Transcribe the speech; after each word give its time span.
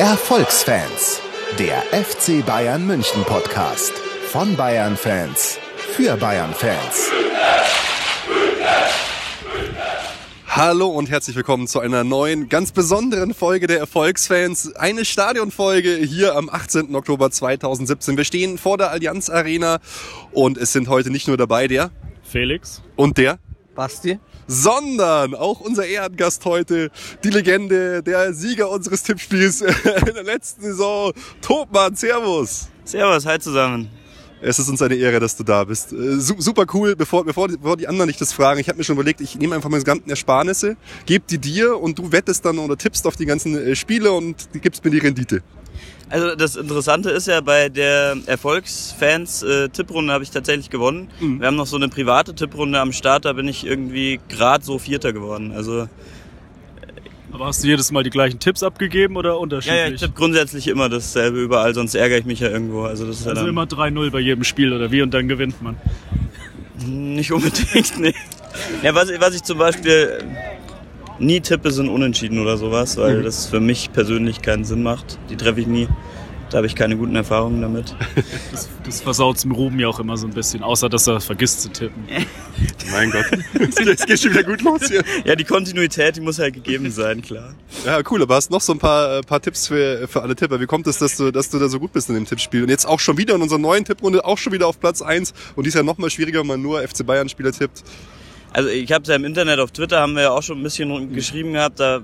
Erfolgsfans, 0.00 1.20
der 1.58 1.82
FC 1.92 2.42
Bayern 2.46 2.86
München 2.86 3.22
Podcast 3.24 3.92
von 4.32 4.56
Bayern 4.56 4.96
Fans 4.96 5.58
für 5.76 6.16
Bayern 6.16 6.54
Fans. 6.54 7.10
Hallo 10.46 10.86
und 10.86 11.10
herzlich 11.10 11.36
willkommen 11.36 11.66
zu 11.66 11.80
einer 11.80 12.02
neuen, 12.02 12.48
ganz 12.48 12.72
besonderen 12.72 13.34
Folge 13.34 13.66
der 13.66 13.78
Erfolgsfans. 13.78 14.74
Eine 14.74 15.04
Stadionfolge 15.04 15.96
hier 15.96 16.34
am 16.34 16.48
18. 16.48 16.94
Oktober 16.96 17.30
2017. 17.30 18.16
Wir 18.16 18.24
stehen 18.24 18.56
vor 18.56 18.78
der 18.78 18.92
Allianz 18.92 19.28
Arena 19.28 19.80
und 20.32 20.56
es 20.56 20.72
sind 20.72 20.88
heute 20.88 21.10
nicht 21.10 21.28
nur 21.28 21.36
dabei 21.36 21.68
der 21.68 21.90
Felix 22.22 22.80
und 22.96 23.18
der 23.18 23.38
Basti. 23.74 24.18
Sondern 24.54 25.34
auch 25.36 25.60
unser 25.60 25.86
Ehrengast 25.86 26.44
heute, 26.44 26.90
die 27.22 27.30
Legende, 27.30 28.02
der 28.02 28.34
Sieger 28.34 28.68
unseres 28.68 29.04
Tippspiels 29.04 29.60
in 30.08 30.14
der 30.14 30.24
letzten 30.24 30.62
Saison, 30.62 31.12
Topmann, 31.40 31.94
Servus. 31.94 32.68
Servus, 32.84 33.24
hi 33.26 33.38
zusammen. 33.38 33.88
Es 34.42 34.58
ist 34.58 34.68
uns 34.68 34.82
eine 34.82 34.94
Ehre, 34.96 35.20
dass 35.20 35.36
du 35.36 35.44
da 35.44 35.62
bist. 35.64 35.92
Äh, 35.92 36.18
su- 36.18 36.34
super 36.38 36.64
cool. 36.74 36.96
Bevor, 36.96 37.24
bevor, 37.24 37.46
die- 37.46 37.58
bevor 37.58 37.76
die 37.76 37.86
anderen 37.86 38.08
nicht 38.08 38.20
das 38.20 38.32
fragen, 38.32 38.58
ich 38.58 38.68
habe 38.68 38.78
mir 38.78 38.84
schon 38.84 38.96
überlegt, 38.96 39.20
ich 39.20 39.36
nehme 39.38 39.54
einfach 39.54 39.68
meine 39.70 39.84
ganzen 39.84 40.10
Ersparnisse, 40.10 40.76
gebe 41.06 41.24
die 41.30 41.38
dir 41.38 41.78
und 41.78 41.98
du 41.98 42.10
wettest 42.10 42.44
dann 42.44 42.58
oder 42.58 42.76
tippst 42.76 43.06
auf 43.06 43.14
die 43.16 43.26
ganzen 43.26 43.54
äh, 43.56 43.76
Spiele 43.76 44.10
und 44.10 44.48
gibst 44.60 44.82
mir 44.84 44.90
die 44.90 44.98
Rendite. 44.98 45.42
Also 46.10 46.34
das 46.34 46.56
Interessante 46.56 47.10
ist 47.10 47.28
ja, 47.28 47.40
bei 47.40 47.68
der 47.68 48.16
Erfolgsfans-Tipprunde 48.26 50.12
habe 50.12 50.24
ich 50.24 50.30
tatsächlich 50.30 50.68
gewonnen. 50.68 51.08
Mhm. 51.20 51.40
Wir 51.40 51.46
haben 51.46 51.54
noch 51.56 51.66
so 51.66 51.76
eine 51.76 51.88
private 51.88 52.34
Tipprunde 52.34 52.80
am 52.80 52.92
Start, 52.92 53.24
da 53.24 53.32
bin 53.32 53.46
ich 53.46 53.64
irgendwie 53.64 54.18
gerade 54.28 54.64
so 54.64 54.80
Vierter 54.80 55.12
geworden. 55.12 55.52
Also 55.52 55.86
Aber 57.30 57.46
hast 57.46 57.62
du 57.62 57.68
jedes 57.68 57.92
Mal 57.92 58.02
die 58.02 58.10
gleichen 58.10 58.40
Tipps 58.40 58.64
abgegeben 58.64 59.16
oder 59.16 59.30
ja, 59.30 59.36
unterschiedlich? 59.36 59.80
ja, 59.80 59.86
ich 59.86 60.00
tippe 60.00 60.14
grundsätzlich 60.14 60.66
immer 60.66 60.88
dasselbe 60.88 61.40
überall, 61.40 61.74
sonst 61.74 61.94
ärgere 61.94 62.18
ich 62.18 62.24
mich 62.24 62.40
ja 62.40 62.48
irgendwo. 62.48 62.82
Also 62.82 63.06
das 63.06 63.20
ist 63.20 63.24
ja 63.26 63.30
also 63.30 63.42
dann 63.42 63.50
immer 63.50 63.64
3-0 63.64 64.10
bei 64.10 64.18
jedem 64.18 64.42
Spiel 64.42 64.72
oder 64.72 64.90
wie 64.90 65.02
und 65.02 65.14
dann 65.14 65.28
gewinnt 65.28 65.62
man. 65.62 65.76
nicht 66.86 67.30
unbedingt, 67.30 67.98
nee. 68.00 68.14
Ja, 68.82 68.96
was, 68.96 69.08
was 69.20 69.34
ich 69.36 69.44
zum 69.44 69.58
Beispiel 69.58 70.18
nie 71.20 71.40
tippe, 71.40 71.70
sind 71.70 71.88
Unentschieden 71.88 72.38
oder 72.40 72.56
sowas, 72.56 72.96
weil 72.96 73.18
Mhm. 73.18 73.24
das 73.24 73.46
für 73.46 73.60
mich 73.60 73.92
persönlich 73.92 74.42
keinen 74.42 74.64
Sinn 74.64 74.82
macht. 74.82 75.18
Die 75.30 75.36
treffe 75.36 75.60
ich 75.60 75.66
nie. 75.66 75.88
Da 76.50 76.56
habe 76.56 76.66
ich 76.66 76.74
keine 76.74 76.96
guten 76.96 77.14
Erfahrungen 77.14 77.60
damit. 77.62 77.94
Das, 78.50 78.68
das 78.84 79.00
versaut 79.02 79.40
dem 79.44 79.52
Ruben 79.52 79.78
ja 79.78 79.86
auch 79.86 80.00
immer 80.00 80.16
so 80.16 80.26
ein 80.26 80.32
bisschen, 80.32 80.64
außer 80.64 80.88
dass 80.88 81.06
er 81.06 81.20
vergisst 81.20 81.62
zu 81.62 81.68
tippen. 81.68 82.02
Mein 82.92 83.12
Gott, 83.12 83.24
es 83.86 84.04
geht 84.06 84.18
schon 84.20 84.32
wieder 84.32 84.42
gut 84.42 84.60
los 84.62 84.88
hier. 84.88 85.04
Ja, 85.24 85.36
die 85.36 85.44
Kontinuität, 85.44 86.16
die 86.16 86.20
muss 86.20 86.40
halt 86.40 86.54
gegeben 86.54 86.90
sein, 86.90 87.22
klar. 87.22 87.54
Ja, 87.86 88.00
cool, 88.10 88.22
aber 88.22 88.34
hast 88.34 88.50
noch 88.50 88.60
so 88.60 88.72
ein 88.72 88.80
paar, 88.80 89.18
äh, 89.18 89.22
paar 89.22 89.40
Tipps 89.40 89.68
für, 89.68 90.08
für 90.08 90.22
alle 90.22 90.34
Tipper. 90.34 90.60
Wie 90.60 90.66
kommt 90.66 90.88
es, 90.88 90.98
dass 90.98 91.16
du, 91.16 91.30
dass 91.30 91.48
du 91.50 91.60
da 91.60 91.68
so 91.68 91.78
gut 91.78 91.92
bist 91.92 92.08
in 92.08 92.16
dem 92.16 92.26
Tippspiel? 92.26 92.64
Und 92.64 92.68
jetzt 92.70 92.84
auch 92.86 92.98
schon 92.98 93.16
wieder 93.16 93.36
in 93.36 93.42
unserer 93.42 93.60
neuen 93.60 93.84
Tipprunde, 93.84 94.24
auch 94.24 94.36
schon 94.38 94.52
wieder 94.52 94.66
auf 94.66 94.80
Platz 94.80 95.02
eins 95.02 95.32
Und 95.54 95.64
die 95.64 95.68
ist 95.68 95.74
ja 95.74 95.84
noch 95.84 95.98
mal 95.98 96.10
schwieriger, 96.10 96.40
wenn 96.40 96.48
man 96.48 96.60
nur 96.62 96.80
FC 96.82 97.06
Bayern-Spieler 97.06 97.52
tippt. 97.52 97.84
Also 98.52 98.68
ich 98.68 98.90
habe 98.92 99.02
es 99.02 99.08
ja 99.08 99.14
im 99.14 99.24
Internet, 99.24 99.60
auf 99.60 99.70
Twitter 99.70 100.00
haben 100.00 100.14
wir 100.14 100.22
ja 100.22 100.30
auch 100.30 100.42
schon 100.42 100.58
ein 100.58 100.62
bisschen 100.62 101.12
geschrieben 101.12 101.52
gehabt, 101.52 101.78
da 101.78 102.02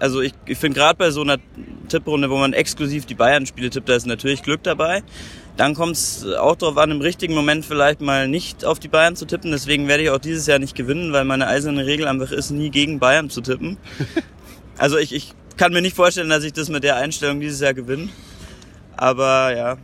also 0.00 0.20
ich, 0.20 0.32
ich 0.46 0.58
finde 0.58 0.78
gerade 0.78 0.96
bei 0.96 1.10
so 1.10 1.22
einer 1.22 1.38
Tipprunde, 1.88 2.30
wo 2.30 2.36
man 2.36 2.52
exklusiv 2.52 3.06
die 3.06 3.14
Bayern-Spiele 3.14 3.70
tippt, 3.70 3.88
da 3.88 3.94
ist 3.94 4.06
natürlich 4.06 4.42
Glück 4.42 4.62
dabei. 4.62 5.02
Dann 5.56 5.74
kommt 5.74 5.92
es 5.92 6.26
auch 6.26 6.56
darauf 6.56 6.76
an, 6.76 6.90
im 6.90 7.00
richtigen 7.00 7.34
Moment 7.34 7.64
vielleicht 7.64 8.00
mal 8.00 8.28
nicht 8.28 8.64
auf 8.64 8.78
die 8.78 8.88
Bayern 8.88 9.16
zu 9.16 9.24
tippen. 9.24 9.52
Deswegen 9.52 9.88
werde 9.88 10.02
ich 10.02 10.10
auch 10.10 10.18
dieses 10.18 10.46
Jahr 10.46 10.58
nicht 10.58 10.74
gewinnen, 10.74 11.12
weil 11.12 11.24
meine 11.24 11.46
eiserne 11.46 11.86
Regel 11.86 12.06
einfach 12.08 12.30
ist, 12.30 12.50
nie 12.50 12.70
gegen 12.70 12.98
Bayern 12.98 13.30
zu 13.30 13.40
tippen. 13.40 13.78
Also 14.78 14.98
ich, 14.98 15.14
ich 15.14 15.32
kann 15.56 15.72
mir 15.72 15.80
nicht 15.80 15.96
vorstellen, 15.96 16.28
dass 16.28 16.44
ich 16.44 16.52
das 16.52 16.68
mit 16.68 16.84
der 16.84 16.96
Einstellung 16.96 17.40
dieses 17.40 17.60
Jahr 17.60 17.72
gewinne. 17.72 18.10
Aber 18.94 19.56
ja, 19.56 19.78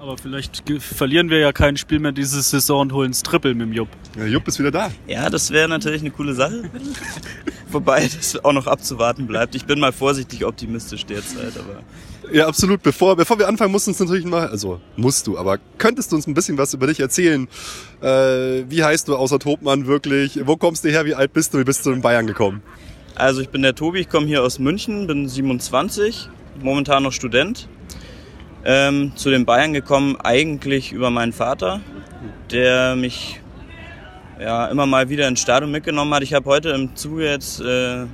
Aber 0.00 0.16
vielleicht 0.16 0.62
verlieren 0.80 1.28
wir 1.28 1.40
ja 1.40 1.52
kein 1.52 1.76
Spiel 1.76 1.98
mehr 1.98 2.12
diese 2.12 2.40
Saison 2.40 2.80
und 2.80 2.92
holen 2.94 3.10
das 3.10 3.22
Triple 3.22 3.52
mit 3.52 3.66
dem 3.66 3.74
Jupp. 3.74 3.88
Ja, 4.16 4.24
Jupp 4.24 4.48
ist 4.48 4.58
wieder 4.58 4.70
da. 4.70 4.90
Ja, 5.06 5.28
das 5.28 5.50
wäre 5.50 5.68
natürlich 5.68 6.00
eine 6.00 6.10
coole 6.10 6.32
Sache. 6.32 6.70
Wobei 7.70 8.08
das 8.08 8.42
auch 8.42 8.54
noch 8.54 8.66
abzuwarten 8.66 9.26
bleibt. 9.26 9.54
Ich 9.54 9.66
bin 9.66 9.78
mal 9.78 9.92
vorsichtig 9.92 10.46
optimistisch 10.46 11.04
derzeit, 11.04 11.52
aber. 11.58 11.82
Ja, 12.32 12.46
absolut. 12.46 12.82
Bevor, 12.82 13.14
bevor 13.14 13.38
wir 13.38 13.46
anfangen, 13.46 13.72
musst 13.72 13.88
du 13.88 13.90
uns 13.90 14.00
natürlich 14.00 14.24
mal, 14.24 14.48
also 14.48 14.80
musst 14.96 15.26
du, 15.26 15.36
aber 15.36 15.58
könntest 15.76 16.12
du 16.12 16.16
uns 16.16 16.26
ein 16.26 16.32
bisschen 16.32 16.56
was 16.56 16.72
über 16.72 16.86
dich 16.86 17.00
erzählen? 17.00 17.46
Äh, 18.00 18.64
wie 18.70 18.82
heißt 18.82 19.06
du 19.06 19.16
außer 19.16 19.38
Topmann 19.38 19.86
wirklich? 19.86 20.40
Wo 20.46 20.56
kommst 20.56 20.82
du 20.82 20.88
her? 20.88 21.04
Wie 21.04 21.14
alt 21.14 21.34
bist 21.34 21.52
du? 21.52 21.58
Wie 21.58 21.64
bist 21.64 21.84
du 21.84 21.90
in 21.90 22.00
Bayern 22.00 22.26
gekommen? 22.26 22.62
Also 23.16 23.42
ich 23.42 23.50
bin 23.50 23.60
der 23.60 23.74
Tobi, 23.74 24.00
ich 24.00 24.08
komme 24.08 24.26
hier 24.26 24.42
aus 24.42 24.58
München, 24.58 25.06
bin 25.06 25.28
27, 25.28 26.30
momentan 26.62 27.02
noch 27.02 27.12
Student. 27.12 27.68
Ähm, 28.64 29.12
zu 29.16 29.30
den 29.30 29.46
Bayern 29.46 29.72
gekommen 29.72 30.16
eigentlich 30.22 30.92
über 30.92 31.10
meinen 31.10 31.32
Vater, 31.32 31.80
der 32.50 32.94
mich 32.94 33.40
ja 34.38 34.66
immer 34.66 34.84
mal 34.86 35.08
wieder 35.08 35.26
ins 35.28 35.40
Stadion 35.40 35.70
mitgenommen 35.70 36.12
hat. 36.14 36.22
Ich 36.22 36.34
habe 36.34 36.44
heute 36.50 36.70
im 36.70 36.94
Zuge 36.94 37.24
jetzt 37.30 37.60
äh, 37.62 38.04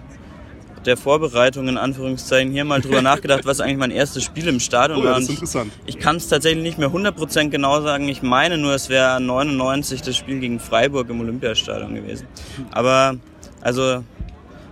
der 0.84 0.96
Vorbereitung 0.96 1.66
in 1.66 1.76
Anführungszeichen 1.76 2.52
hier 2.52 2.64
mal 2.64 2.80
drüber 2.80 3.02
nachgedacht, 3.10 3.44
was 3.44 3.60
eigentlich 3.60 3.78
mein 3.78 3.90
erstes 3.90 4.22
Spiel 4.22 4.46
im 4.46 4.60
Stadion 4.60 5.00
Oh, 5.00 5.04
war. 5.04 5.14
das 5.14 5.24
ist 5.24 5.28
Und 5.28 5.32
ich- 5.34 5.40
interessant. 5.40 5.72
Ich 5.86 5.98
kann 5.98 6.16
es 6.16 6.28
tatsächlich 6.28 6.62
nicht 6.62 6.78
mehr 6.78 6.90
100% 6.90 7.48
genau 7.50 7.80
sagen. 7.82 8.08
Ich 8.08 8.22
meine 8.22 8.56
nur, 8.56 8.72
es 8.72 8.88
wäre 8.88 9.20
99 9.20 10.02
das 10.02 10.16
Spiel 10.16 10.38
gegen 10.38 10.60
Freiburg 10.60 11.08
im 11.10 11.20
Olympiastadion 11.20 11.92
gewesen. 11.94 12.28
Aber 12.70 13.16
also 13.62 14.04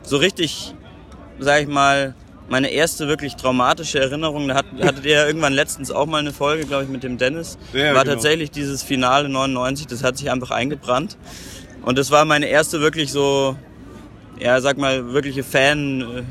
so 0.02 0.18
richtig, 0.18 0.72
sag 1.40 1.62
ich 1.62 1.68
mal, 1.68 2.14
meine 2.48 2.68
erste 2.70 3.08
wirklich 3.08 3.36
traumatische 3.36 3.98
Erinnerung, 4.00 4.48
da 4.48 4.56
hat, 4.56 4.66
hattet 4.82 5.04
ihr 5.06 5.12
ja 5.12 5.26
irgendwann 5.26 5.52
letztens 5.54 5.90
auch 5.90 6.06
mal 6.06 6.18
eine 6.18 6.32
Folge, 6.32 6.66
glaube 6.66 6.84
ich, 6.84 6.90
mit 6.90 7.02
dem 7.02 7.16
Dennis, 7.18 7.58
Ja, 7.72 7.94
war 7.94 8.02
genau. 8.04 8.14
tatsächlich 8.14 8.50
dieses 8.50 8.82
Finale 8.82 9.28
99, 9.28 9.86
das 9.86 10.02
hat 10.04 10.18
sich 10.18 10.30
einfach 10.30 10.50
eingebrannt. 10.50 11.16
Und 11.82 11.98
das 11.98 12.10
war 12.10 12.24
meine 12.24 12.46
erste 12.46 12.80
wirklich 12.80 13.10
so, 13.12 13.56
ja, 14.38 14.60
sag 14.60 14.78
mal, 14.78 15.12
wirkliche 15.12 15.42
Fan, 15.42 16.00
äh, 16.00 16.22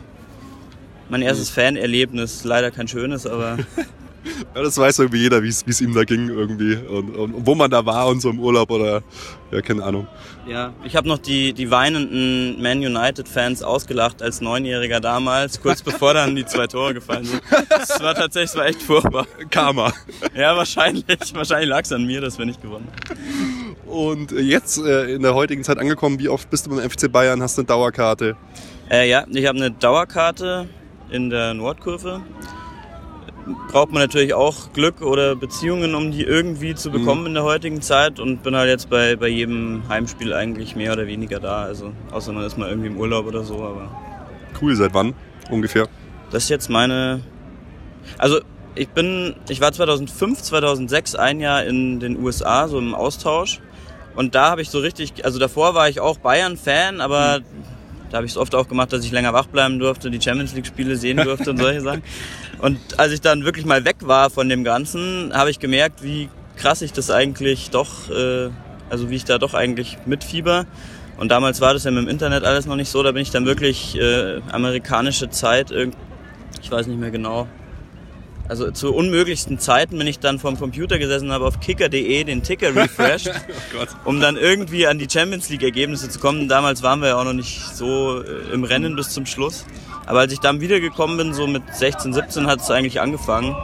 mein 1.09 1.21
erstes 1.21 1.49
Fanerlebnis. 1.49 2.43
Leider 2.43 2.71
kein 2.71 2.87
schönes, 2.87 3.27
aber 3.27 3.57
Ja, 4.55 4.61
das 4.61 4.77
weiß 4.77 4.99
irgendwie 4.99 5.19
jeder, 5.19 5.43
wie 5.43 5.49
es 5.49 5.81
ihm 5.81 5.93
da 5.93 6.03
ging 6.03 6.29
irgendwie. 6.29 6.75
Und, 6.75 7.15
und 7.15 7.45
wo 7.45 7.55
man 7.55 7.69
da 7.69 7.85
war 7.85 8.07
und 8.07 8.21
so 8.21 8.29
im 8.29 8.39
Urlaub 8.39 8.71
oder, 8.71 9.03
ja, 9.51 9.61
keine 9.61 9.83
Ahnung. 9.83 10.07
Ja, 10.47 10.73
ich 10.83 10.95
habe 10.95 11.07
noch 11.07 11.17
die, 11.17 11.53
die 11.53 11.71
weinenden 11.71 12.61
Man 12.61 12.79
United-Fans 12.79 13.63
ausgelacht 13.63 14.21
als 14.21 14.41
Neunjähriger 14.41 14.99
damals, 14.99 15.61
kurz 15.61 15.81
bevor 15.83 16.13
dann 16.13 16.35
die 16.35 16.45
zwei 16.45 16.67
Tore 16.67 16.93
gefallen 16.93 17.25
sind. 17.25 17.41
Das 17.69 18.01
war 18.01 18.15
tatsächlich, 18.15 18.51
das 18.51 18.59
war 18.59 18.65
echt 18.65 18.81
furchtbar. 18.81 19.27
Karma. 19.49 19.93
Ja, 20.35 20.55
wahrscheinlich. 20.55 21.05
Wahrscheinlich 21.33 21.69
lag 21.69 21.81
es 21.83 21.91
an 21.91 22.05
mir, 22.05 22.21
dass 22.21 22.37
wir 22.37 22.45
nicht 22.45 22.61
gewonnen 22.61 22.87
haben. 22.87 23.75
Und 23.85 24.31
jetzt 24.31 24.79
äh, 24.79 25.13
in 25.13 25.21
der 25.21 25.35
heutigen 25.35 25.63
Zeit 25.63 25.77
angekommen, 25.77 26.17
wie 26.19 26.29
oft 26.29 26.49
bist 26.49 26.65
du 26.65 26.71
beim 26.71 26.89
FC 26.89 27.11
Bayern? 27.11 27.41
Hast 27.41 27.57
du 27.57 27.61
eine 27.61 27.67
Dauerkarte? 27.67 28.35
Äh, 28.89 29.09
ja, 29.09 29.25
ich 29.29 29.45
habe 29.45 29.57
eine 29.57 29.71
Dauerkarte 29.71 30.67
in 31.09 31.29
der 31.29 31.53
Nordkurve. 31.53 32.21
Braucht 33.69 33.91
man 33.91 34.01
natürlich 34.01 34.33
auch 34.33 34.71
Glück 34.73 35.01
oder 35.01 35.35
Beziehungen, 35.35 35.95
um 35.95 36.11
die 36.11 36.23
irgendwie 36.23 36.75
zu 36.75 36.91
bekommen 36.91 37.25
in 37.25 37.33
der 37.33 37.43
heutigen 37.43 37.81
Zeit 37.81 38.19
und 38.19 38.41
bin 38.41 38.55
halt 38.55 38.69
jetzt 38.69 38.89
bei, 38.89 39.15
bei 39.15 39.27
jedem 39.27 39.83
Heimspiel 39.89 40.33
eigentlich 40.33 40.75
mehr 40.75 40.93
oder 40.93 41.07
weniger 41.07 41.39
da. 41.39 41.63
Also 41.63 41.91
außer 42.11 42.31
man 42.31 42.45
ist 42.45 42.57
mal 42.57 42.69
irgendwie 42.69 42.87
im 42.87 42.97
Urlaub 42.97 43.25
oder 43.25 43.43
so, 43.43 43.55
aber 43.55 43.89
Cool, 44.61 44.75
seit 44.75 44.93
wann 44.93 45.13
ungefähr? 45.49 45.87
Das 46.31 46.43
ist 46.43 46.49
jetzt 46.49 46.69
meine. 46.69 47.21
Also 48.17 48.39
ich 48.75 48.89
bin, 48.89 49.35
ich 49.49 49.61
war 49.61 49.71
2005, 49.71 50.41
2006 50.41 51.15
ein 51.15 51.39
Jahr 51.39 51.63
in 51.65 51.99
den 51.99 52.21
USA 52.23 52.67
so 52.67 52.79
im 52.79 52.95
Austausch 52.95 53.59
und 54.15 54.35
da 54.35 54.51
habe 54.51 54.61
ich 54.61 54.69
so 54.69 54.79
richtig, 54.79 55.25
also 55.25 55.39
davor 55.39 55.73
war 55.73 55.89
ich 55.89 55.99
auch 55.99 56.17
Bayern-Fan, 56.17 57.01
aber 57.01 57.41
da 58.13 58.17
habe 58.17 58.27
ich 58.27 58.33
es 58.33 58.37
oft 58.37 58.53
auch 58.53 58.67
gemacht, 58.67 58.93
dass 58.93 59.03
ich 59.03 59.11
länger 59.11 59.33
wach 59.33 59.47
bleiben 59.47 59.79
durfte, 59.79 60.11
die 60.11 60.21
Champions 60.21 60.53
League-Spiele 60.53 60.97
sehen 60.97 61.17
durfte 61.17 61.49
und 61.49 61.57
solche 61.57 61.81
Sachen. 61.81 62.03
Und 62.59 62.77
als 62.97 63.11
ich 63.11 63.21
dann 63.21 63.43
wirklich 63.43 63.65
mal 63.65 63.83
weg 63.85 63.95
war 64.01 64.29
von 64.29 64.47
dem 64.47 64.63
Ganzen, 64.63 65.31
habe 65.33 65.49
ich 65.49 65.57
gemerkt, 65.59 66.03
wie 66.03 66.29
krass 66.55 66.83
ich 66.83 66.93
das 66.93 67.09
eigentlich 67.09 67.71
doch, 67.71 68.11
äh, 68.11 68.51
also 68.91 69.09
wie 69.09 69.15
ich 69.15 69.25
da 69.25 69.39
doch 69.39 69.55
eigentlich 69.55 69.97
mitfieber. 70.05 70.67
Und 71.17 71.29
damals 71.31 71.59
war 71.59 71.73
das 71.73 71.85
ja 71.85 71.91
mit 71.91 72.03
dem 72.03 72.07
Internet 72.07 72.43
alles 72.43 72.67
noch 72.67 72.75
nicht 72.75 72.89
so, 72.89 73.01
da 73.01 73.11
bin 73.13 73.23
ich 73.23 73.31
dann 73.31 73.47
wirklich 73.47 73.95
äh, 73.99 74.41
amerikanische 74.51 75.31
Zeit, 75.31 75.71
irgend- 75.71 75.97
ich 76.61 76.69
weiß 76.69 76.85
nicht 76.85 76.99
mehr 76.99 77.09
genau. 77.11 77.47
Also 78.53 78.69
zu 78.69 78.93
unmöglichsten 78.93 79.57
Zeiten 79.57 79.97
bin 79.97 80.05
ich 80.05 80.19
dann 80.19 80.37
vorm 80.37 80.59
Computer 80.59 80.99
gesessen 80.99 81.29
und 81.29 81.31
habe 81.31 81.47
auf 81.47 81.59
kicker.de 81.59 82.23
den 82.23 82.43
Ticker 82.43 82.75
refreshed, 82.75 83.31
um 84.05 84.21
dann 84.21 84.37
irgendwie 84.37 84.85
an 84.85 84.99
die 84.99 85.07
Champions 85.09 85.49
League 85.49 85.63
Ergebnisse 85.63 86.07
zu 86.07 86.19
kommen. 86.19 86.47
Damals 86.47 86.83
waren 86.83 87.01
wir 87.01 87.07
ja 87.07 87.15
auch 87.15 87.23
noch 87.23 87.33
nicht 87.33 87.75
so 87.75 88.21
äh, 88.21 88.53
im 88.53 88.63
Rennen 88.63 88.95
bis 88.95 89.09
zum 89.09 89.25
Schluss. 89.25 89.65
Aber 90.05 90.19
als 90.19 90.33
ich 90.33 90.39
dann 90.39 90.61
wiedergekommen 90.61 91.17
bin, 91.17 91.33
so 91.33 91.47
mit 91.47 91.63
16, 91.73 92.13
17 92.13 92.45
hat 92.45 92.59
es 92.59 92.69
eigentlich 92.69 93.01
angefangen. 93.01 93.55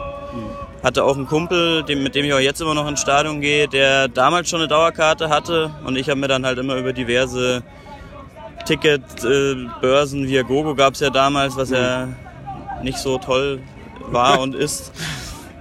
Hatte 0.82 1.04
auch 1.04 1.16
einen 1.16 1.28
Kumpel, 1.28 1.84
mit 1.86 2.16
dem 2.16 2.24
ich 2.24 2.34
auch 2.34 2.40
jetzt 2.40 2.60
immer 2.60 2.74
noch 2.74 2.88
ins 2.88 3.00
Stadion 3.00 3.40
gehe, 3.40 3.68
der 3.68 4.08
damals 4.08 4.50
schon 4.50 4.58
eine 4.58 4.66
Dauerkarte 4.66 5.28
hatte 5.28 5.70
und 5.84 5.94
ich 5.94 6.08
habe 6.08 6.18
mir 6.18 6.26
dann 6.26 6.44
halt 6.44 6.58
immer 6.58 6.74
über 6.74 6.92
diverse 6.92 7.62
Ticketbörsen, 8.66 9.66
äh, 9.66 9.80
Börsen, 9.80 10.26
Viagogo 10.26 10.74
gab 10.74 10.94
es 10.94 11.00
ja 11.00 11.10
damals, 11.10 11.56
was 11.56 11.70
ja 11.70 12.08
nicht 12.82 12.98
so 12.98 13.18
toll 13.18 13.60
war 14.08 14.40
und 14.40 14.54
ist. 14.54 14.92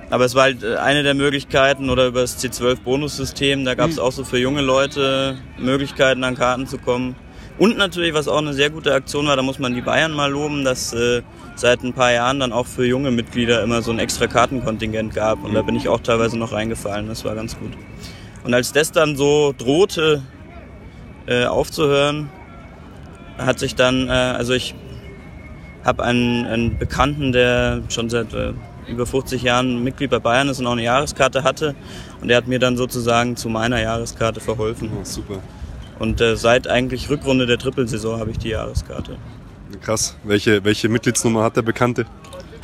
Aber 0.09 0.25
es 0.25 0.33
war 0.35 0.43
halt 0.43 0.63
äh, 0.63 0.75
eine 0.77 1.03
der 1.03 1.13
Möglichkeiten 1.13 1.89
oder 1.89 2.07
über 2.07 2.21
das 2.21 2.43
C12-Bonussystem, 2.43 3.63
da 3.63 3.75
gab 3.75 3.89
es 3.89 3.99
auch 3.99 4.11
so 4.11 4.23
für 4.23 4.39
junge 4.39 4.61
Leute 4.61 5.37
Möglichkeiten 5.57 6.23
an 6.23 6.35
Karten 6.35 6.65
zu 6.67 6.77
kommen. 6.77 7.15
Und 7.59 7.77
natürlich, 7.77 8.13
was 8.13 8.27
auch 8.27 8.37
eine 8.37 8.53
sehr 8.53 8.69
gute 8.69 8.93
Aktion 8.93 9.27
war, 9.27 9.35
da 9.35 9.41
muss 9.41 9.59
man 9.59 9.75
die 9.75 9.81
Bayern 9.81 10.13
mal 10.13 10.31
loben, 10.31 10.63
dass 10.63 10.93
äh, 10.93 11.21
seit 11.55 11.83
ein 11.83 11.93
paar 11.93 12.13
Jahren 12.13 12.39
dann 12.39 12.53
auch 12.53 12.65
für 12.65 12.85
junge 12.85 13.11
Mitglieder 13.11 13.61
immer 13.61 13.81
so 13.81 13.91
ein 13.91 13.99
extra 13.99 14.27
Kartenkontingent 14.27 15.13
gab. 15.13 15.43
Und 15.43 15.53
da 15.53 15.61
bin 15.61 15.75
ich 15.75 15.89
auch 15.89 15.99
teilweise 15.99 16.37
noch 16.37 16.53
reingefallen, 16.53 17.07
das 17.07 17.25
war 17.25 17.35
ganz 17.35 17.59
gut. 17.59 17.73
Und 18.45 18.53
als 18.53 18.71
das 18.71 18.93
dann 18.93 19.17
so 19.17 19.53
drohte 19.57 20.23
äh, 21.27 21.45
aufzuhören, 21.45 22.29
hat 23.37 23.59
sich 23.59 23.75
dann, 23.75 24.07
äh, 24.07 24.11
also 24.11 24.53
ich 24.53 24.73
habe 25.83 26.03
einen, 26.03 26.45
einen 26.45 26.77
Bekannten, 26.77 27.31
der 27.31 27.81
schon 27.89 28.09
seit 28.09 28.33
äh, 28.33 28.53
über 28.87 29.05
50 29.05 29.41
Jahren 29.43 29.83
Mitglied 29.83 30.09
bei 30.09 30.19
Bayern 30.19 30.49
ist 30.49 30.59
und 30.59 30.67
auch 30.67 30.73
eine 30.73 30.83
Jahreskarte 30.83 31.43
hatte. 31.43 31.75
Und 32.21 32.27
der 32.27 32.37
hat 32.37 32.47
mir 32.47 32.59
dann 32.59 32.77
sozusagen 32.77 33.35
zu 33.35 33.49
meiner 33.49 33.81
Jahreskarte 33.81 34.39
verholfen. 34.39 34.89
Oh, 34.99 35.03
super. 35.03 35.39
Und 35.99 36.21
äh, 36.21 36.35
seit 36.35 36.67
eigentlich 36.67 37.09
Rückrunde 37.09 37.45
der 37.45 37.57
Trippelsaison 37.57 38.19
habe 38.19 38.31
ich 38.31 38.39
die 38.39 38.49
Jahreskarte. 38.49 39.17
Krass. 39.81 40.17
Welche, 40.23 40.63
welche 40.63 40.89
Mitgliedsnummer 40.89 41.43
hat 41.43 41.55
der 41.55 41.61
Bekannte? 41.61 42.05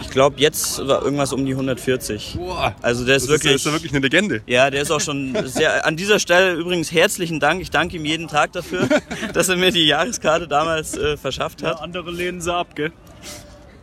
Ich 0.01 0.09
glaube, 0.09 0.39
jetzt 0.39 0.85
war 0.87 1.03
irgendwas 1.03 1.31
um 1.33 1.45
die 1.45 1.51
140. 1.53 2.35
Boah. 2.37 2.75
Also 2.81 3.05
der 3.05 3.15
ist 3.17 3.23
Das 3.23 3.29
wirklich. 3.31 3.53
ist 3.55 3.65
ja 3.65 3.71
wirklich 3.73 3.91
eine 3.91 4.01
Legende. 4.01 4.41
Ja, 4.47 4.69
der 4.69 4.81
ist 4.81 4.91
auch 4.91 4.99
schon 5.01 5.35
sehr. 5.47 5.85
An 5.85 5.95
dieser 5.97 6.19
Stelle 6.19 6.53
übrigens 6.53 6.91
herzlichen 6.91 7.39
Dank. 7.39 7.61
Ich 7.61 7.69
danke 7.71 7.97
ihm 7.97 8.05
jeden 8.05 8.27
Tag 8.27 8.51
dafür, 8.53 8.87
dass 9.33 9.49
er 9.49 9.57
mir 9.57 9.71
die 9.71 9.85
Jahreskarte 9.87 10.47
damals 10.47 10.95
äh, 10.97 11.17
verschafft 11.17 11.61
Ja, 11.61 11.69
hat. 11.71 11.81
andere 11.81 12.11
lehnen 12.11 12.41
sie 12.41 12.53
ab, 12.53 12.75
gell? 12.75 12.91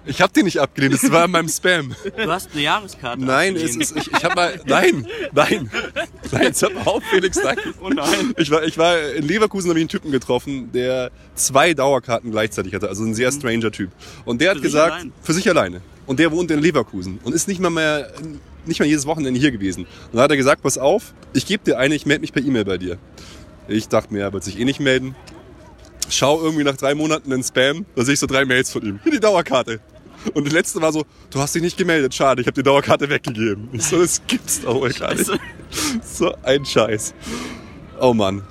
Ich 0.05 0.21
habe 0.21 0.33
die 0.35 0.43
nicht 0.43 0.59
abgelehnt, 0.59 0.95
das 0.95 1.13
war 1.13 1.27
in 1.27 1.31
meinem 1.31 1.49
Spam. 1.49 1.95
Du 2.17 2.29
hast 2.29 2.51
eine 2.53 2.63
Jahreskarte. 2.63 3.25
Nein, 3.25 3.55
es 3.55 3.77
ist, 3.77 3.97
ich, 3.97 4.09
ich 4.13 4.25
habe 4.25 4.35
mal, 4.35 4.61
nein, 4.67 5.07
nein, 5.33 5.71
nein, 6.33 6.43
jetzt 6.43 6.61
mal 6.61 6.73
auf, 6.87 7.05
Felix, 7.05 7.41
danke. 7.41 7.73
Oh 7.81 7.89
nein. 7.89 8.35
Ich 8.37 8.51
war, 8.51 8.65
ich 8.65 8.77
war 8.79 8.99
in 9.01 9.29
Leverkusen, 9.29 9.69
habe 9.71 9.79
ich 9.79 9.83
einen 9.85 9.89
Typen 9.91 10.11
getroffen, 10.11 10.73
der 10.73 11.13
zwei 11.37 11.73
Dauerkarten 11.73 12.33
gleichzeitig 12.33 12.75
hatte, 12.75 12.89
also 12.89 13.05
ein 13.05 13.15
sehr 13.15 13.31
stranger 13.31 13.71
Typ. 13.71 13.91
Und 14.25 14.41
der 14.41 14.51
hat 14.51 14.57
Für 14.57 14.63
sich 14.65 14.73
gesagt, 14.73 14.93
allein? 14.93 15.13
für 15.23 15.33
sich 15.35 15.49
alleine. 15.49 15.81
Und 16.13 16.19
der 16.19 16.31
wohnt 16.31 16.51
in 16.51 16.61
Leverkusen 16.61 17.21
und 17.25 17.35
ist 17.35 17.49
nicht 17.49 17.59
mal 17.59 17.71
mehr, 17.71 18.13
nicht 18.67 18.79
mal 18.81 18.85
jedes 18.85 19.07
Wochenende 19.07 19.41
hier 19.41 19.51
gewesen. 19.51 19.87
Und 20.13 20.19
da 20.19 20.25
hat 20.25 20.31
er 20.31 20.37
gesagt, 20.37 20.63
pass 20.63 20.77
auf, 20.77 21.15
ich 21.33 21.47
gebe 21.47 21.65
dir 21.65 21.79
eine, 21.79 21.95
ich 21.95 22.05
melde 22.05 22.21
mich 22.21 22.35
per 22.35 22.45
E-Mail 22.45 22.67
bei 22.67 22.77
dir. 22.77 22.99
Ich 23.67 23.89
dachte 23.89 24.13
mir, 24.13 24.21
er 24.21 24.33
wird 24.35 24.45
sich 24.45 24.61
eh 24.61 24.67
nicht 24.67 24.79
melden. 24.79 25.15
Schau 26.11 26.39
irgendwie 26.39 26.65
nach 26.65 26.77
drei 26.77 26.95
Monaten 26.95 27.33
in 27.33 27.43
Spam, 27.43 27.87
da 27.97 28.05
sehe 28.05 28.13
ich 28.13 28.21
so 28.21 28.27
drei 28.27 28.45
Mails 28.45 28.71
von 28.71 28.83
ihm. 28.83 29.01
Hier 29.03 29.13
die 29.13 29.21
Dauerkarte. 29.21 29.81
Und 30.35 30.47
das 30.47 30.53
letzte 30.53 30.83
war 30.83 30.93
so, 30.93 31.07
du 31.31 31.41
hast 31.41 31.55
dich 31.55 31.63
nicht 31.63 31.79
gemeldet, 31.79 32.15
schade, 32.15 32.43
ich 32.43 32.47
habe 32.47 32.57
die 32.57 32.63
Dauerkarte 32.63 33.09
weggegeben. 33.09 33.71
Ich 33.73 33.85
so, 33.85 33.99
das 33.99 34.21
gibt's 34.27 34.61
doch 34.61 34.75
wohl 34.75 34.93
gar 34.93 35.15
nicht. 35.15 35.31
So 36.05 36.35
ein 36.43 36.67
Scheiß. 36.67 37.15
Oh 37.99 38.13
Mann. 38.13 38.43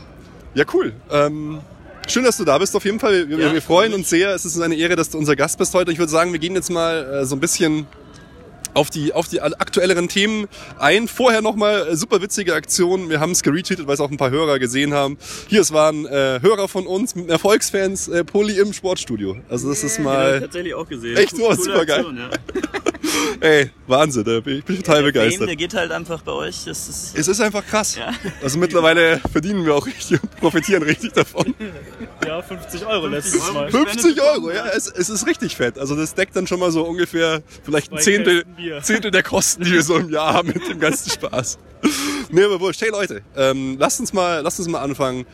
Ja, 0.56 0.66
cool. 0.74 0.94
Ähm, 1.12 1.60
schön, 2.08 2.24
dass 2.24 2.38
du 2.38 2.46
da 2.46 2.58
bist 2.58 2.76
auf 2.76 2.86
jeden 2.86 3.00
Fall. 3.00 3.30
Wir, 3.30 3.38
Ja, 3.38 3.54
wir 3.54 3.62
freuen 3.62 3.94
uns 3.94 4.10
sehr. 4.10 4.34
Es 4.34 4.46
ist 4.46 4.60
eine 4.60 4.76
Ehre, 4.76 4.96
dass 4.96 5.10
du 5.10 5.18
unser 5.18 5.36
Gast 5.36 5.58
bist 5.58 5.74
heute. 5.74 5.92
Ich 5.92 6.00
würde 6.00 6.12
sagen, 6.12 6.32
wir 6.32 6.40
gehen 6.40 6.56
jetzt 6.56 6.70
mal 6.70 7.22
äh, 7.22 7.26
so 7.26 7.36
ein 7.36 7.40
bisschen 7.40 7.88
auf 8.74 8.90
die, 8.90 9.14
auf 9.14 9.28
die 9.28 9.42
aktuelleren 9.42 10.08
Themen 10.08 10.48
ein. 10.80 11.08
Vorher 11.08 11.42
nochmal 11.42 11.88
äh, 11.90 11.96
super 11.96 12.22
witzige 12.22 12.54
Aktion. 12.54 13.10
Wir 13.10 13.20
haben 13.20 13.32
es 13.32 13.44
geretweetet, 13.44 13.88
weil 13.88 13.96
es 13.96 14.00
auch 14.00 14.12
ein 14.12 14.18
paar 14.18 14.32
Hörer 14.32 14.60
gesehen 14.60 14.94
haben. 14.94 15.18
Hier, 15.48 15.62
es 15.62 15.72
waren 15.74 16.06
äh, 16.06 16.40
Hörer 16.42 16.68
von 16.68 16.88
uns 16.88 17.16
mit 17.16 17.30
Erfolgsfans 17.30 18.08
äh, 18.08 18.24
Pulli 18.24 18.60
im 18.60 18.74
Sportstudio. 18.74 19.38
Also 19.50 19.70
das 19.70 19.84
ist 19.84 19.94
hab 19.94 20.00
ich 20.00 20.06
mal, 20.06 20.40
tatsächlich 20.42 20.74
auch 20.74 20.88
gesehen. 20.88 21.18
Echt? 21.18 21.34
Oh, 21.40 21.54
super 21.54 21.86
geil. 21.86 22.06
Ja. 22.16 22.30
ey, 23.40 23.72
Wahnsinn. 23.88 24.24
Da 24.24 24.40
bin 24.40 24.58
ich 24.60 24.64
bin 24.64 24.78
total 24.78 24.96
Der 24.96 25.04
Fame, 25.04 25.14
begeistert. 25.14 25.48
der 25.50 25.56
geht 25.56 25.74
halt 25.74 25.92
einfach 25.92 26.22
bei 26.22 26.32
euch. 26.32 26.66
Das 26.66 26.88
ist, 26.88 27.18
Es 27.18 27.28
ist 27.28 27.42
einfach 27.42 27.66
krass. 27.66 27.96
Ja. 27.96 28.14
Also 28.42 28.58
mittlerweile 28.60 29.20
verdienen 29.32 29.66
wir 29.66 29.76
auch 29.76 29.86
richtig 29.86 30.22
und 30.22 30.36
profitieren 30.38 30.84
richtig 30.84 31.14
davon. 31.14 31.54
Ja, 32.26 32.40
50 32.40 32.86
Euro 32.86 33.08
letztes 33.08 33.42
Euro. 33.42 33.54
Mal. 33.54 33.72
50 33.72 34.22
Euro, 34.22 34.52
ja, 34.52 34.68
es, 34.68 34.88
es 34.88 35.10
ist 35.10 35.26
richtig 35.26 35.56
fett. 35.56 35.80
Also 35.80 35.96
das 35.96 36.14
deckt 36.14 36.36
dann 36.36 36.46
schon 36.46 36.60
mal 36.60 36.72
so 36.72 36.84
ungefähr 36.84 37.42
vielleicht 37.64 37.92
ein 37.92 37.98
Zehntel. 37.98 38.46
Zehntel 38.84 39.10
der 39.10 39.24
Kosten, 39.24 39.64
die 39.64 39.72
wir 39.72 39.82
so 39.82 39.98
im 39.98 40.10
Jahr 40.12 40.36
haben 40.36 40.50
mit 40.50 40.70
dem 40.70 40.80
ganzen 40.80 41.10
Spaß. 41.10 41.58
Nee, 42.30 42.44
aber 42.44 42.60
wurscht. 42.60 42.80
Hey 42.82 42.92
Leute, 42.92 43.24
ähm, 43.36 43.76
lasst 43.80 44.00
uns 44.00 44.14
mal, 44.14 44.42
lasst 44.42 44.60
uns 44.60 44.70
mal 44.70 44.82
anfangen. 44.82 45.26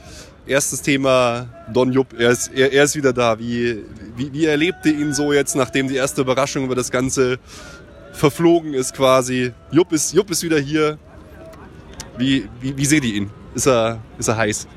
Erstes 0.47 0.81
Thema, 0.81 1.49
Don 1.73 1.91
Jupp, 1.91 2.13
er 2.17 2.29
ist, 2.29 2.51
er, 2.53 2.71
er 2.71 2.83
ist 2.83 2.95
wieder 2.95 3.11
da. 3.11 3.37
Wie, 3.37 3.83
wie, 4.15 4.31
wie 4.31 4.45
erlebt 4.45 4.85
ihr 4.85 4.93
ihn 4.93 5.13
so 5.13 5.33
jetzt, 5.33 5.55
nachdem 5.55 5.89
die 5.89 5.95
erste 5.95 6.21
Überraschung 6.21 6.63
über 6.63 6.75
das 6.75 6.89
Ganze 6.89 7.37
verflogen 8.13 8.73
ist 8.73 8.95
quasi? 8.95 9.51
Jupp 9.71 9.91
ist, 9.91 10.13
Jupp 10.13 10.31
ist 10.31 10.43
wieder 10.43 10.59
hier. 10.59 10.97
Wie, 12.17 12.47
wie, 12.61 12.77
wie 12.77 12.85
seht 12.85 13.03
ihr 13.03 13.13
ihn? 13.13 13.29
Ist 13.53 13.67
er, 13.67 13.99
ist 14.17 14.27
er 14.29 14.37
heiß? 14.37 14.67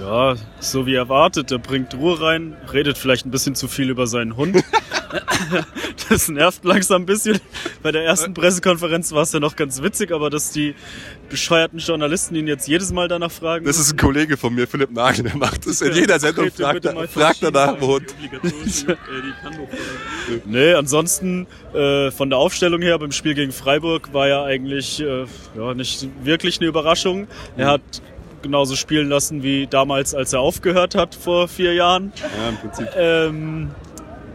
Ja, 0.00 0.34
so 0.58 0.86
wie 0.86 0.94
erwartet. 0.94 1.52
Er 1.52 1.58
bringt 1.58 1.94
Ruhe 1.94 2.20
rein, 2.20 2.56
redet 2.72 2.98
vielleicht 2.98 3.26
ein 3.26 3.30
bisschen 3.30 3.54
zu 3.54 3.68
viel 3.68 3.90
über 3.90 4.06
seinen 4.06 4.36
Hund. 4.36 4.56
das 6.08 6.28
nervt 6.28 6.64
langsam 6.64 7.02
ein 7.02 7.06
bisschen. 7.06 7.40
Bei 7.82 7.92
der 7.92 8.04
ersten 8.04 8.34
Pressekonferenz 8.34 9.12
war 9.12 9.22
es 9.22 9.32
ja 9.32 9.40
noch 9.40 9.56
ganz 9.56 9.82
witzig, 9.82 10.12
aber 10.12 10.30
dass 10.30 10.50
die 10.52 10.74
bescheuerten 11.28 11.78
Journalisten 11.78 12.34
ihn 12.34 12.46
jetzt 12.46 12.68
jedes 12.68 12.92
Mal 12.92 13.08
danach 13.08 13.30
fragen. 13.30 13.64
Das 13.64 13.78
ist 13.78 13.92
ein 13.92 13.96
Kollege 13.96 14.36
von 14.36 14.54
mir, 14.54 14.66
Philipp 14.66 14.90
Nagel, 14.90 15.24
der 15.24 15.36
macht 15.36 15.66
das 15.66 15.80
in 15.80 15.94
jeder 15.94 16.18
Sendung, 16.18 16.50
fragt, 16.50 16.84
er, 16.84 16.94
mal 16.94 17.08
fragt 17.08 17.42
nach 17.42 17.74
dem 17.74 17.86
Hund. 17.86 18.14
Nee, 20.44 20.74
ansonsten 20.74 21.46
äh, 21.74 22.10
von 22.10 22.30
der 22.30 22.38
Aufstellung 22.38 22.82
her 22.82 22.98
beim 22.98 23.10
Spiel 23.10 23.34
gegen 23.34 23.52
Freiburg 23.52 24.12
war 24.12 24.28
ja 24.28 24.44
eigentlich 24.44 25.00
äh, 25.00 25.26
ja, 25.56 25.74
nicht 25.74 26.08
wirklich 26.22 26.58
eine 26.58 26.68
Überraschung. 26.68 27.26
Er 27.56 27.66
hat 27.66 27.82
genauso 28.42 28.76
spielen 28.76 29.08
lassen 29.08 29.42
wie 29.42 29.66
damals, 29.66 30.14
als 30.14 30.32
er 30.32 30.40
aufgehört 30.40 30.94
hat 30.94 31.14
vor 31.14 31.48
vier 31.48 31.74
Jahren. 31.74 32.12
Ja, 32.16 32.48
im 32.48 32.56
Prinzip. 32.56 32.88
Ähm, 32.96 33.70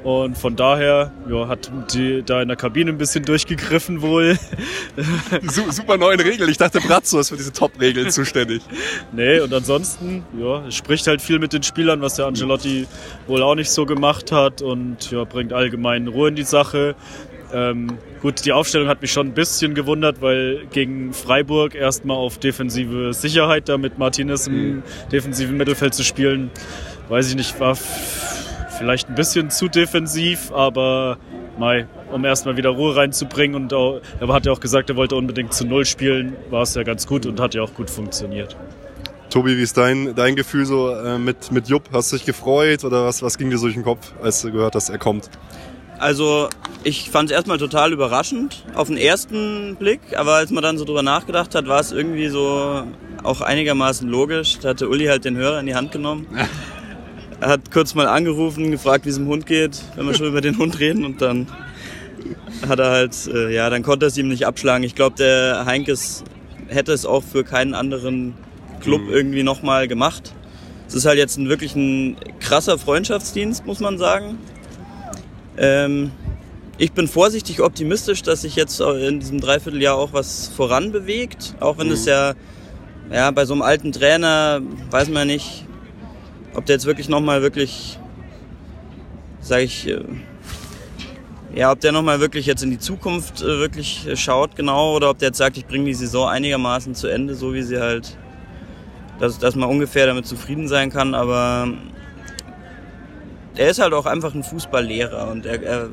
und 0.05 0.37
von 0.37 0.55
daher 0.55 1.11
ja, 1.27 1.47
hat 1.47 1.71
die 1.91 2.21
da 2.23 2.39
in 2.39 2.47
der 2.47 2.55
Kabine 2.55 2.91
ein 2.91 2.99
bisschen 2.99 3.25
durchgegriffen 3.25 4.03
wohl. 4.03 4.37
Su 5.41 5.71
super 5.71 5.97
neuen 5.97 6.19
Regeln. 6.19 6.47
Ich 6.47 6.59
dachte, 6.59 6.79
Brazzo 6.79 7.17
ist 7.17 7.29
für 7.29 7.37
diese 7.37 7.51
Top-Regeln 7.51 8.11
zuständig. 8.11 8.61
nee, 9.13 9.39
und 9.39 9.51
ansonsten, 9.51 10.23
ja, 10.39 10.69
spricht 10.69 11.07
halt 11.07 11.23
viel 11.23 11.39
mit 11.39 11.53
den 11.53 11.63
Spielern, 11.63 12.01
was 12.01 12.13
der 12.13 12.27
Angelotti 12.27 12.85
wohl 13.25 13.41
auch 13.41 13.55
nicht 13.55 13.71
so 13.71 13.87
gemacht 13.87 14.31
hat 14.31 14.61
und 14.61 15.09
ja, 15.09 15.23
bringt 15.23 15.53
allgemein 15.53 16.07
Ruhe 16.07 16.29
in 16.29 16.35
die 16.35 16.43
Sache. 16.43 16.93
Ähm, 17.51 17.97
gut, 18.21 18.45
die 18.45 18.51
Aufstellung 18.51 18.87
hat 18.87 19.01
mich 19.01 19.11
schon 19.11 19.29
ein 19.29 19.33
bisschen 19.33 19.73
gewundert, 19.73 20.21
weil 20.21 20.67
gegen 20.71 21.13
Freiburg 21.13 21.73
erstmal 21.73 22.17
auf 22.17 22.37
defensive 22.37 23.11
Sicherheit 23.15 23.69
da 23.69 23.79
mit 23.79 23.97
Martinez 23.97 24.45
im 24.45 24.83
defensiven 25.11 25.57
Mittelfeld 25.57 25.95
zu 25.95 26.03
spielen, 26.03 26.51
weiß 27.09 27.29
ich 27.29 27.35
nicht, 27.35 27.59
war 27.59 27.75
vielleicht 28.77 29.09
ein 29.09 29.15
bisschen 29.15 29.49
zu 29.49 29.67
defensiv, 29.67 30.51
aber 30.51 31.17
Mai, 31.57 31.87
um 32.11 32.25
erstmal 32.25 32.57
wieder 32.57 32.69
Ruhe 32.69 32.95
reinzubringen 32.95 33.55
und 33.55 33.73
auch, 33.73 34.01
er 34.19 34.27
hat 34.27 34.45
ja 34.45 34.51
auch 34.51 34.59
gesagt, 34.59 34.89
er 34.89 34.95
wollte 34.95 35.15
unbedingt 35.15 35.53
zu 35.53 35.65
Null 35.65 35.85
spielen, 35.85 36.35
war 36.49 36.63
es 36.63 36.75
ja 36.75 36.83
ganz 36.83 37.07
gut 37.07 37.25
und 37.25 37.39
hat 37.39 37.55
ja 37.55 37.61
auch 37.61 37.73
gut 37.73 37.89
funktioniert. 37.89 38.55
Tobi, 39.29 39.57
wie 39.57 39.61
ist 39.61 39.77
dein, 39.77 40.15
dein 40.15 40.35
Gefühl 40.35 40.65
so 40.65 40.89
äh, 40.89 41.17
mit, 41.17 41.51
mit 41.51 41.67
Jupp? 41.67 41.89
Hast 41.91 42.11
du 42.11 42.17
dich 42.17 42.25
gefreut 42.25 42.83
oder 42.83 43.05
was, 43.05 43.21
was 43.21 43.37
ging 43.37 43.49
dir 43.49 43.57
so 43.57 43.65
durch 43.65 43.75
den 43.75 43.83
Kopf, 43.83 44.13
als 44.21 44.41
du 44.41 44.51
gehört 44.51 44.75
hast, 44.75 44.89
er 44.89 44.97
kommt? 44.97 45.29
Also 45.97 46.49
ich 46.83 47.09
fand 47.09 47.31
es 47.31 47.35
erstmal 47.35 47.57
total 47.57 47.93
überraschend 47.93 48.65
auf 48.75 48.87
den 48.87 48.97
ersten 48.97 49.75
Blick, 49.77 50.01
aber 50.15 50.33
als 50.35 50.51
man 50.51 50.61
dann 50.61 50.77
so 50.77 50.85
drüber 50.85 51.03
nachgedacht 51.03 51.55
hat, 51.55 51.67
war 51.67 51.79
es 51.79 51.91
irgendwie 51.91 52.27
so 52.27 52.83
auch 53.23 53.41
einigermaßen 53.41 54.07
logisch. 54.07 54.59
Da 54.59 54.69
hatte 54.69 54.89
Uli 54.89 55.05
halt 55.05 55.25
den 55.25 55.37
Hörer 55.37 55.59
in 55.59 55.65
die 55.65 55.75
Hand 55.75 55.91
genommen. 55.91 56.27
Er 57.41 57.49
hat 57.49 57.71
kurz 57.71 57.95
mal 57.95 58.07
angerufen, 58.07 58.71
gefragt, 58.71 59.05
wie 59.05 59.09
es 59.09 59.17
dem 59.17 59.27
Hund 59.27 59.45
geht, 59.45 59.81
wenn 59.95 60.05
wir 60.05 60.13
schon 60.13 60.27
über 60.27 60.41
den 60.41 60.57
Hund 60.57 60.79
reden 60.79 61.03
und 61.05 61.21
dann 61.21 61.47
hat 62.67 62.79
er 62.79 62.89
halt, 62.91 63.27
äh, 63.27 63.53
ja, 63.53 63.69
dann 63.69 63.83
konnte 63.83 64.05
er 64.05 64.07
es 64.07 64.17
ihm 64.17 64.29
nicht 64.29 64.47
abschlagen. 64.47 64.83
Ich 64.83 64.95
glaube, 64.95 65.15
der 65.17 65.65
Heinkes 65.65 66.23
hätte 66.67 66.93
es 66.93 67.05
auch 67.05 67.23
für 67.23 67.43
keinen 67.43 67.73
anderen 67.73 68.33
Club 68.79 69.01
irgendwie 69.09 69.43
nochmal 69.43 69.87
gemacht. 69.87 70.33
Es 70.87 70.93
ist 70.93 71.05
halt 71.05 71.17
jetzt 71.17 71.37
ein 71.37 71.49
wirklich 71.49 71.75
ein 71.75 72.15
krasser 72.39 72.77
Freundschaftsdienst, 72.77 73.65
muss 73.65 73.79
man 73.79 73.97
sagen. 73.97 74.37
Ähm, 75.57 76.11
ich 76.77 76.91
bin 76.91 77.07
vorsichtig 77.07 77.61
optimistisch, 77.61 78.21
dass 78.21 78.41
sich 78.41 78.55
jetzt 78.55 78.79
in 78.81 79.19
diesem 79.19 79.39
Dreivierteljahr 79.39 79.95
auch 79.95 80.13
was 80.13 80.47
voran 80.47 80.91
bewegt. 80.91 81.55
Auch 81.59 81.77
wenn 81.77 81.89
es 81.89 82.05
ja, 82.05 82.33
ja, 83.11 83.31
bei 83.31 83.45
so 83.45 83.53
einem 83.53 83.61
alten 83.61 83.91
Trainer 83.91 84.61
weiß 84.91 85.09
man 85.09 85.27
nicht, 85.27 85.65
ob 86.55 86.65
der 86.65 86.75
jetzt 86.75 86.85
wirklich 86.85 87.09
nochmal 87.09 87.41
wirklich, 87.41 87.99
sag 89.41 89.61
ich, 89.61 89.87
äh, 89.87 90.01
ja, 91.53 91.71
ob 91.71 91.79
der 91.79 91.91
nochmal 91.91 92.19
wirklich 92.19 92.45
jetzt 92.45 92.63
in 92.63 92.71
die 92.71 92.79
Zukunft 92.79 93.41
äh, 93.41 93.59
wirklich 93.59 94.07
äh, 94.07 94.15
schaut, 94.15 94.55
genau, 94.55 94.95
oder 94.95 95.09
ob 95.09 95.19
der 95.19 95.29
jetzt 95.29 95.37
sagt, 95.37 95.57
ich 95.57 95.65
bringe 95.65 95.85
die 95.85 95.93
Saison 95.93 96.27
einigermaßen 96.27 96.95
zu 96.95 97.07
Ende, 97.07 97.35
so 97.35 97.53
wie 97.53 97.61
sie 97.61 97.79
halt, 97.79 98.17
dass, 99.19 99.39
dass 99.39 99.55
man 99.55 99.69
ungefähr 99.69 100.05
damit 100.05 100.25
zufrieden 100.25 100.67
sein 100.67 100.89
kann, 100.89 101.13
aber 101.13 101.69
er 103.55 103.69
ist 103.69 103.79
halt 103.79 103.93
auch 103.93 104.05
einfach 104.05 104.33
ein 104.33 104.43
Fußballlehrer 104.43 105.29
und 105.31 105.45
er, 105.45 105.63
er 105.63 105.89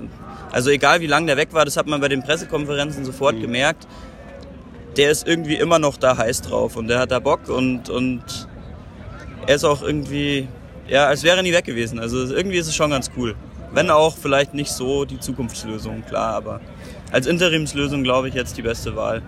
also 0.53 0.71
egal 0.71 1.01
wie 1.01 1.07
lange 1.07 1.27
der 1.27 1.37
weg 1.39 1.53
war, 1.53 1.65
das 1.65 1.77
hat 1.77 1.87
man 1.87 2.01
bei 2.01 2.09
den 2.09 2.23
Pressekonferenzen 2.23 3.05
sofort 3.05 3.37
mhm. 3.37 3.41
gemerkt. 3.41 3.87
Der 4.99 5.11
ist 5.11 5.27
irgendwie 5.27 5.55
immer 5.55 5.79
noch 5.79 5.97
da 5.97 6.19
heiß 6.19 6.43
drauf 6.43 6.77
und 6.77 6.89
der 6.89 6.99
hat 6.99 7.11
da 7.11 7.19
Bock 7.19 7.49
und, 7.49 7.89
und 7.89 8.47
er 9.47 9.55
ist 9.55 9.65
auch 9.65 9.83
irgendwie, 9.83 10.49
ja, 10.89 11.07
als 11.07 11.23
wäre 11.23 11.37
er 11.37 11.43
nie 11.43 11.53
weg 11.53 11.65
gewesen. 11.65 11.99
Also 11.99 12.35
irgendwie 12.35 12.59
ist 12.59 12.69
es 12.69 12.75
schon 12.75 12.91
ganz 12.91 13.11
cool. 13.17 13.35
Wenn 13.73 13.91
auch 13.91 14.17
vielleicht 14.17 14.55
nicht 14.55 14.71
so 14.71 15.05
die 15.05 15.19
Zukunftslösung, 15.19 16.05
klar, 16.05 16.35
aber 16.35 16.61
als 17.11 17.27
Interimslösung 17.27 18.03
glaube 18.03 18.29
ich 18.29 18.35
jetzt 18.35 18.57
die 18.57 18.63
beste 18.63 18.95
Wahl. 18.97 19.23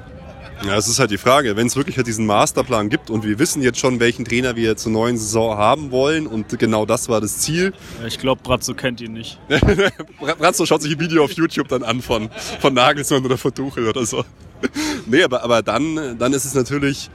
Ja, 0.64 0.76
es 0.76 0.86
ist 0.86 0.98
halt 0.98 1.10
die 1.10 1.18
Frage, 1.18 1.56
wenn 1.56 1.66
es 1.66 1.76
wirklich 1.76 1.96
halt 1.96 2.06
diesen 2.06 2.26
Masterplan 2.26 2.88
gibt 2.88 3.10
und 3.10 3.24
wir 3.24 3.38
wissen 3.38 3.60
jetzt 3.60 3.78
schon, 3.78 4.00
welchen 4.00 4.24
Trainer 4.24 4.56
wir 4.56 4.76
zur 4.76 4.92
neuen 4.92 5.18
Saison 5.18 5.58
haben 5.58 5.90
wollen 5.90 6.26
und 6.26 6.58
genau 6.58 6.86
das 6.86 7.08
war 7.08 7.20
das 7.20 7.38
Ziel. 7.38 7.72
Ich 8.06 8.18
glaube, 8.18 8.40
Brazzo 8.42 8.72
kennt 8.72 9.00
ihn 9.00 9.14
nicht. 9.14 9.38
Brazzo 10.38 10.64
schaut 10.64 10.82
sich 10.82 10.92
ein 10.92 11.00
Video 11.00 11.24
auf 11.24 11.32
YouTube 11.32 11.68
dann 11.68 11.82
an 11.82 12.00
von, 12.00 12.30
von 12.60 12.72
Nagelsmann 12.72 13.24
oder 13.24 13.36
von 13.36 13.52
Tuchel 13.52 13.88
oder 13.88 14.06
so. 14.06 14.24
nee, 15.06 15.22
aber, 15.22 15.42
aber 15.42 15.62
dann, 15.62 16.18
dann 16.18 16.32
ist 16.32 16.44
es 16.44 16.54
natürlich 16.54 17.10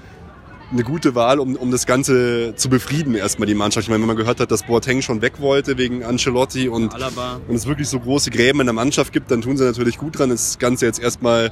eine 0.71 0.83
gute 0.83 1.15
Wahl, 1.15 1.39
um, 1.39 1.55
um 1.55 1.71
das 1.71 1.85
Ganze 1.85 2.53
zu 2.55 2.69
befrieden, 2.69 3.15
erstmal 3.15 3.47
die 3.47 3.55
Mannschaft. 3.55 3.85
Ich 3.85 3.89
meine, 3.89 4.01
wenn 4.01 4.07
man 4.07 4.17
gehört 4.17 4.39
hat, 4.39 4.51
dass 4.51 4.63
Boateng 4.63 5.01
schon 5.01 5.21
weg 5.21 5.39
wollte 5.39 5.77
wegen 5.77 6.03
Ancelotti 6.03 6.69
und, 6.69 6.93
und 6.93 7.55
es 7.55 7.65
wirklich 7.65 7.87
so 7.87 7.99
große 7.99 8.29
Gräben 8.29 8.59
in 8.59 8.67
der 8.67 8.73
Mannschaft 8.73 9.11
gibt, 9.11 9.31
dann 9.31 9.41
tun 9.41 9.57
sie 9.57 9.63
natürlich 9.63 9.97
gut 9.97 10.19
dran, 10.19 10.29
das 10.29 10.59
Ganze 10.59 10.85
jetzt 10.85 10.99
erstmal 10.99 11.51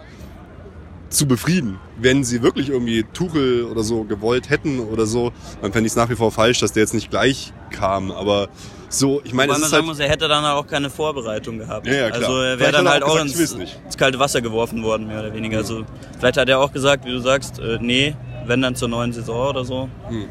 zu 1.10 1.26
befrieden. 1.28 1.80
Wenn 1.98 2.24
sie 2.24 2.44
wirklich 2.44 2.70
irgendwie 2.70 3.04
Tuchel 3.14 3.64
oder 3.64 3.84
so 3.84 4.04
gewollt 4.04 4.50
hätten 4.50 4.80
oder 4.80 5.06
so, 5.06 5.32
dann 5.62 5.72
fände 5.72 5.88
ich 5.88 5.94
es 5.94 5.96
nach 5.96 6.10
wie 6.10 6.16
vor 6.16 6.32
falsch, 6.32 6.60
dass 6.60 6.74
der 6.74 6.84
jetzt 6.84 6.94
nicht 6.94 7.10
gleich 7.10 7.54
kam. 7.72 8.12
Aber 8.12 8.50
so, 8.90 9.22
ich 9.24 9.34
meine, 9.34 9.54
es 9.54 9.60
ist 9.60 9.74
halt 9.74 9.86
muss, 9.86 10.00
er 10.00 10.10
hätte 10.10 10.28
dann 10.28 10.46
auch 10.46 10.68
keine 10.68 10.90
Vorbereitung 10.90 11.58
gehabt. 11.58 11.88
Ja, 11.88 11.94
ja, 11.94 12.10
klar. 12.10 12.30
Also 12.30 12.42
er 12.42 12.60
wäre 12.60 12.72
dann 12.72 12.88
halt 12.88 13.04
auch, 13.04 13.22
gesagt, 13.22 13.62
ins, 13.62 13.74
ins, 13.86 13.98
kalte 13.98 14.20
Wasser 14.20 14.42
geworfen 14.42 14.84
worden, 14.84 15.08
mehr 15.08 15.20
oder 15.20 15.34
weniger. 15.34 15.58
Mhm. 15.58 15.64
Also 15.64 15.84
vielleicht 16.18 16.38
hat 16.38 16.50
er 16.50 16.60
auch 16.60 16.72
gesagt, 16.72 17.06
wie 17.06 17.12
du 17.12 17.20
sagst, 17.20 17.60
äh, 17.60 17.80
nee, 17.82 18.16
wenn 18.48 18.62
dann 18.62 18.76
zur 18.76 18.88
neuen 18.88 19.14
Saison 19.14 19.50
oder 19.50 19.66
so. 19.66 19.90
Mhm. 20.10 20.26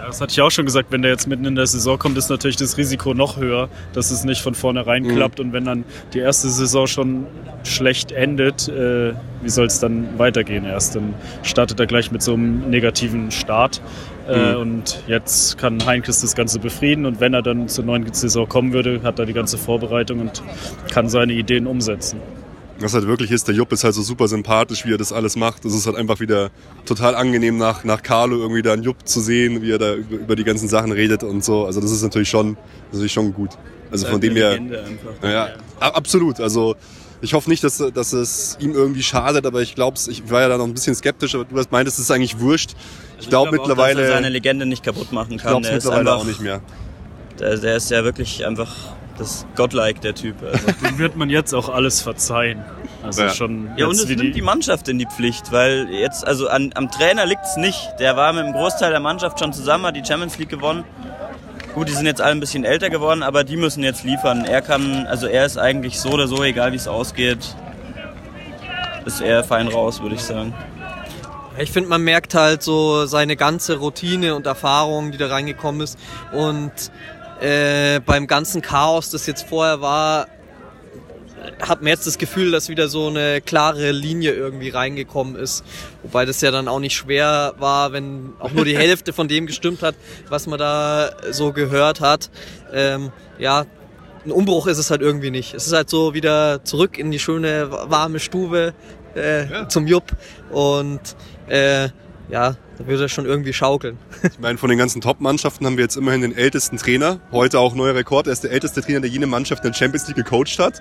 Ja, 0.00 0.06
das 0.06 0.20
hatte 0.20 0.32
ich 0.32 0.40
auch 0.40 0.50
schon 0.50 0.64
gesagt, 0.64 0.92
wenn 0.92 1.02
der 1.02 1.10
jetzt 1.10 1.26
mitten 1.26 1.44
in 1.44 1.54
der 1.56 1.66
Saison 1.66 1.98
kommt, 1.98 2.16
ist 2.16 2.30
natürlich 2.30 2.56
das 2.56 2.78
Risiko 2.78 3.12
noch 3.12 3.36
höher, 3.36 3.68
dass 3.92 4.10
es 4.10 4.24
nicht 4.24 4.40
von 4.40 4.54
vornherein 4.54 5.02
mhm. 5.02 5.14
klappt. 5.14 5.40
Und 5.40 5.52
wenn 5.52 5.66
dann 5.66 5.84
die 6.14 6.20
erste 6.20 6.48
Saison 6.48 6.86
schon 6.86 7.26
schlecht 7.64 8.10
endet, 8.10 8.68
äh, 8.68 9.12
wie 9.42 9.48
soll 9.50 9.66
es 9.66 9.78
dann 9.78 10.18
weitergehen 10.18 10.64
erst? 10.64 10.96
Dann 10.96 11.14
startet 11.42 11.80
er 11.80 11.86
gleich 11.86 12.10
mit 12.10 12.22
so 12.22 12.32
einem 12.32 12.70
negativen 12.70 13.30
Start. 13.30 13.82
Äh, 14.26 14.54
mhm. 14.54 14.60
Und 14.60 15.02
jetzt 15.06 15.58
kann 15.58 15.84
Heinkes 15.84 16.22
das 16.22 16.34
Ganze 16.34 16.60
befrieden. 16.60 17.04
Und 17.04 17.20
wenn 17.20 17.34
er 17.34 17.42
dann 17.42 17.68
zur 17.68 17.84
neuen 17.84 18.10
Saison 18.12 18.48
kommen 18.48 18.72
würde, 18.72 19.02
hat 19.02 19.18
er 19.18 19.26
die 19.26 19.34
ganze 19.34 19.58
Vorbereitung 19.58 20.20
und 20.20 20.42
kann 20.90 21.10
seine 21.10 21.34
Ideen 21.34 21.66
umsetzen. 21.66 22.20
Was 22.80 22.94
halt 22.94 23.06
wirklich 23.06 23.30
ist, 23.30 23.46
der 23.46 23.54
Jupp 23.54 23.72
ist 23.72 23.84
halt 23.84 23.94
so 23.94 24.02
super 24.02 24.26
sympathisch, 24.26 24.86
wie 24.86 24.94
er 24.94 24.98
das 24.98 25.12
alles 25.12 25.36
macht. 25.36 25.64
Es 25.66 25.74
ist 25.74 25.86
halt 25.86 25.96
einfach 25.96 26.18
wieder 26.18 26.50
total 26.86 27.14
angenehm 27.14 27.58
nach, 27.58 27.84
nach 27.84 28.02
Carlo 28.02 28.38
irgendwie 28.38 28.62
da 28.62 28.72
einen 28.72 28.82
Jupp 28.82 29.06
zu 29.06 29.20
sehen, 29.20 29.60
wie 29.60 29.70
er 29.70 29.78
da 29.78 29.94
über, 29.94 30.16
über 30.16 30.36
die 30.36 30.44
ganzen 30.44 30.68
Sachen 30.68 30.90
redet 30.90 31.22
und 31.22 31.44
so. 31.44 31.66
Also 31.66 31.80
das 31.80 31.90
ist 31.90 32.02
natürlich 32.02 32.30
schon, 32.30 32.56
natürlich 32.90 33.12
schon 33.12 33.34
gut. 33.34 33.50
Also 33.90 34.06
von 34.06 34.20
dem 34.20 34.34
her. 34.34 34.58
Ja, 35.22 35.30
ja, 35.30 35.48
absolut. 35.78 36.40
Also 36.40 36.76
ich 37.22 37.34
hoffe 37.34 37.50
nicht, 37.50 37.62
dass, 37.62 37.82
dass 37.92 38.12
es 38.12 38.56
ihm 38.60 38.72
irgendwie 38.72 39.02
schadet, 39.02 39.44
aber 39.44 39.60
ich 39.60 39.74
glaube, 39.74 39.98
ich 40.08 40.30
war 40.30 40.40
ja 40.40 40.48
da 40.48 40.56
noch 40.56 40.64
ein 40.64 40.72
bisschen 40.72 40.94
skeptisch, 40.94 41.34
aber 41.34 41.44
du 41.44 41.58
hast 41.58 41.70
meintest, 41.70 41.98
es 41.98 42.04
ist 42.04 42.10
eigentlich 42.10 42.38
wurscht. 42.38 42.70
Ich, 42.70 43.26
also 43.26 43.30
glaube 43.30 43.50
glaub 43.50 43.68
mittlerweile. 43.68 43.98
Auch, 43.98 44.00
dass 44.00 44.10
er 44.10 44.14
seine 44.14 44.28
Legende 44.30 44.64
nicht 44.64 44.82
kaputt 44.82 45.12
machen 45.12 45.36
kann. 45.36 45.62
Ich 45.62 45.68
glaube 45.68 45.74
mittlerweile 45.74 46.00
einfach, 46.00 46.20
auch 46.22 46.24
nicht 46.24 46.40
mehr. 46.40 46.60
Der, 47.38 47.58
der 47.58 47.76
ist 47.76 47.90
ja 47.90 48.04
wirklich 48.04 48.46
einfach 48.46 48.74
das 49.20 49.30
ist 49.30 49.46
godlike, 49.54 50.00
der 50.00 50.14
Typ. 50.14 50.36
Also. 50.42 50.66
Dem 50.82 50.98
wird 50.98 51.14
man 51.14 51.28
jetzt 51.28 51.52
auch 51.52 51.68
alles 51.68 52.00
verzeihen. 52.00 52.64
Also 53.02 53.22
ja. 53.22 53.30
schon 53.30 53.70
ja, 53.76 53.86
und 53.86 53.92
es 53.92 54.06
nimmt 54.06 54.20
die, 54.20 54.30
die 54.32 54.42
Mannschaft 54.42 54.88
in 54.88 54.98
die 54.98 55.06
Pflicht, 55.06 55.52
weil 55.52 55.88
jetzt, 55.90 56.26
also 56.26 56.48
an, 56.48 56.70
am 56.74 56.90
Trainer 56.90 57.26
liegt 57.26 57.44
es 57.44 57.56
nicht. 57.56 57.78
Der 57.98 58.16
war 58.16 58.32
mit 58.32 58.44
dem 58.44 58.52
Großteil 58.52 58.90
der 58.90 59.00
Mannschaft 59.00 59.38
schon 59.38 59.52
zusammen, 59.52 59.86
hat 59.86 59.96
die 59.96 60.04
Champions 60.04 60.38
League 60.38 60.48
gewonnen. 60.48 60.84
Gut, 61.74 61.88
die 61.88 61.92
sind 61.92 62.06
jetzt 62.06 62.20
alle 62.20 62.32
ein 62.32 62.40
bisschen 62.40 62.64
älter 62.64 62.88
geworden, 62.88 63.22
aber 63.22 63.44
die 63.44 63.56
müssen 63.56 63.84
jetzt 63.84 64.04
liefern. 64.04 64.44
Er 64.44 64.62
kann, 64.62 65.06
also 65.06 65.26
er 65.26 65.44
ist 65.44 65.58
eigentlich 65.58 66.00
so 66.00 66.10
oder 66.10 66.26
so, 66.26 66.42
egal 66.42 66.72
wie 66.72 66.76
es 66.76 66.88
ausgeht, 66.88 67.54
ist 69.04 69.20
er 69.20 69.44
fein 69.44 69.68
raus, 69.68 70.00
würde 70.00 70.14
ich 70.14 70.22
sagen. 70.22 70.54
Ich 71.58 71.72
finde, 71.72 71.90
man 71.90 72.02
merkt 72.02 72.34
halt 72.34 72.62
so 72.62 73.04
seine 73.04 73.36
ganze 73.36 73.76
Routine 73.76 74.34
und 74.34 74.46
Erfahrung, 74.46 75.12
die 75.12 75.18
da 75.18 75.28
reingekommen 75.28 75.82
ist. 75.82 75.98
Und 76.32 76.72
äh, 77.40 78.00
beim 78.00 78.26
ganzen 78.26 78.62
Chaos, 78.62 79.10
das 79.10 79.26
jetzt 79.26 79.48
vorher 79.48 79.80
war, 79.80 80.26
hat 81.60 81.80
man 81.80 81.88
jetzt 81.88 82.06
das 82.06 82.18
Gefühl, 82.18 82.50
dass 82.50 82.68
wieder 82.68 82.88
so 82.88 83.08
eine 83.08 83.40
klare 83.40 83.92
Linie 83.92 84.32
irgendwie 84.32 84.68
reingekommen 84.68 85.36
ist. 85.36 85.64
Wobei 86.02 86.24
das 86.24 86.40
ja 86.40 86.50
dann 86.50 86.68
auch 86.68 86.80
nicht 86.80 86.94
schwer 86.94 87.54
war, 87.58 87.92
wenn 87.92 88.34
auch 88.38 88.52
nur 88.52 88.64
die 88.64 88.76
Hälfte 88.78 89.12
von 89.12 89.28
dem 89.28 89.46
gestimmt 89.46 89.82
hat, 89.82 89.94
was 90.28 90.46
man 90.46 90.58
da 90.58 91.10
so 91.30 91.52
gehört 91.52 92.00
hat. 92.00 92.30
Ähm, 92.72 93.12
ja, 93.38 93.64
ein 94.24 94.32
Umbruch 94.32 94.66
ist 94.66 94.78
es 94.78 94.90
halt 94.90 95.00
irgendwie 95.00 95.30
nicht. 95.30 95.54
Es 95.54 95.66
ist 95.66 95.72
halt 95.72 95.88
so 95.88 96.14
wieder 96.14 96.64
zurück 96.64 96.98
in 96.98 97.10
die 97.10 97.18
schöne 97.18 97.70
warme 97.70 98.20
Stube 98.20 98.74
äh, 99.16 99.50
ja. 99.50 99.68
zum 99.68 99.86
Jupp 99.86 100.12
und 100.50 101.00
äh, 101.48 101.88
ja, 102.28 102.56
da 102.80 102.86
würde 102.86 103.02
er 103.02 103.08
schon 103.10 103.26
irgendwie 103.26 103.52
schaukeln. 103.52 103.98
Ich 104.22 104.38
meine, 104.38 104.56
von 104.56 104.70
den 104.70 104.78
ganzen 104.78 105.02
Top-Mannschaften 105.02 105.66
haben 105.66 105.76
wir 105.76 105.84
jetzt 105.84 105.96
immerhin 105.96 106.22
den 106.22 106.34
ältesten 106.34 106.78
Trainer. 106.78 107.20
Heute 107.30 107.58
auch 107.58 107.74
neuer 107.74 107.94
Rekord. 107.94 108.26
Er 108.26 108.32
ist 108.32 108.42
der 108.42 108.52
älteste 108.52 108.80
Trainer, 108.80 109.00
der 109.00 109.10
jene 109.10 109.26
Mannschaft 109.26 109.62
in 109.64 109.72
der 109.72 109.78
Champions 109.78 110.08
League 110.08 110.16
gecoacht 110.16 110.58
hat. 110.58 110.80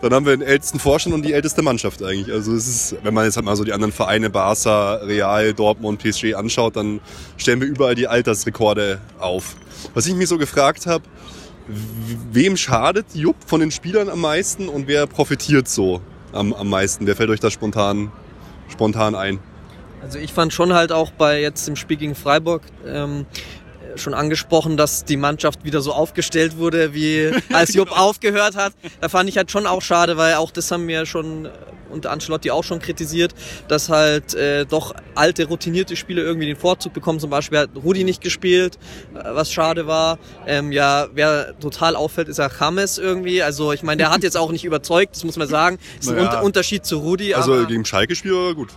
Dann 0.00 0.14
haben 0.14 0.26
wir 0.26 0.36
den 0.36 0.46
ältesten 0.46 0.78
Vorstand 0.78 1.12
und 1.12 1.22
die 1.22 1.32
älteste 1.32 1.62
Mannschaft 1.62 2.04
eigentlich. 2.04 2.32
Also 2.32 2.54
es 2.54 2.68
ist, 2.68 2.96
wenn 3.02 3.14
man 3.14 3.24
jetzt 3.24 3.34
halt 3.34 3.46
mal 3.46 3.56
so 3.56 3.64
die 3.64 3.72
anderen 3.72 3.92
Vereine, 3.92 4.30
Barca, 4.30 4.94
Real, 4.96 5.52
Dortmund, 5.54 6.00
PSG 6.00 6.34
anschaut, 6.34 6.76
dann 6.76 7.00
stellen 7.36 7.60
wir 7.60 7.66
überall 7.66 7.96
die 7.96 8.06
Altersrekorde 8.06 9.00
auf. 9.18 9.56
Was 9.92 10.06
ich 10.06 10.14
mich 10.14 10.28
so 10.28 10.38
gefragt 10.38 10.86
habe, 10.86 11.02
wem 12.30 12.56
schadet 12.56 13.06
Jupp 13.12 13.36
von 13.44 13.58
den 13.58 13.72
Spielern 13.72 14.08
am 14.08 14.20
meisten 14.20 14.68
und 14.68 14.86
wer 14.86 15.08
profitiert 15.08 15.66
so 15.66 16.00
am, 16.32 16.52
am 16.52 16.70
meisten? 16.70 17.08
Wer 17.08 17.16
fällt 17.16 17.30
euch 17.30 17.40
da 17.40 17.50
spontan, 17.50 18.12
spontan 18.68 19.16
ein? 19.16 19.40
Also 20.04 20.18
ich 20.18 20.34
fand 20.34 20.52
schon 20.52 20.74
halt 20.74 20.92
auch 20.92 21.12
bei 21.12 21.40
jetzt 21.40 21.66
im 21.66 21.76
Spiel 21.76 21.96
gegen 21.96 22.14
Freiburg 22.14 22.60
ähm, 22.86 23.24
schon 23.96 24.12
angesprochen, 24.12 24.76
dass 24.76 25.06
die 25.06 25.16
Mannschaft 25.16 25.64
wieder 25.64 25.80
so 25.80 25.94
aufgestellt 25.94 26.58
wurde, 26.58 26.92
wie 26.92 27.32
als 27.54 27.72
Jupp 27.72 27.88
genau. 27.88 28.02
aufgehört 28.02 28.54
hat. 28.54 28.74
Da 29.00 29.08
fand 29.08 29.30
ich 29.30 29.38
halt 29.38 29.50
schon 29.50 29.66
auch 29.66 29.80
schade, 29.80 30.18
weil 30.18 30.34
auch 30.34 30.50
das 30.50 30.70
haben 30.70 30.86
wir 30.88 31.06
schon 31.06 31.48
und 31.88 32.06
Ancelotti 32.06 32.50
auch 32.50 32.64
schon 32.64 32.80
kritisiert, 32.80 33.34
dass 33.68 33.88
halt 33.88 34.34
äh, 34.34 34.66
doch 34.66 34.94
alte, 35.14 35.46
routinierte 35.46 35.96
Spieler 35.96 36.22
irgendwie 36.22 36.46
den 36.46 36.56
Vorzug 36.56 36.92
bekommen. 36.92 37.18
Zum 37.18 37.30
Beispiel 37.30 37.60
hat 37.60 37.70
Rudi 37.82 38.04
nicht 38.04 38.20
gespielt, 38.20 38.78
äh, 39.14 39.20
was 39.22 39.50
schade 39.52 39.86
war. 39.86 40.18
Ähm, 40.46 40.70
ja, 40.70 41.06
wer 41.14 41.58
total 41.60 41.96
auffällt, 41.96 42.28
ist 42.28 42.38
ja 42.38 42.50
James 42.60 42.98
irgendwie. 42.98 43.42
Also 43.42 43.72
ich 43.72 43.82
meine, 43.82 43.98
der 43.98 44.10
hat 44.10 44.22
jetzt 44.22 44.36
auch 44.36 44.52
nicht 44.52 44.64
überzeugt, 44.66 45.14
das 45.14 45.24
muss 45.24 45.36
man 45.36 45.48
sagen. 45.48 45.78
Ist 45.98 46.10
ein 46.10 46.16
naja. 46.16 46.40
Unterschied 46.40 46.84
zu 46.84 46.98
Rudi. 46.98 47.32
Also 47.32 47.64
gegen 47.64 47.86
Schalke 47.86 48.14
spielt 48.14 48.34
er 48.34 48.54
gut. 48.54 48.70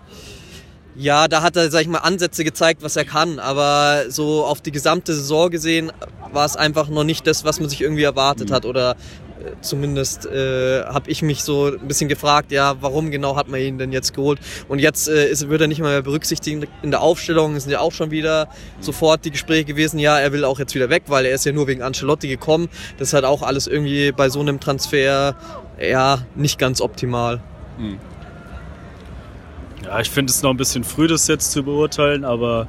Ja, 0.98 1.28
da 1.28 1.44
hat 1.44 1.56
er, 1.56 1.70
sag 1.70 1.82
ich 1.82 1.88
mal, 1.88 2.00
Ansätze 2.00 2.44
gezeigt, 2.44 2.82
was 2.82 2.96
er 2.96 3.06
kann. 3.06 3.38
Aber 3.38 4.06
so 4.10 4.44
auf 4.44 4.62
die 4.62 4.72
gesamte 4.72 5.14
Saison 5.14 5.52
gesehen 5.52 5.92
war 6.34 6.46
es 6.46 6.56
einfach 6.56 6.90
noch 6.90 7.04
nicht 7.04 7.28
das, 7.28 7.46
was 7.46 7.60
man 7.60 7.70
sich 7.70 7.82
irgendwie 7.82 8.04
erwartet 8.04 8.50
mhm. 8.50 8.54
hat. 8.54 8.66
Oder 8.66 8.92
äh, 8.92 9.52
zumindest 9.62 10.26
äh, 10.26 10.84
habe 10.86 11.12
ich 11.12 11.22
mich 11.22 11.44
so 11.44 11.68
ein 11.68 11.88
bisschen 11.88 12.10
gefragt, 12.10 12.52
ja, 12.52 12.76
warum 12.82 13.12
genau 13.12 13.36
hat 13.36 13.48
man 13.48 13.60
ihn 13.60 13.78
denn 13.78 13.92
jetzt 13.92 14.16
geholt? 14.16 14.40
Und 14.68 14.80
jetzt 14.80 15.08
äh, 15.08 15.30
ist, 15.30 15.48
wird 15.48 15.62
er 15.62 15.68
nicht 15.68 15.82
mehr 15.82 16.02
berücksichtigt 16.02 16.68
in 16.82 16.92
der 16.92 17.02
Aufstellung. 17.02 17.56
Es 17.56 17.64
sind 17.64 17.74
ja 17.74 17.80
auch 17.80 17.92
schon 17.92 18.10
wieder 18.10 18.46
mhm. 18.46 18.84
sofort 18.84 19.24
die 19.24 19.32
Gespräche 19.32 19.66
gewesen, 19.66 20.00
ja, 20.00 20.18
er 20.20 20.32
will 20.32 20.44
auch 20.44 20.58
jetzt 20.58 20.74
wieder 20.74 20.90
weg, 20.90 21.04
weil 21.08 21.28
er 21.28 21.36
ist 21.36 21.46
ja 21.46 21.52
nur 21.52 21.68
wegen 21.68 21.84
Ancelotti 21.84 22.28
gekommen. 22.28 22.70
Das 22.98 23.10
ist 23.10 23.14
halt 23.14 23.26
auch 23.26 23.44
alles 23.44 23.68
irgendwie 23.68 24.12
bei 24.12 24.30
so 24.30 24.40
einem 24.40 24.60
Transfer 24.60 25.36
ja 25.80 26.26
nicht 26.36 26.58
ganz 26.58 26.82
optimal. 26.82 27.40
Mhm. 27.78 28.00
Ja, 29.88 30.02
ich 30.02 30.10
finde 30.10 30.32
es 30.32 30.44
noch 30.44 30.50
ein 30.50 30.58
bisschen 30.58 30.84
früh, 30.84 31.08
das 31.08 31.28
jetzt 31.30 31.52
zu 31.54 31.64
beurteilen, 31.64 32.26
aber 32.26 32.68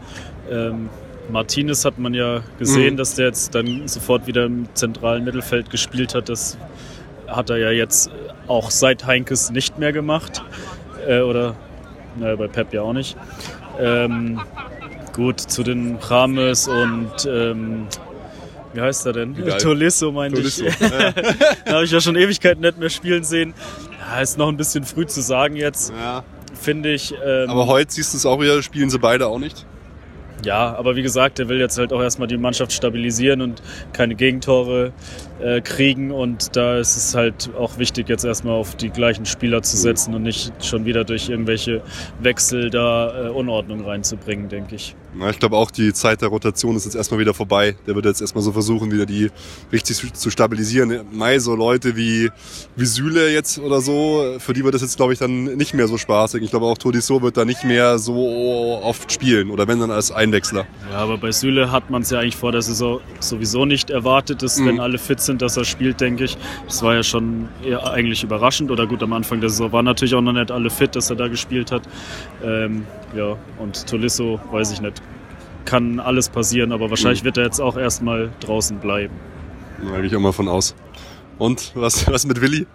ähm, 0.51 0.89
Martinez 1.31 1.85
hat 1.85 1.99
man 1.99 2.15
ja 2.15 2.43
gesehen, 2.61 2.95
mhm. 2.95 2.97
dass 2.97 3.17
der 3.17 3.27
jetzt 3.27 3.57
dann 3.57 3.89
sofort 3.89 4.29
wieder 4.29 4.45
im 4.45 4.69
zentralen 4.75 5.25
Mittelfeld 5.25 5.69
gespielt 5.69 6.15
hat. 6.15 6.29
Das 6.29 6.57
hat 7.27 7.51
er 7.51 7.59
ja 7.59 7.71
jetzt 7.71 8.11
auch 8.47 8.71
seit 8.71 9.05
Heinkes 9.05 9.51
nicht 9.51 9.79
mehr 9.79 9.93
gemacht. 9.93 10.43
Äh, 11.07 11.21
oder 11.21 11.57
naja, 12.17 12.37
bei 12.37 12.47
Pep 12.47 12.73
ja 12.73 12.83
auch 12.83 12.93
nicht. 12.93 13.17
Ähm, 13.81 14.41
gut, 15.13 15.41
zu 15.41 15.65
den 15.65 15.97
Rames 15.97 16.69
und 16.69 17.29
ähm, 17.29 17.89
wie 18.75 18.81
heißt 18.81 19.07
er 19.07 19.13
denn? 19.13 19.37
Egal. 19.37 19.59
Tolisso 19.59 20.13
meine 20.13 20.37
Tolisso. 20.37 20.67
ich. 20.67 20.81
Ja. 20.81 21.13
da 21.65 21.73
habe 21.73 21.85
ich 21.85 21.91
ja 21.91 22.01
schon 22.01 22.15
Ewigkeiten 22.15 22.61
nicht 22.63 22.79
mehr 22.79 22.91
spielen 22.91 23.25
sehen. 23.25 23.55
Ja, 24.09 24.21
ist 24.21 24.39
noch 24.39 24.49
ein 24.49 24.57
bisschen 24.57 24.85
früh 24.85 25.05
zu 25.05 25.21
sagen 25.21 25.57
jetzt. 25.57 25.93
Ja 25.99 26.23
finde 26.59 26.93
ich. 26.93 27.15
Ähm, 27.25 27.49
Aber 27.49 27.67
heute 27.67 27.93
siehst 27.93 28.12
du 28.12 28.19
es 28.19 28.27
auch 28.27 28.41
wieder, 28.41 28.62
spielen 28.62 28.91
sie 28.91 28.99
beide 28.99 29.27
auch 29.27 29.38
nicht? 29.38 29.67
Ja, 30.45 30.77
aber 30.77 30.95
wie 30.95 31.03
gesagt, 31.03 31.41
er 31.41 31.49
will 31.49 31.59
jetzt 31.59 31.79
halt 31.79 31.93
auch 31.93 32.00
erstmal 32.00 32.29
die 32.29 32.37
Mannschaft 32.37 32.73
stabilisieren 32.73 33.41
und 33.41 33.61
keine 33.93 34.15
Gegentore 34.15 34.93
äh, 35.40 35.61
kriegen. 35.61 36.11
Und 36.11 36.57
da 36.57 36.78
ist 36.78 36.97
es 36.97 37.14
halt 37.14 37.50
auch 37.59 37.78
wichtig, 37.78 38.09
jetzt 38.09 38.25
erstmal 38.25 38.54
auf 38.54 38.76
die 38.76 38.90
gleichen 38.90 39.26
Spieler 39.26 39.62
zu 39.62 39.76
setzen 39.76 40.14
und 40.14 40.23
nicht 40.23 40.52
schon 40.64 40.85
wieder 40.85 41.04
durch 41.04 41.28
irgendwelche 41.28 41.83
Wechsel 42.21 42.71
da 42.71 43.26
äh, 43.26 43.30
Unordnung 43.30 43.85
reinzubringen, 43.85 44.49
denke 44.49 44.75
ich. 44.75 44.95
Na, 45.14 45.30
ich 45.30 45.38
glaube 45.38 45.57
auch, 45.57 45.71
die 45.71 45.92
Zeit 45.92 46.21
der 46.23 46.28
Rotation 46.28 46.76
ist 46.76 46.85
jetzt 46.85 46.95
erstmal 46.95 47.18
wieder 47.18 47.35
vorbei. 47.35 47.76
Der 47.87 47.95
wird 47.95 48.04
jetzt 48.04 48.21
erstmal 48.21 48.42
so 48.42 48.52
versuchen, 48.52 48.90
wieder 48.92 49.07
die 49.07 49.30
richtig 49.73 49.97
zu- 50.14 50.30
stabilisieren. 50.30 51.00
Mai, 51.12 51.38
so 51.38 51.54
Leute 51.57 51.97
wie, 51.97 52.30
wie 52.76 52.85
Süle 52.85 53.30
jetzt 53.33 53.59
oder 53.59 53.80
so, 53.80 54.37
für 54.38 54.52
die 54.52 54.62
wird 54.64 54.75
das 54.75 54.83
jetzt, 54.83 54.97
glaube 54.97 55.12
ich, 55.14 55.18
dann 55.18 55.45
nicht 55.57 55.75
mehr 55.75 55.88
so 55.88 55.97
spaßig. 55.97 56.42
Ich 56.42 56.50
glaube 56.50 56.66
auch 56.66 56.76
Todisso 56.78 57.23
wird 57.23 57.37
da 57.37 57.45
nicht 57.45 57.64
mehr 57.64 57.99
so 57.99 58.78
oft 58.83 59.11
spielen 59.11 59.50
oder 59.50 59.66
wenn 59.66 59.80
dann 59.80 59.90
als 59.90 60.12
Einwechsler. 60.12 60.66
Ja, 60.90 60.99
aber 60.99 61.16
bei 61.18 61.33
Süle 61.33 61.73
hat 61.73 61.90
man 61.90 62.02
es 62.02 62.11
ja 62.11 62.21
eigentlich 62.21 62.37
vor 62.37 62.52
der 62.52 62.62
Saison 62.62 63.00
sowieso 63.21 63.64
nicht 63.64 63.90
erwartet, 63.90 64.42
dass 64.42 64.64
wenn 64.64 64.78
alle 64.78 64.99
fit 64.99 65.21
sind, 65.28 65.40
dass 65.40 65.56
er 65.56 65.64
spielt, 65.64 66.00
denke 66.00 66.25
ich. 66.25 66.37
Das 66.66 66.82
war 66.82 66.97
ja 66.97 67.02
schon 67.04 67.49
eigentlich 67.85 68.25
überraschend. 68.25 68.70
Oder 68.70 68.87
gut, 68.87 69.02
am 69.02 69.12
Anfang 69.12 69.40
der 69.40 69.50
Saison 69.50 69.70
waren 69.70 69.85
natürlich 69.85 70.14
auch 70.14 70.20
noch 70.20 70.32
nicht 70.32 70.50
alle 70.50 70.70
fit, 70.70 70.97
dass 70.97 71.08
er 71.11 71.16
da 71.16 71.28
gespielt 71.28 71.70
hat. 71.70 71.82
Ähm, 72.44 72.85
ja, 73.16 73.37
und 73.58 73.87
Tolisso, 73.87 74.40
weiß 74.50 74.73
ich 74.73 74.80
nicht. 74.80 75.00
Kann 75.64 76.00
alles 76.00 76.28
passieren, 76.28 76.73
aber 76.73 76.90
wahrscheinlich 76.90 77.25
wird 77.25 77.37
er 77.37 77.44
jetzt 77.44 77.61
auch 77.61 77.76
erstmal 77.76 78.30
draußen 78.40 78.78
bleiben. 78.78 79.14
Da 79.82 79.97
gehe 79.99 80.06
ich 80.06 80.16
auch 80.16 80.20
mal 80.20 80.32
von 80.32 80.49
aus. 80.49 80.75
Und 81.38 81.73
was, 81.75 82.07
was 82.11 82.26
mit 82.26 82.40
Willi? 82.40 82.66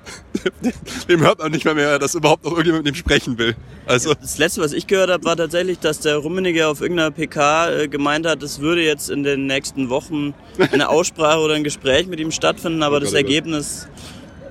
Dem 1.10 1.22
hört 1.22 1.40
man 1.40 1.52
nicht 1.52 1.66
mehr 1.66 1.76
mehr, 1.76 2.00
dass 2.00 2.16
überhaupt 2.16 2.46
noch 2.46 2.52
irgendjemand 2.52 2.86
mit 2.86 2.96
ihm 2.96 2.98
sprechen 2.98 3.38
will. 3.38 3.56
Also, 3.86 4.14
Das 4.14 4.38
letzte, 4.38 4.62
was 4.62 4.72
ich 4.72 4.88
gehört 4.88 5.10
habe, 5.10 5.24
war 5.26 5.36
tatsächlich, 5.36 5.80
dass 5.80 6.00
der 6.00 6.18
Rummenigge 6.18 6.68
auf 6.68 6.80
irgendeiner 6.80 7.12
PK 7.12 7.70
äh, 7.70 7.88
gemeint 7.90 8.26
hat, 8.26 8.42
es 8.42 8.62
würde 8.62 8.82
jetzt 8.82 9.10
in 9.10 9.24
den 9.24 9.48
nächsten 9.48 9.90
Wochen 9.90 10.34
eine 10.72 10.88
Aussprache 10.88 11.40
oder 11.40 11.56
ein 11.56 11.66
Gespräch 11.66 12.08
mit 12.08 12.22
ihm 12.22 12.32
stattfinden, 12.32 12.84
aber 12.84 13.02
das 13.02 13.10
Gott, 13.10 13.16
oh. 13.16 13.18
Ergebnis 13.26 13.88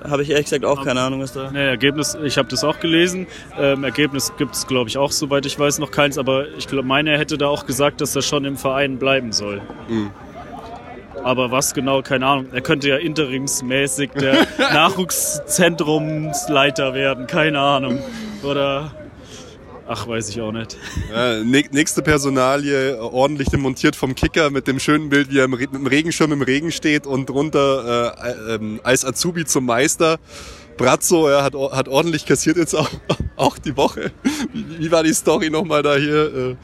habe 0.07 0.21
ich 0.23 0.29
ehrlich 0.29 0.45
gesagt 0.45 0.65
auch 0.65 0.83
keine 0.83 1.01
Ahnung, 1.01 1.21
was 1.21 1.33
da. 1.33 1.49
Nee, 1.51 1.65
Ergebnis, 1.65 2.17
ich 2.23 2.37
habe 2.37 2.49
das 2.49 2.63
auch 2.63 2.79
gelesen. 2.79 3.27
Ähm, 3.57 3.83
Ergebnis 3.83 4.33
gibt 4.37 4.53
es, 4.55 4.67
glaube 4.67 4.89
ich, 4.89 4.97
auch, 4.97 5.11
soweit 5.11 5.45
ich 5.45 5.57
weiß, 5.57 5.79
noch 5.79 5.91
keins. 5.91 6.17
Aber 6.17 6.49
ich 6.57 6.67
glaube, 6.67 6.85
meine 6.85 7.11
er 7.11 7.19
hätte 7.19 7.37
da 7.37 7.47
auch 7.47 7.65
gesagt, 7.65 8.01
dass 8.01 8.15
er 8.15 8.21
schon 8.21 8.45
im 8.45 8.57
Verein 8.57 8.97
bleiben 8.99 9.31
soll. 9.31 9.61
Aber 11.23 11.51
was 11.51 11.73
genau, 11.73 12.01
keine 12.01 12.25
Ahnung. 12.27 12.47
Er 12.51 12.59
könnte 12.61 12.89
ja 12.89 12.97
interimsmäßig 12.97 14.11
der 14.11 14.45
Nachwuchszentrumsleiter 14.57 16.93
werden, 16.93 17.27
keine 17.27 17.59
Ahnung. 17.59 17.99
Oder, 18.43 18.91
ach, 19.87 20.05
weiß 20.07 20.27
ich 20.29 20.41
auch 20.41 20.51
nicht. 20.51 20.77
Ja, 21.13 21.35
nä- 21.41 21.69
nächste 21.71 22.01
Personalie, 22.01 22.95
äh, 22.95 22.99
ordentlich 22.99 23.47
demontiert 23.49 23.95
vom 23.95 24.15
Kicker 24.15 24.49
mit 24.49 24.67
dem 24.67 24.79
schönen 24.79 25.07
Bild, 25.09 25.31
wie 25.31 25.39
er 25.39 25.47
mit 25.47 25.61
dem 25.73 25.87
Regenschirm 25.87 26.33
im 26.33 26.41
Regen 26.41 26.71
steht 26.73 27.07
und 27.07 27.29
drunter 27.29 28.15
äh, 28.21 28.55
ähm, 28.55 28.81
als 28.83 29.05
Azubi 29.05 29.45
zum 29.45 29.65
Meister. 29.65 30.17
Brazzo, 30.75 31.27
er 31.27 31.43
hat, 31.43 31.53
hat 31.55 31.87
ordentlich 31.87 32.25
kassiert 32.25 32.57
jetzt 32.57 32.73
auch, 32.75 32.89
auch 33.37 33.57
die 33.59 33.77
Woche. 33.77 34.11
Wie, 34.51 34.65
wie 34.79 34.91
war 34.91 35.03
die 35.03 35.13
Story 35.13 35.49
nochmal 35.49 35.83
da 35.83 35.95
hier? 35.95 36.49
Äh, 36.51 36.55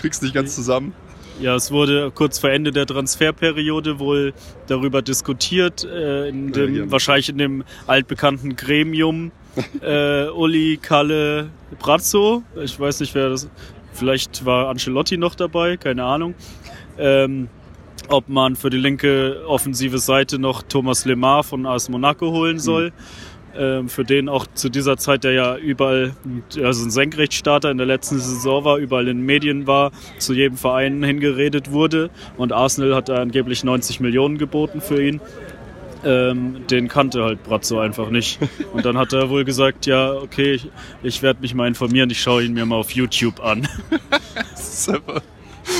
krieg's 0.00 0.20
nicht 0.22 0.34
ganz 0.34 0.56
zusammen. 0.56 0.92
Ja, 1.40 1.54
es 1.54 1.70
wurde 1.70 2.10
kurz 2.12 2.38
vor 2.40 2.50
Ende 2.50 2.72
der 2.72 2.84
Transferperiode 2.86 4.00
wohl 4.00 4.32
darüber 4.66 5.02
diskutiert, 5.02 5.84
äh, 5.84 6.28
in 6.28 6.52
dem, 6.52 6.74
Ja, 6.74 6.84
ja. 6.84 6.90
wahrscheinlich 6.90 7.28
in 7.28 7.38
dem 7.38 7.64
altbekannten 7.86 8.56
Gremium. 8.56 9.30
Äh, 9.80 10.28
Uli, 10.28 10.78
Kalle, 10.80 11.50
Brazzo. 11.78 12.42
Ich 12.62 12.78
weiß 12.78 13.00
nicht, 13.00 13.14
wer 13.14 13.30
das. 13.30 13.48
Vielleicht 13.92 14.44
war 14.44 14.68
Ancelotti 14.68 15.16
noch 15.16 15.34
dabei, 15.34 15.76
keine 15.76 16.04
Ahnung. 16.04 16.34
Ähm, 16.98 17.48
ob 18.08 18.28
man 18.28 18.54
für 18.56 18.70
die 18.70 18.76
linke 18.76 19.42
offensive 19.46 19.98
Seite 19.98 20.38
noch 20.38 20.62
Thomas 20.62 21.04
Lemar 21.04 21.42
von 21.44 21.66
AS 21.66 21.88
Monaco 21.88 22.30
holen 22.30 22.58
soll. 22.58 22.86
Ähm, 22.86 22.92
für 23.54 24.04
den 24.04 24.28
auch 24.28 24.46
zu 24.54 24.68
dieser 24.68 24.96
Zeit, 24.96 25.24
der 25.24 25.32
ja 25.32 25.56
überall, 25.56 26.12
also 26.62 26.84
ein 26.84 26.90
Senkrechtstarter 26.90 27.70
in 27.70 27.78
der 27.78 27.86
letzten 27.86 28.18
Saison 28.18 28.64
war, 28.64 28.78
überall 28.78 29.08
in 29.08 29.18
den 29.18 29.26
Medien 29.26 29.66
war, 29.66 29.92
zu 30.18 30.34
jedem 30.34 30.56
Verein 30.56 31.02
hingeredet 31.02 31.72
wurde. 31.72 32.10
Und 32.36 32.52
Arsenal 32.52 32.94
hat 32.94 33.10
angeblich 33.10 33.64
90 33.64 34.00
Millionen 34.00 34.38
geboten 34.38 34.80
für 34.80 35.02
ihn. 35.02 35.20
Ähm, 36.04 36.66
den 36.70 36.86
kannte 36.86 37.24
halt 37.24 37.42
Brazzo 37.42 37.80
einfach 37.80 38.10
nicht. 38.10 38.38
Und 38.72 38.84
dann 38.84 38.96
hat 38.96 39.12
er 39.12 39.30
wohl 39.30 39.44
gesagt, 39.44 39.86
ja, 39.86 40.12
okay, 40.12 40.54
ich, 40.54 40.70
ich 41.02 41.22
werde 41.22 41.40
mich 41.40 41.54
mal 41.54 41.66
informieren, 41.66 42.08
ich 42.10 42.20
schaue 42.20 42.44
ihn 42.44 42.54
mir 42.54 42.66
mal 42.66 42.76
auf 42.76 42.92
YouTube 42.92 43.40
an. 43.40 43.66
Einfach, 44.88 45.22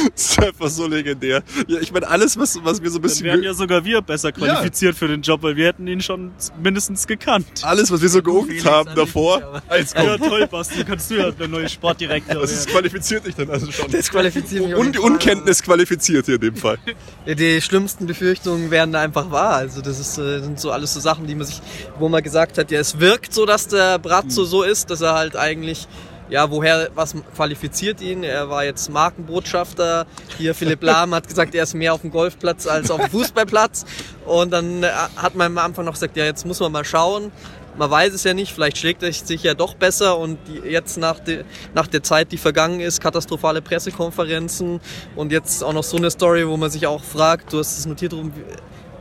das 0.14 0.30
ist 0.30 0.42
einfach 0.42 0.68
so 0.68 0.87
legendär. 0.87 1.42
Ja, 1.66 1.78
ich 1.80 1.92
meine, 1.92 2.08
alles, 2.08 2.38
was, 2.38 2.58
was 2.62 2.80
mir 2.80 2.90
so 2.90 2.98
ein 2.98 3.02
Dann 3.02 3.02
bisschen... 3.02 3.24
wären 3.26 3.40
ge- 3.40 3.46
ja 3.48 3.54
sogar 3.54 3.84
wir 3.84 4.00
besser 4.02 4.32
qualifiziert 4.32 4.96
für 4.96 5.08
den 5.08 5.22
Job, 5.22 5.42
weil 5.42 5.56
wir 5.56 5.66
hätten 5.66 5.87
ihn 5.87 6.00
schon 6.00 6.32
mindestens 6.62 7.06
gekannt. 7.06 7.46
alles, 7.62 7.90
was 7.90 8.00
wir 8.02 8.08
so 8.08 8.20
Felix 8.22 8.64
haben 8.64 8.94
davor, 8.94 9.62
als 9.68 9.92
Ja, 9.94 10.16
toll, 10.18 10.46
Basti, 10.46 10.84
kannst 10.84 11.11
du 11.11 11.16
ja 11.16 11.30
der 11.30 11.48
neue 11.48 11.68
Sportdirektor 11.68 12.40
das 12.40 12.50
ist 12.52 12.66
werden. 12.66 12.72
qualifiziert 12.72 13.26
dich 13.26 13.34
dann 13.34 13.50
also 13.50 13.70
schon. 13.70 13.90
Disqualifiziert 13.90 14.64
mich 14.64 14.74
auf 14.74 14.80
Und. 14.80 14.98
Unkenntnis 14.98 15.62
qualifiziert 15.62 16.26
hier 16.26 16.34
in 16.37 16.40
dem 16.40 16.56
Fall. 16.56 16.78
Ja, 17.26 17.34
Die 17.34 17.61
schlimmsten 17.61 18.06
Befürchtungen 18.06 18.70
werden 18.70 18.92
da 18.92 19.00
einfach 19.00 19.30
wahr. 19.30 19.54
Also 19.56 19.82
das 19.82 19.98
ist, 20.00 20.16
äh, 20.18 20.40
sind 20.40 20.58
so 20.58 20.70
alles 20.70 20.94
so 20.94 21.00
Sachen, 21.00 21.26
die 21.26 21.34
man 21.34 21.46
sich, 21.46 21.61
wo 21.98 22.08
man 22.08 22.22
gesagt 22.22 22.56
hat, 22.58 22.70
ja, 22.70 22.80
es 22.80 22.98
wirkt 23.00 23.34
so, 23.34 23.44
dass 23.44 23.68
der 23.68 23.98
Brazzo 23.98 24.44
so 24.44 24.62
ist, 24.62 24.90
dass 24.90 25.00
er 25.02 25.14
halt 25.14 25.37
eigentlich, 25.37 25.87
ja, 26.31 26.51
woher, 26.51 26.88
was 26.95 27.14
qualifiziert 27.35 28.01
ihn? 28.01 28.23
Er 28.23 28.51
war 28.51 28.64
jetzt 28.64 28.91
Markenbotschafter. 28.91 30.07
Hier 30.37 30.55
Philipp 30.55 30.83
Lahm 30.83 31.14
hat 31.14 31.27
gesagt, 31.29 31.55
er 31.55 31.62
ist 31.62 31.75
mehr 31.75 31.95
auf 31.95 32.03
dem 32.03 32.11
Golfplatz 32.11 32.67
als 32.67 32.91
auf 32.91 33.01
dem 33.01 33.11
Fußballplatz. 33.11 33.85
Und 34.27 34.51
dann 34.51 34.83
äh, 34.83 34.91
hat 35.17 35.35
man 35.35 35.47
am 35.47 35.59
Anfang 35.59 35.85
noch 35.85 35.95
gesagt, 35.95 36.17
ja, 36.17 36.25
jetzt 36.25 36.45
muss 36.47 36.61
man 36.61 36.73
mal 36.73 36.85
schauen. 36.85 37.33
Man 37.77 37.91
weiß 37.91 38.12
es 38.12 38.25
ja 38.25 38.35
nicht, 38.35 38.53
vielleicht 38.53 38.77
schlägt 38.77 39.05
er 39.05 39.12
sich 39.12 39.45
ja 39.45 39.55
doch 39.55 39.75
besser 39.75 40.19
und 40.19 40.38
jetzt 40.64 40.99
nach, 40.99 41.21
de, 41.21 41.45
nach 41.75 41.87
der 41.87 42.03
Zeit, 42.03 42.33
die 42.33 42.37
vergangen 42.37 42.81
ist, 42.81 43.01
katastrophale 43.01 43.62
Pressekonferenzen 43.62 44.81
und 45.14 45.31
jetzt 45.31 45.62
auch 45.62 45.73
noch 45.73 45.85
so 45.85 45.97
eine 45.97 46.11
Story, 46.11 46.49
wo 46.49 46.57
man 46.57 46.73
sich 46.73 46.88
auch 46.88 47.05
fragt, 47.05 47.53
du 47.53 47.61
hast 47.61 47.79
es 47.79 47.87
notiert, 47.87 48.14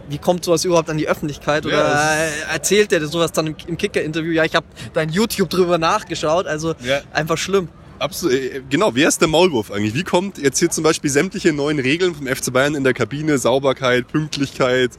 wie, 0.10 0.18
kommt 0.18 0.44
sowas 0.46 0.66
überhaupt 0.66 0.90
an 0.90 0.98
die 0.98 1.08
Öffentlichkeit 1.08 1.66
oder 1.66 1.78
Ja, 1.78 2.16
äh, 2.16 2.54
erzählt 2.54 2.92
der 2.92 3.06
sowas 3.08 3.32
dann 3.32 3.48
im, 3.48 3.56
im 3.68 3.78
Kicker-Interview? 3.78 4.32
Ja, 4.32 4.44
ich 4.44 4.56
habe 4.56 4.66
dein 4.94 5.10
YouTube 5.10 5.50
drüber 5.50 5.78
nachgeschaut, 5.78 6.48
also 6.48 6.74
Ja. 6.84 7.02
einfach 7.14 7.38
schlimm. 7.38 7.70
Absolut, 8.00 8.36
äh, 8.36 8.62
genau. 8.70 8.94
Wer 8.94 9.08
ist 9.08 9.22
der 9.22 9.28
Maulwurf 9.28 9.72
eigentlich? 9.72 9.96
Wie 9.96 10.04
kommt 10.04 10.38
jetzt 10.38 10.60
hier 10.60 10.70
zum 10.70 10.84
Beispiel 10.84 11.10
sämtliche 11.10 11.52
neuen 11.52 11.80
Regeln 11.80 12.14
vom 12.14 12.28
FC 12.28 12.54
Bayern 12.54 12.76
in 12.76 12.84
der 12.84 12.94
Kabine, 12.94 13.38
Sauberkeit, 13.40 14.08
Pünktlichkeit, 14.08 14.92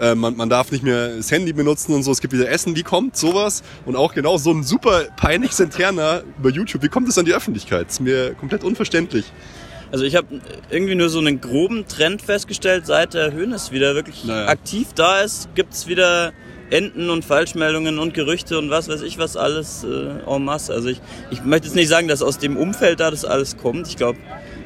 äh, 0.00 0.14
man, 0.14 0.36
man 0.36 0.48
darf 0.48 0.72
nicht 0.72 0.82
mehr 0.82 1.16
das 1.16 1.30
Handy 1.30 1.52
benutzen 1.52 1.94
und 1.94 2.02
so, 2.02 2.12
es 2.12 2.20
gibt 2.20 2.32
wieder 2.32 2.48
Essen. 2.48 2.74
Wie 2.74 2.82
kommt 2.82 3.16
sowas? 3.16 3.62
Und 3.84 3.96
auch 3.96 4.14
genau 4.14 4.38
so 4.38 4.52
ein 4.52 4.62
super 4.62 5.04
peinliches 5.18 5.60
Interner 5.60 6.22
über 6.38 6.48
YouTube, 6.50 6.82
wie 6.82 6.88
kommt 6.88 7.08
es 7.08 7.18
an 7.18 7.26
die 7.26 7.34
Öffentlichkeit? 7.34 7.88
ist 7.90 8.00
mir 8.00 8.34
komplett 8.34 8.64
unverständlich. 8.64 9.26
Also 9.92 10.04
ich 10.04 10.16
habe 10.16 10.26
irgendwie 10.70 10.94
nur 10.94 11.08
so 11.08 11.18
einen 11.18 11.40
groben 11.40 11.86
Trend 11.86 12.22
festgestellt, 12.22 12.86
seit 12.86 13.14
der 13.14 13.32
Hönes 13.32 13.70
wieder 13.72 13.94
wirklich 13.94 14.24
Naja. 14.24 14.48
aktiv 14.48 14.88
da 14.94 15.20
ist, 15.20 15.48
gibt's 15.54 15.86
wieder 15.86 16.32
Enten 16.70 17.10
und 17.10 17.24
Falschmeldungen 17.24 17.98
und 18.00 18.12
Gerüchte 18.12 18.58
und 18.58 18.70
was 18.70 18.88
weiß 18.88 19.02
ich 19.02 19.18
was 19.18 19.36
alles 19.36 19.84
äh, 19.84 20.08
en 20.28 20.44
masse. 20.44 20.72
Also 20.72 20.88
ich, 20.88 21.00
ich 21.30 21.44
möchte 21.44 21.68
jetzt 21.68 21.76
nicht 21.76 21.88
sagen, 21.88 22.08
dass 22.08 22.22
aus 22.22 22.38
dem 22.38 22.56
Umfeld 22.56 22.98
da 22.98 23.10
das 23.12 23.24
alles 23.24 23.56
kommt. 23.56 23.86
Ich 23.86 23.96
glaube, 23.96 24.18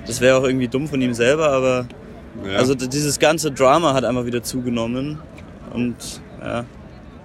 das 0.06 0.20
wäre 0.22 0.38
auch 0.38 0.44
irgendwie 0.44 0.68
dumm 0.68 0.88
von 0.88 1.00
ihm 1.02 1.12
selber, 1.12 1.50
aber 1.50 1.86
Ja. 2.46 2.56
also 2.56 2.74
dieses 2.74 3.18
ganze 3.18 3.50
Drama 3.52 3.92
hat 3.92 4.04
einfach 4.04 4.24
wieder 4.24 4.42
zugenommen 4.42 5.18
und 5.74 5.96
ja. 6.42 6.64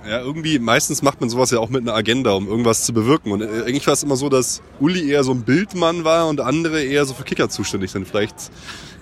Ja, 0.07 0.19
irgendwie, 0.21 0.59
meistens 0.59 1.01
macht 1.01 1.19
man 1.19 1.29
sowas 1.29 1.49
ja 1.51 1.59
auch 1.59 1.69
mit 1.69 1.81
einer 1.81 1.95
Agenda, 1.95 2.31
um 2.33 2.47
irgendwas 2.47 2.85
zu 2.85 2.93
bewirken. 2.93 3.31
Und 3.31 3.41
äh, 3.41 3.45
eigentlich 3.65 3.87
war 3.87 3.93
es 3.93 4.03
immer 4.03 4.15
so, 4.15 4.29
dass 4.29 4.61
Uli 4.79 5.09
eher 5.09 5.23
so 5.23 5.31
ein 5.31 5.41
Bildmann 5.43 6.03
war 6.03 6.27
und 6.27 6.41
andere 6.41 6.83
eher 6.83 7.05
so 7.05 7.13
für 7.13 7.23
Kicker 7.23 7.49
zuständig 7.49 7.91
sind. 7.91 8.07
Vielleicht 8.07 8.35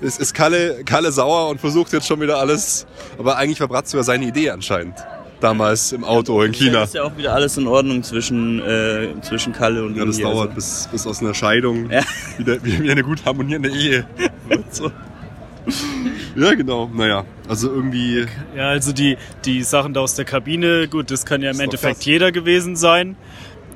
ist, 0.02 0.20
ist 0.20 0.34
Kalle, 0.34 0.84
Kalle 0.86 1.12
sauer 1.12 1.50
und 1.50 1.60
versucht 1.60 1.92
jetzt 1.94 2.08
schon 2.08 2.22
wieder 2.22 2.38
alles. 2.38 2.86
Aber 3.18 3.38
eigentlich 3.38 3.60
war 3.60 3.68
Bratz 3.68 3.92
sogar 3.92 4.04
seine 4.04 4.26
Idee 4.26 4.50
anscheinend. 4.52 4.96
Damals 5.42 5.92
im 5.92 6.06
Auto 6.06 6.42
in 6.42 6.54
China. 6.54 6.80
Jetzt 6.80 6.89
ist 6.89 6.96
ja 6.96 7.04
auch 7.04 7.18
wieder 7.18 7.34
alles 7.34 7.58
in 7.58 7.68
Ordnung 7.68 8.02
zwischen, 8.02 8.62
äh, 8.62 9.10
zwischen 9.24 9.52
Kalle 9.52 9.84
und 9.84 9.98
Ja, 9.98 10.06
das 10.06 10.16
Uli, 10.16 10.24
dauert 10.24 10.38
also. 10.52 10.56
bis, 10.56 10.88
bis 10.89 11.06
aus 11.06 11.20
einer 11.20 11.34
Scheidung 11.34 11.89
Ja. 11.92 12.02
wieder, 12.38 12.63
wieder 12.63 12.94
eine 12.94 13.04
gut 13.04 13.26
harmonierende 13.26 13.70
Ehe. 13.70 14.06
Ja, 16.36 16.56
genau. 16.56 16.89
Naja, 16.91 17.26
also 17.47 17.69
irgendwie. 17.69 18.26
Ja, 18.56 18.69
also 18.69 18.91
die, 18.91 19.17
die 19.45 19.62
Sachen 19.62 19.93
da 19.93 20.02
aus 20.02 20.15
der 20.15 20.26
Kabine, 20.26 20.88
gut, 20.88 21.12
das 21.12 21.26
kann 21.26 21.43
ja 21.43 21.52
im 21.52 21.60
Endeffekt 21.60 21.97
krass. 21.97 22.06
jeder 22.06 22.32
gewesen 22.32 22.76
sein. 22.76 23.15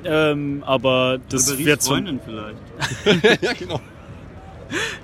Ähm, 0.04 0.64
aber 0.66 1.18
das 1.28 1.52
Ribéry's 1.52 1.66
wird 1.66 1.82
von, 1.84 2.04
Freundin 2.04 2.20
vielleicht. 2.24 3.42
ja, 3.42 3.52
genau. 3.52 3.80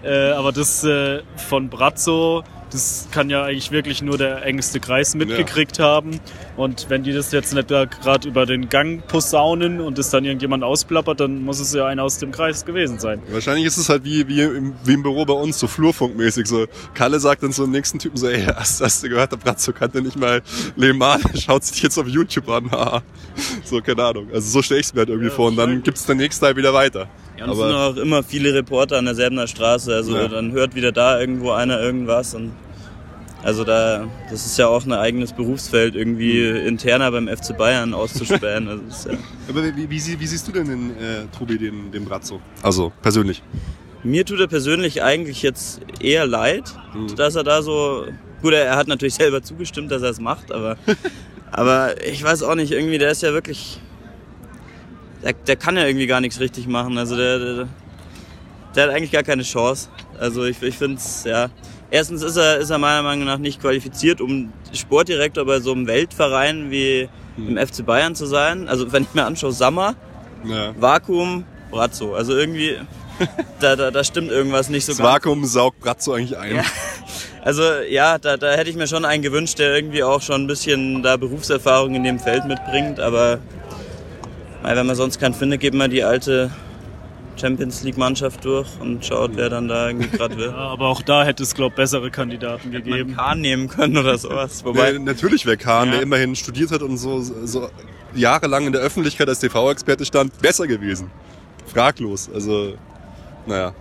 äh, 0.02 0.32
aber 0.32 0.52
das 0.52 0.82
äh, 0.84 1.22
von 1.36 1.68
Brazzo, 1.68 2.42
das 2.74 3.06
kann 3.12 3.30
ja 3.30 3.44
eigentlich 3.44 3.70
wirklich 3.70 4.02
nur 4.02 4.18
der 4.18 4.44
engste 4.44 4.80
Kreis 4.80 5.14
mitgekriegt 5.14 5.78
ja. 5.78 5.84
haben. 5.84 6.20
Und 6.56 6.90
wenn 6.90 7.04
die 7.04 7.12
das 7.12 7.30
jetzt 7.32 7.54
nicht 7.54 7.70
da 7.70 7.84
gerade 7.84 8.28
über 8.28 8.46
den 8.46 8.68
Gang 8.68 9.06
posaunen 9.06 9.80
und 9.80 9.98
es 9.98 10.10
dann 10.10 10.24
irgendjemand 10.24 10.64
ausplappert, 10.64 11.20
dann 11.20 11.42
muss 11.42 11.60
es 11.60 11.72
ja 11.72 11.86
einer 11.86 12.02
aus 12.02 12.18
dem 12.18 12.32
Kreis 12.32 12.64
gewesen 12.64 12.98
sein. 12.98 13.22
Wahrscheinlich 13.30 13.64
ist 13.66 13.76
es 13.76 13.88
halt 13.88 14.04
wie, 14.04 14.26
wie, 14.28 14.42
im, 14.42 14.74
wie 14.84 14.94
im 14.94 15.02
Büro 15.02 15.24
bei 15.24 15.34
uns, 15.34 15.58
so 15.58 15.68
flurfunkmäßig. 15.68 16.46
So, 16.46 16.66
Kalle 16.94 17.20
sagt 17.20 17.44
dann 17.44 17.52
so 17.52 17.64
im 17.64 17.70
nächsten 17.70 17.98
Typen 17.98 18.16
so, 18.16 18.28
ey, 18.28 18.42
hast, 18.44 18.80
hast 18.80 19.02
du 19.04 19.08
gehört, 19.08 19.30
der 19.30 19.36
Bratzo 19.36 19.72
kannte 19.72 20.02
nicht 20.02 20.16
mal 20.16 20.42
Lehmann, 20.76 21.20
schaut 21.34 21.64
sich 21.64 21.80
jetzt 21.82 21.96
auf 21.96 22.08
YouTube 22.08 22.48
an. 22.48 22.70
so, 23.64 23.80
keine 23.80 24.02
Ahnung. 24.02 24.28
Also 24.32 24.50
so 24.50 24.62
stelle 24.62 24.80
ich 24.80 24.86
es 24.86 24.94
mir 24.94 25.00
halt 25.00 25.10
irgendwie 25.10 25.28
ja, 25.28 25.34
vor. 25.34 25.48
Und 25.48 25.56
dann 25.56 25.82
gibt 25.82 25.96
es 25.96 26.06
dann 26.06 26.16
nächsten 26.16 26.44
Teil 26.44 26.56
wieder 26.56 26.74
weiter. 26.74 27.08
Ja, 27.36 27.44
und 27.44 27.50
es 27.50 27.58
sind 27.58 27.72
auch 27.72 27.96
immer 27.96 28.22
viele 28.22 28.54
Reporter 28.54 28.98
an 28.98 29.06
der 29.06 29.14
Säbener 29.14 29.46
Straße. 29.46 29.94
Also 29.94 30.16
ja. 30.16 30.28
dann 30.28 30.52
hört 30.52 30.74
wieder 30.74 30.92
da 30.92 31.20
irgendwo 31.20 31.50
einer 31.52 31.80
irgendwas. 31.80 32.34
Und 32.34 32.52
also 33.44 33.62
da, 33.62 34.08
das 34.30 34.46
ist 34.46 34.58
ja 34.58 34.66
auch 34.68 34.84
ein 34.84 34.92
eigenes 34.92 35.32
Berufsfeld, 35.32 35.94
irgendwie 35.94 36.48
interner 36.48 37.10
beim 37.10 37.28
FC 37.28 37.56
Bayern 37.56 37.94
auszuspähen. 37.94 38.68
also 38.68 39.10
ja 39.10 39.16
Aber 39.48 39.62
wie, 39.62 39.88
wie, 39.88 40.20
wie, 40.20 40.26
siehst 40.26 40.48
du 40.48 40.52
denn 40.52 40.66
den 40.66 40.90
äh, 40.90 41.26
Tobi, 41.36 41.58
den, 41.58 41.92
den 41.92 42.04
Brazzo? 42.04 42.40
Also 42.62 42.92
persönlich. 43.02 43.42
Mir 44.02 44.24
tut 44.24 44.40
er 44.40 44.48
persönlich 44.48 45.02
eigentlich 45.02 45.42
jetzt 45.42 45.80
eher 46.00 46.26
leid, 46.26 46.74
mhm. 46.94 47.14
dass 47.16 47.34
er 47.36 47.44
da 47.44 47.62
so. 47.62 48.06
Gut, 48.42 48.54
er 48.54 48.76
hat 48.76 48.88
natürlich 48.88 49.14
selber 49.24 49.42
zugestimmt, 49.42 49.90
dass 49.90 50.02
er 50.02 50.10
es 50.10 50.20
macht, 50.20 50.50
aber, 50.50 50.76
aber 51.50 52.02
ich 52.06 52.22
weiß 52.22 52.42
auch 52.42 52.54
nicht, 52.54 52.72
irgendwie, 52.72 52.98
der 52.98 53.10
ist 53.10 53.22
ja 53.22 53.32
wirklich 53.32 53.80
der, 55.24 55.32
der 55.32 55.56
kann 55.56 55.76
ja 55.76 55.86
irgendwie 55.86 56.06
gar 56.06 56.20
nichts 56.20 56.38
richtig 56.38 56.66
machen. 56.66 56.98
Also 56.98 57.16
der, 57.16 57.38
der, 57.38 57.68
der 58.76 58.84
hat 58.84 58.90
eigentlich 58.90 59.10
gar 59.10 59.22
keine 59.22 59.42
Chance. 59.42 59.88
Also 60.18 60.44
ich, 60.44 60.62
ich 60.62 60.76
finde 60.76 60.96
es, 60.96 61.24
ja. 61.24 61.48
Erstens 61.94 62.24
ist 62.24 62.34
er, 62.34 62.58
ist 62.58 62.70
er 62.70 62.78
meiner 62.78 63.04
Meinung 63.04 63.24
nach 63.24 63.38
nicht 63.38 63.60
qualifiziert, 63.60 64.20
um 64.20 64.52
Sportdirektor 64.72 65.44
bei 65.44 65.60
so 65.60 65.70
einem 65.70 65.86
Weltverein 65.86 66.72
wie 66.72 67.08
hm. 67.36 67.56
im 67.56 67.66
FC 67.68 67.86
Bayern 67.86 68.16
zu 68.16 68.26
sein. 68.26 68.66
Also 68.66 68.90
wenn 68.90 69.04
ich 69.04 69.14
mir 69.14 69.24
anschaue, 69.24 69.52
Sammer, 69.52 69.94
ja. 70.44 70.74
Vakuum, 70.76 71.44
Brazzo. 71.70 72.16
Also 72.16 72.36
irgendwie, 72.36 72.78
da, 73.60 73.76
da, 73.76 73.92
da 73.92 74.02
stimmt 74.02 74.32
irgendwas 74.32 74.70
nicht 74.70 74.86
so 74.86 74.90
das 74.90 74.98
ganz. 74.98 75.08
Vakuum 75.08 75.44
saugt 75.44 75.78
Brazzo 75.78 76.14
eigentlich 76.14 76.36
ein. 76.36 76.56
Ja. 76.56 76.62
Also 77.44 77.62
ja, 77.88 78.18
da, 78.18 78.38
da 78.38 78.54
hätte 78.54 78.70
ich 78.70 78.76
mir 78.76 78.88
schon 78.88 79.04
einen 79.04 79.22
gewünscht, 79.22 79.60
der 79.60 79.72
irgendwie 79.76 80.02
auch 80.02 80.20
schon 80.20 80.42
ein 80.42 80.46
bisschen 80.48 81.04
da 81.04 81.16
Berufserfahrung 81.16 81.94
in 81.94 82.02
dem 82.02 82.18
Feld 82.18 82.44
mitbringt. 82.46 82.98
Aber 82.98 83.38
wenn 84.64 84.84
man 84.84 84.96
sonst 84.96 85.20
keinen 85.20 85.34
findet, 85.34 85.60
geht 85.60 85.74
man 85.74 85.92
die 85.92 86.02
alte 86.02 86.50
Champions 87.36 87.82
League 87.82 87.96
Mannschaft 87.96 88.44
durch 88.44 88.68
und 88.80 89.04
schaut, 89.04 89.32
wer 89.34 89.48
dann 89.48 89.68
da 89.68 89.88
irgendwie 89.88 90.08
gerade 90.08 90.36
will. 90.36 90.44
Ja, 90.54 90.68
aber 90.68 90.88
auch 90.88 91.02
da 91.02 91.24
hätte 91.24 91.42
es, 91.42 91.54
glaube 91.54 91.72
ich, 91.72 91.76
bessere 91.76 92.10
Kandidaten 92.10 92.70
hätte 92.70 92.84
gegeben. 92.84 93.10
Man 93.10 93.16
Kahn 93.16 93.40
nehmen 93.40 93.68
können 93.68 93.96
oder 93.96 94.16
sowas. 94.18 94.64
Wobei 94.64 94.92
nee, 94.92 94.98
natürlich 94.98 95.46
wäre 95.46 95.56
Kahn, 95.56 95.88
ja. 95.88 95.94
der 95.94 96.02
immerhin 96.02 96.36
studiert 96.36 96.70
hat 96.70 96.82
und 96.82 96.96
so, 96.96 97.20
so 97.22 97.68
jahrelang 98.14 98.66
in 98.66 98.72
der 98.72 98.82
Öffentlichkeit 98.82 99.28
als 99.28 99.40
TV-Experte 99.40 100.04
stand, 100.04 100.38
besser 100.40 100.66
gewesen. 100.66 101.10
Fraglos. 101.66 102.30
Also, 102.32 102.74
naja. 103.46 103.74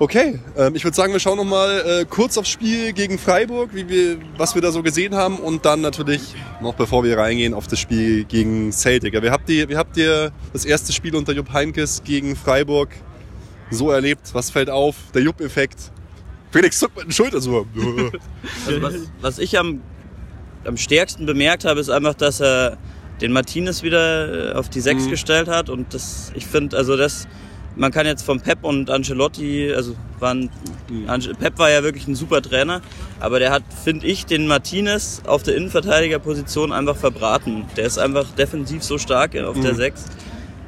Okay, 0.00 0.38
ähm, 0.56 0.74
ich 0.74 0.82
würde 0.82 0.96
sagen, 0.96 1.12
wir 1.12 1.20
schauen 1.20 1.36
noch 1.36 1.44
mal 1.44 1.84
äh, 1.86 2.06
kurz 2.06 2.38
aufs 2.38 2.48
Spiel 2.48 2.94
gegen 2.94 3.18
Freiburg, 3.18 3.74
wie 3.74 3.86
wir, 3.86 4.16
was 4.38 4.54
wir 4.54 4.62
da 4.62 4.72
so 4.72 4.82
gesehen 4.82 5.14
haben 5.14 5.36
und 5.36 5.66
dann 5.66 5.82
natürlich 5.82 6.34
noch 6.62 6.72
bevor 6.72 7.04
wir 7.04 7.18
reingehen 7.18 7.52
auf 7.52 7.66
das 7.66 7.80
Spiel 7.80 8.24
gegen 8.24 8.72
Celtic. 8.72 9.12
Wie 9.22 9.28
habt 9.28 9.50
ihr, 9.50 9.68
wie 9.68 9.76
habt 9.76 9.98
ihr 9.98 10.32
das 10.54 10.64
erste 10.64 10.94
Spiel 10.94 11.14
unter 11.14 11.34
Jupp 11.34 11.52
Heinkes 11.52 12.02
gegen 12.02 12.34
Freiburg 12.34 12.88
so 13.70 13.90
erlebt? 13.90 14.30
Was 14.32 14.48
fällt 14.48 14.70
auf? 14.70 14.96
Der 15.12 15.20
Jupp-Effekt? 15.20 15.92
Felix 16.50 16.78
zuckt 16.78 16.96
mit 16.96 17.04
den 17.04 17.12
Schultern 17.12 17.42
so. 17.42 17.66
also 18.66 18.80
was, 18.80 18.94
was 19.20 19.38
ich 19.38 19.58
am, 19.58 19.82
am 20.64 20.78
stärksten 20.78 21.26
bemerkt 21.26 21.66
habe, 21.66 21.78
ist 21.78 21.90
einfach, 21.90 22.14
dass 22.14 22.40
er 22.40 22.78
den 23.20 23.32
Martinez 23.32 23.82
wieder 23.82 24.52
äh, 24.52 24.54
auf 24.54 24.70
die 24.70 24.80
Sechs 24.80 25.04
mhm. 25.04 25.10
gestellt 25.10 25.48
hat 25.48 25.68
und 25.68 25.92
das, 25.92 26.32
ich 26.34 26.46
finde, 26.46 26.78
also 26.78 26.96
das 26.96 27.28
man 27.76 27.92
kann 27.92 28.06
jetzt 28.06 28.22
von 28.22 28.40
Pep 28.40 28.62
und 28.62 28.90
Ancelotti, 28.90 29.72
also 29.74 29.94
waren, 30.18 30.50
Pep 31.38 31.58
war 31.58 31.70
ja 31.70 31.82
wirklich 31.82 32.06
ein 32.08 32.14
super 32.14 32.42
Trainer, 32.42 32.82
aber 33.20 33.38
der 33.38 33.50
hat, 33.52 33.62
finde 33.84 34.06
ich, 34.06 34.26
den 34.26 34.46
Martinez 34.46 35.22
auf 35.26 35.42
der 35.42 35.56
Innenverteidigerposition 35.56 36.72
einfach 36.72 36.96
verbraten. 36.96 37.64
Der 37.76 37.86
ist 37.86 37.98
einfach 37.98 38.26
defensiv 38.32 38.82
so 38.82 38.98
stark 38.98 39.36
auf 39.38 39.56
mhm. 39.56 39.62
der 39.62 39.74
6. 39.74 40.04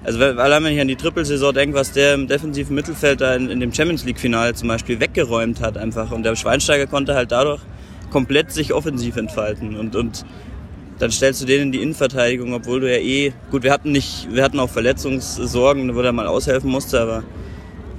Also 0.04 0.18
allein 0.20 0.64
wenn 0.64 0.74
ich 0.74 0.80
an 0.80 0.88
die 0.88 0.96
Trippelsaison 0.96 1.54
denke, 1.54 1.76
was 1.76 1.92
der 1.92 2.14
im 2.14 2.26
defensiven 2.26 2.74
Mittelfeld 2.74 3.20
da 3.20 3.34
in, 3.36 3.50
in 3.50 3.60
dem 3.60 3.72
Champions 3.72 4.04
League-Finale 4.04 4.54
zum 4.54 4.68
Beispiel 4.68 4.98
weggeräumt 4.98 5.60
hat 5.60 5.76
einfach. 5.76 6.10
Und 6.10 6.24
der 6.24 6.34
Schweinsteiger 6.34 6.86
konnte 6.86 7.14
halt 7.14 7.30
dadurch 7.30 7.60
komplett 8.10 8.52
sich 8.52 8.72
offensiv 8.72 9.16
entfalten. 9.16 9.76
Und, 9.76 9.94
und 9.94 10.24
dann 10.98 11.10
stellst 11.10 11.42
du 11.42 11.46
den 11.46 11.62
in 11.62 11.72
die 11.72 11.82
Innenverteidigung, 11.82 12.52
obwohl 12.54 12.80
du 12.80 12.90
ja 12.90 12.98
eh, 12.98 13.32
gut, 13.50 13.62
wir 13.62 13.72
hatten 13.72 13.92
nicht, 13.92 14.28
wir 14.30 14.42
hatten 14.42 14.60
auch 14.60 14.70
Verletzungssorgen, 14.70 15.94
wo 15.94 16.00
er 16.00 16.12
mal 16.12 16.26
aushelfen 16.26 16.70
musste, 16.70 17.00
aber 17.00 17.22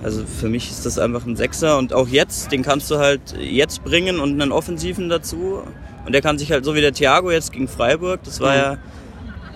also 0.04 0.24
für 0.26 0.50
mich 0.50 0.70
ist 0.70 0.86
das 0.86 1.00
einfach 1.00 1.26
ein 1.26 1.36
Sechser 1.36 1.78
und 1.78 1.94
auch 1.94 2.08
jetzt, 2.08 2.52
den 2.52 2.62
kannst 2.62 2.92
du 2.92 2.98
halt 2.98 3.22
jetzt 3.40 3.84
bringen 3.84 4.20
und 4.20 4.42
einen 4.42 4.52
Offensiven 4.52 5.10
dazu 5.10 5.62
und 6.06 6.14
der 6.14 6.22
kann 6.22 6.38
sich 6.38 6.52
halt 6.52 6.66
so 6.66 6.76
wie 6.76 6.82
der 6.82 6.94
Thiago 6.94 7.32
jetzt 7.32 7.52
gegen 7.52 7.68
Freiburg, 7.68 8.22
das 8.24 8.40
war 8.40 8.52
mhm. 8.52 8.62
ja, 8.62 8.78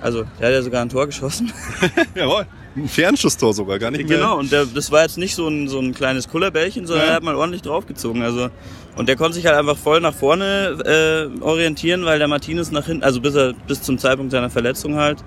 also 0.02 0.26
der 0.40 0.48
hat 0.48 0.54
ja 0.54 0.62
sogar 0.62 0.82
ein 0.82 0.90
Tor 0.90 1.06
geschossen. 1.06 1.52
Jawohl. 2.16 2.46
Ein 2.76 2.88
Fernschusstor 2.88 3.54
sogar, 3.54 3.80
gar 3.80 3.90
nicht 3.90 4.08
mehr. 4.08 4.20
Genau, 4.20 4.38
und 4.38 4.52
der, 4.52 4.66
das 4.66 4.92
war 4.92 5.02
jetzt 5.02 5.18
nicht 5.18 5.34
so 5.34 5.48
ein, 5.48 5.68
so 5.68 5.80
ein 5.80 5.96
kleines 5.96 6.28
Kullerbällchen, 6.28 6.86
sondern 6.86 7.06
ja. 7.06 7.12
er 7.12 7.16
hat 7.16 7.24
mal 7.24 7.36
ordentlich 7.36 7.64
draufgezogen. 7.64 8.22
Also, 8.22 8.50
und 8.98 9.08
der 9.08 9.16
konnte 9.16 9.36
sich 9.36 9.46
halt 9.46 9.56
einfach 9.56 9.78
voll 9.78 10.02
nach 10.02 10.14
vorne 10.14 11.30
äh, 11.40 11.42
orientieren, 11.42 12.04
weil 12.04 12.18
der 12.20 12.28
Martinez 12.28 12.72
nach 12.72 12.86
hinten, 12.86 13.04
also 13.04 13.22
bis, 13.22 13.36
er, 13.36 13.54
bis 13.68 13.82
zum 13.82 13.98
Zeitpunkt 13.98 14.32
seiner 14.32 14.50
Verletzung 14.50 14.96
halt, 14.96 15.24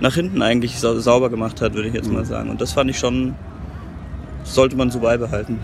nach 0.00 0.14
hinten 0.14 0.42
eigentlich 0.42 0.78
sau 0.78 0.98
sauber 0.98 1.30
gemacht 1.30 1.60
hat, 1.60 1.74
würde 1.74 1.88
ich 1.88 1.94
jetzt 1.94 2.08
mhm. 2.08 2.14
mal 2.14 2.24
sagen. 2.24 2.50
Und 2.50 2.60
das 2.60 2.72
fand 2.72 2.90
ich 2.90 2.98
schon, 2.98 3.34
sollte 4.44 4.76
man 4.76 4.90
so 4.90 5.00
beibehalten. 5.00 5.58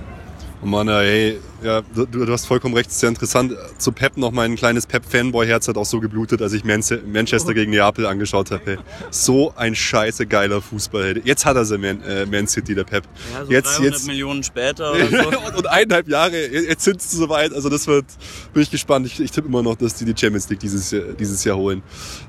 Und 0.62 0.70
man, 0.70 0.88
hey, 0.88 1.40
ja, 1.62 1.80
du, 1.94 2.04
du 2.06 2.32
hast 2.32 2.46
vollkommen 2.46 2.74
recht, 2.74 2.92
sehr 2.92 3.08
interessant. 3.08 3.54
Zu 3.78 3.92
Pep 3.92 4.16
noch 4.16 4.30
mein 4.30 4.56
kleines 4.56 4.86
Pep-Fanboy-Herz 4.86 5.68
hat 5.68 5.76
auch 5.76 5.86
so 5.86 6.00
geblutet, 6.00 6.42
als 6.42 6.52
ich 6.52 6.64
Manchester 6.64 7.54
gegen 7.54 7.70
Neapel 7.70 8.06
angeschaut 8.06 8.50
habe. 8.50 8.78
So 9.10 9.54
ein 9.56 9.74
scheiße 9.74 10.26
geiler 10.26 10.60
Fußball. 10.60 11.22
Jetzt 11.24 11.46
hat 11.46 11.56
er 11.56 11.64
sie, 11.64 11.78
Man, 11.78 12.02
äh, 12.02 12.26
Man 12.26 12.46
City, 12.46 12.74
der 12.74 12.84
Pep. 12.84 13.04
Ja, 13.32 13.44
so 13.44 13.52
jetzt, 13.52 13.78
300 13.78 13.92
jetzt, 13.92 14.06
Millionen 14.06 14.42
später 14.42 14.92
oder 14.94 15.08
so. 15.08 15.28
und, 15.46 15.56
und 15.56 15.66
eineinhalb 15.66 16.08
Jahre, 16.08 16.46
jetzt 16.46 16.84
sind 16.84 17.00
sie 17.00 17.16
soweit. 17.16 17.54
Also 17.54 17.68
das 17.70 17.86
wird, 17.86 18.06
bin 18.52 18.62
ich 18.62 18.70
gespannt. 18.70 19.06
Ich, 19.06 19.18
ich 19.18 19.30
tippe 19.30 19.48
immer 19.48 19.62
noch, 19.62 19.76
dass 19.76 19.94
die 19.94 20.04
die 20.04 20.18
Champions 20.18 20.48
League 20.50 20.60
dieses 20.60 20.90
Jahr, 20.90 21.04
dieses 21.18 21.42
Jahr 21.44 21.56
holen. 21.56 21.82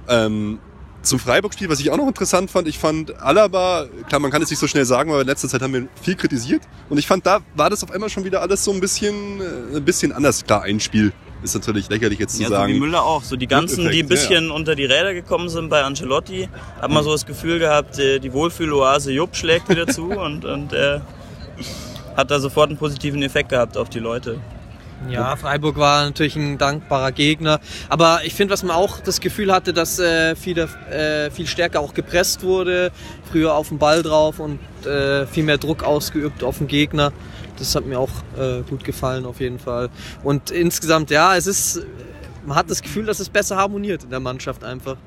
Ähm, 0.07 0.59
zum 1.01 1.19
Freiburg-Spiel, 1.19 1.69
was 1.69 1.79
ich 1.79 1.91
auch 1.91 1.97
noch 1.97 2.07
interessant 2.07 2.51
fand, 2.51 2.67
ich 2.67 2.77
fand 2.77 3.19
Alaba, 3.21 3.87
klar, 4.07 4.19
man 4.19 4.31
kann 4.31 4.41
es 4.41 4.49
nicht 4.49 4.59
so 4.59 4.67
schnell 4.67 4.85
sagen, 4.85 5.11
weil 5.11 5.21
in 5.21 5.27
letzter 5.27 5.47
Zeit 5.47 5.61
haben 5.61 5.73
wir 5.73 5.87
viel 6.01 6.15
kritisiert. 6.15 6.61
Und 6.89 6.97
ich 6.97 7.07
fand, 7.07 7.25
da 7.25 7.39
war 7.55 7.69
das 7.69 7.83
auf 7.83 7.91
einmal 7.91 8.09
schon 8.09 8.23
wieder 8.23 8.41
alles 8.41 8.63
so 8.63 8.71
ein 8.71 8.79
bisschen, 8.79 9.41
äh, 9.41 9.77
ein 9.77 9.85
bisschen 9.85 10.11
anders. 10.11 10.45
Klar, 10.45 10.63
ein 10.63 10.79
Spiel 10.79 11.11
ist 11.43 11.55
natürlich 11.55 11.89
lächerlich 11.89 12.19
jetzt 12.19 12.35
zu 12.35 12.43
ja, 12.43 12.49
sagen. 12.49 12.73
So 12.73 12.75
wie 12.75 12.79
Müller 12.79 13.03
auch. 13.03 13.23
So 13.23 13.35
die 13.35 13.47
ganzen, 13.47 13.89
die 13.89 14.03
ein 14.03 14.07
bisschen 14.07 14.45
ja, 14.45 14.49
ja. 14.49 14.55
unter 14.55 14.75
die 14.75 14.85
Räder 14.85 15.13
gekommen 15.13 15.49
sind 15.49 15.69
bei 15.69 15.83
Ancelotti, 15.83 16.49
hat 16.79 16.91
man 16.91 17.03
so 17.03 17.11
das 17.11 17.25
Gefühl 17.25 17.59
gehabt, 17.59 17.97
äh, 17.97 18.19
die 18.19 18.31
Wohlfühloase 18.33 19.11
Jupp 19.11 19.35
schlägt 19.35 19.69
wieder 19.69 19.87
zu 19.87 20.09
und, 20.09 20.45
und 20.45 20.73
er 20.73 20.97
äh, 20.97 20.99
hat 22.17 22.29
da 22.29 22.39
sofort 22.39 22.69
einen 22.69 22.77
positiven 22.77 23.23
Effekt 23.23 23.49
gehabt 23.49 23.77
auf 23.77 23.89
die 23.89 23.99
Leute. 23.99 24.39
Ja, 25.09 25.35
Freiburg 25.35 25.77
war 25.77 26.05
natürlich 26.05 26.35
ein 26.35 26.57
dankbarer 26.57 27.11
Gegner. 27.11 27.59
Aber 27.89 28.21
ich 28.23 28.33
finde, 28.33 28.53
was 28.53 28.63
man 28.63 28.75
auch 28.75 28.99
das 28.99 29.19
Gefühl 29.19 29.51
hatte, 29.51 29.73
dass 29.73 29.99
äh, 29.99 30.35
viel, 30.35 30.57
äh, 30.57 31.31
viel 31.31 31.47
stärker 31.47 31.79
auch 31.79 31.93
gepresst 31.93 32.43
wurde, 32.43 32.91
früher 33.31 33.53
auf 33.55 33.69
den 33.69 33.79
Ball 33.79 34.03
drauf 34.03 34.39
und 34.39 34.59
äh, 34.85 35.25
viel 35.25 35.43
mehr 35.43 35.57
Druck 35.57 35.83
ausgeübt 35.83 36.43
auf 36.43 36.59
den 36.59 36.67
Gegner. 36.67 37.11
Das 37.57 37.75
hat 37.75 37.85
mir 37.85 37.99
auch 37.99 38.11
äh, 38.37 38.61
gut 38.69 38.83
gefallen 38.83 39.25
auf 39.25 39.39
jeden 39.39 39.59
Fall. 39.59 39.89
Und 40.23 40.51
insgesamt, 40.51 41.11
ja, 41.11 41.35
es 41.35 41.47
ist, 41.47 41.85
man 42.45 42.55
hat 42.55 42.69
das 42.69 42.81
Gefühl, 42.81 43.05
dass 43.05 43.19
es 43.19 43.29
besser 43.29 43.57
harmoniert 43.57 44.03
in 44.03 44.09
der 44.09 44.19
Mannschaft 44.19 44.63
einfach. 44.63 44.97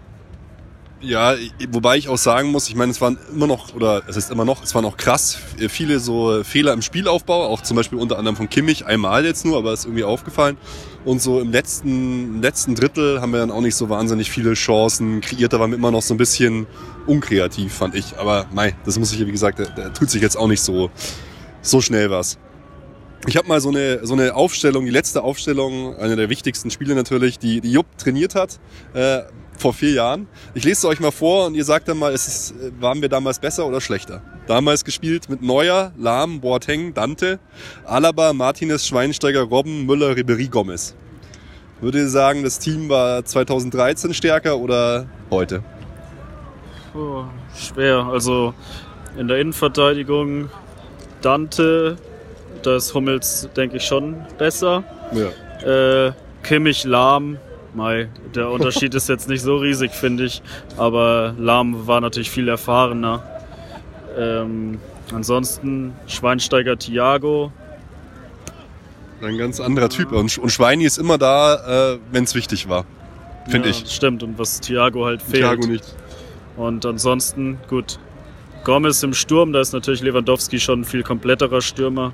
Ja, 1.00 1.35
wobei 1.70 1.98
ich 1.98 2.09
auch 2.09 2.16
sagen 2.16 2.50
muss, 2.50 2.68
ich 2.68 2.76
meine, 2.76 2.90
es 2.90 3.00
waren 3.00 3.18
immer 3.30 3.46
noch, 3.46 3.74
oder 3.74 4.02
es 4.09 4.16
ist 4.16 4.30
immer 4.30 4.46
noch, 4.46 4.62
es 4.62 4.74
waren 4.74 4.87
auch 4.87 4.96
krass 4.96 5.37
viele 5.68 5.98
so 6.00 6.42
Fehler 6.44 6.72
im 6.72 6.80
Spielaufbau, 6.80 7.46
auch 7.46 7.62
zum 7.62 7.76
Beispiel 7.76 7.98
unter 7.98 8.18
anderem 8.18 8.37
von 8.37 8.48
Kimmich, 8.48 8.87
einmal 8.87 9.24
jetzt 9.26 9.44
nur, 9.44 9.59
aber 9.59 9.74
ist 9.74 9.85
irgendwie 9.85 10.04
aufgefallen. 10.04 10.57
Und 11.04 11.20
so 11.20 11.40
im 11.40 11.52
letzten, 11.52 12.40
letzten 12.40 12.74
Drittel 12.74 13.20
haben 13.20 13.33
wir 13.33 13.40
dann 13.40 13.50
auch 13.50 13.61
nicht 13.61 13.76
so 13.76 13.90
wahnsinnig 13.90 14.30
viele 14.30 14.54
Chancen 14.54 15.20
kreiert, 15.20 15.52
da 15.52 15.61
waren 15.61 15.70
wir 15.70 15.76
immer 15.76 15.90
noch 15.90 16.00
so 16.00 16.14
ein 16.14 16.16
bisschen 16.16 16.66
unkreativ, 17.07 17.74
fand 17.74 17.94
ich. 17.94 18.18
Aber 18.18 18.46
mei, 18.54 18.74
das 18.87 18.98
muss 18.98 19.12
ich, 19.12 19.26
wie 19.26 19.30
gesagt, 19.30 19.59
da, 19.59 19.64
da 19.64 19.90
tut 19.90 20.09
sich 20.09 20.22
jetzt 20.22 20.37
auch 20.37 20.48
nicht 20.48 20.62
so, 20.62 20.90
so 21.61 21.83
schnell 21.83 22.11
was. 22.11 22.38
Ich 23.26 23.37
habe 23.38 23.48
mal 23.48 23.60
so 23.60 23.70
eine, 23.70 24.06
so 24.06 24.12
eine 24.12 24.34
Aufstellung, 24.34 24.84
die 24.84 24.90
letzte 24.90 25.22
Aufstellung, 25.22 25.96
eine 25.96 26.14
der 26.14 26.28
wichtigsten 26.28 26.70
Spiele 26.70 26.94
natürlich, 26.94 27.38
die, 27.38 27.62
die 27.62 27.72
Jupp 27.72 27.87
trainiert 27.96 28.34
hat. 28.34 28.60
Äh, 28.92 29.22
vor 29.56 29.72
vier 29.72 29.92
Jahren. 29.92 30.26
Ich 30.54 30.64
lese 30.64 30.78
es 30.78 30.84
euch 30.84 31.00
mal 31.00 31.12
vor 31.12 31.46
und 31.46 31.54
ihr 31.54 31.64
sagt 31.64 31.88
dann 31.88 31.98
mal, 31.98 32.12
ist 32.12 32.26
es, 32.26 32.54
waren 32.80 33.00
wir 33.02 33.08
damals 33.08 33.38
besser 33.38 33.66
oder 33.66 33.80
schlechter? 33.80 34.22
Damals 34.46 34.84
gespielt 34.84 35.28
mit 35.28 35.42
Neuer, 35.42 35.92
Lahm, 35.96 36.40
Boateng, 36.40 36.92
Dante, 36.92 37.38
Alaba, 37.84 38.32
Martinez, 38.32 38.87
Schweinsteiger, 38.87 39.42
Robben, 39.42 39.87
Müller, 39.87 40.16
Ribery, 40.16 40.48
Gomez. 40.48 40.94
Würde 41.80 41.98
ihr 41.98 42.08
sagen, 42.08 42.42
das 42.42 42.58
Team 42.58 42.88
war 42.88 43.24
2013 43.24 44.14
stärker 44.14 44.58
oder 44.58 45.06
heute? 45.30 45.62
Oh, 46.94 47.24
schwer. 47.56 48.06
Also 48.10 48.54
in 49.18 49.28
der 49.28 49.38
Innenverteidigung 49.38 50.50
Dante, 51.20 51.96
da 52.66 52.77
ist 52.77 52.94
Hummels, 52.94 53.48
denke 53.57 53.77
ich, 53.77 53.85
schon 53.85 54.16
besser. 54.38 54.85
Ja. 55.12 56.07
Äh, 56.09 56.12
Kimmich, 56.42 56.85
Lahm, 56.85 57.38
Mai, 57.74 58.09
der 58.35 58.50
Unterschied 58.50 58.94
ist 58.94 59.09
jetzt 59.09 59.29
nicht 59.29 59.42
so 59.42 59.57
riesig, 59.57 59.92
finde 59.92 60.24
ich. 60.24 60.42
Aber 60.77 61.35
Lahm 61.38 61.87
war 61.87 62.00
natürlich 62.00 62.31
viel 62.31 62.48
erfahrener. 62.48 63.22
Ähm, 64.18 64.79
ansonsten 65.12 65.94
Schweinsteiger, 66.07 66.79
Thiago. 66.79 67.53
Ein 69.22 69.38
ganz 69.38 69.59
anderer 69.61 69.88
Typ. 69.88 70.12
Und, 70.12 70.31
Schweini 70.31 70.85
ist 70.85 70.98
immer 70.98 71.18
da, 71.18 71.94
äh, 71.94 71.98
wenn 72.12 72.24
es 72.24 72.35
wichtig 72.35 72.68
war. 72.68 72.85
Finde 73.48 73.68
Ja, 73.70 73.74
ich. 73.74 73.90
Stimmt, 73.90 74.22
und 74.22 74.38
was 74.38 74.61
Thiago 74.61 75.05
halt 75.05 75.22
fehlt. 75.22 75.42
Thiago 75.42 75.66
nicht. 75.66 75.85
Und 76.57 76.85
ansonsten, 76.87 77.59
gut, 77.68 77.98
Gomez 78.64 79.03
im 79.03 79.12
Sturm, 79.14 79.53
da 79.53 79.61
ist 79.61 79.72
natürlich 79.72 80.03
Lewandowski 80.03 80.61
schon 80.61 80.81
ein 80.81 80.85
viel 80.85 81.03
kompletterer 81.03 81.61
Stürmer. 81.61 82.12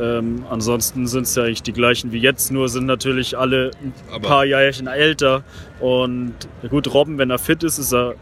Ähm, 0.00 0.44
ansonsten 0.48 1.06
sind 1.06 1.24
es 1.24 1.34
ja 1.34 1.42
eigentlich 1.44 1.62
die 1.62 1.72
gleichen 1.72 2.10
wie 2.12 2.18
jetzt, 2.18 2.50
nur 2.50 2.68
sind 2.68 2.86
natürlich 2.86 3.36
alle 3.36 3.70
ein 3.82 3.92
Aber- 4.12 4.28
paar 4.28 4.44
Jährchen 4.46 4.86
älter. 4.86 5.42
Und 5.80 6.34
gut, 6.70 6.92
Robben, 6.94 7.18
wenn 7.18 7.30
er 7.30 7.38
fit 7.38 7.62
ist, 7.62 7.78
ist 7.78 7.92
er 7.92 8.14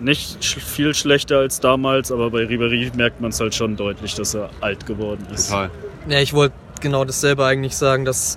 nicht 0.00 0.44
viel 0.44 0.94
schlechter 0.94 1.38
als 1.38 1.60
damals, 1.60 2.10
aber 2.12 2.30
bei 2.30 2.42
Ribéry 2.44 2.94
merkt 2.96 3.20
man 3.20 3.30
es 3.30 3.40
halt 3.40 3.54
schon 3.54 3.76
deutlich, 3.76 4.14
dass 4.14 4.34
er 4.34 4.50
alt 4.60 4.86
geworden 4.86 5.26
ist. 5.32 5.48
Total. 5.50 5.70
Ja, 6.08 6.18
ich 6.20 6.32
wollte 6.34 6.54
genau 6.80 7.04
dasselbe 7.04 7.44
eigentlich 7.44 7.76
sagen, 7.76 8.04
dass 8.04 8.36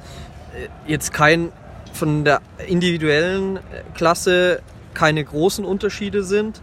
äh, 0.56 0.67
jetzt 0.91 1.13
kein 1.13 1.52
von 1.93 2.24
der 2.26 2.41
individuellen 2.67 3.58
äh, 3.58 3.60
Klasse 3.95 4.62
keine 4.93 5.24
großen 5.24 5.63
Unterschiede 5.65 6.24
sind, 6.24 6.62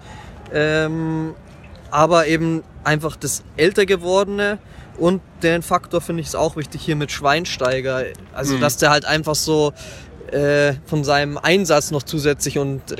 ähm, 0.53 1.35
aber 1.91 2.27
eben 2.27 2.63
einfach 2.85 3.17
das 3.17 3.43
älter 3.57 3.87
gewordene 3.87 4.59
und 4.99 5.21
den 5.43 5.63
Faktor 5.63 6.01
finde 6.01 6.23
ich 6.23 6.29
es 6.29 6.35
auch 6.35 6.57
wichtig 6.57 6.81
hier 6.83 6.97
mit 6.97 7.11
Schweinsteiger, 7.13 8.05
also 8.35 8.57
Mhm. 8.57 8.61
dass 8.61 8.77
der 8.79 8.91
halt 8.91 9.05
einfach 9.05 9.35
so 9.35 9.73
äh, 10.33 10.75
von 10.85 11.05
seinem 11.05 11.39
Einsatz 11.39 11.91
noch 11.91 12.03
zusätzlich 12.03 12.59
und 12.59 12.93
äh, 12.93 12.97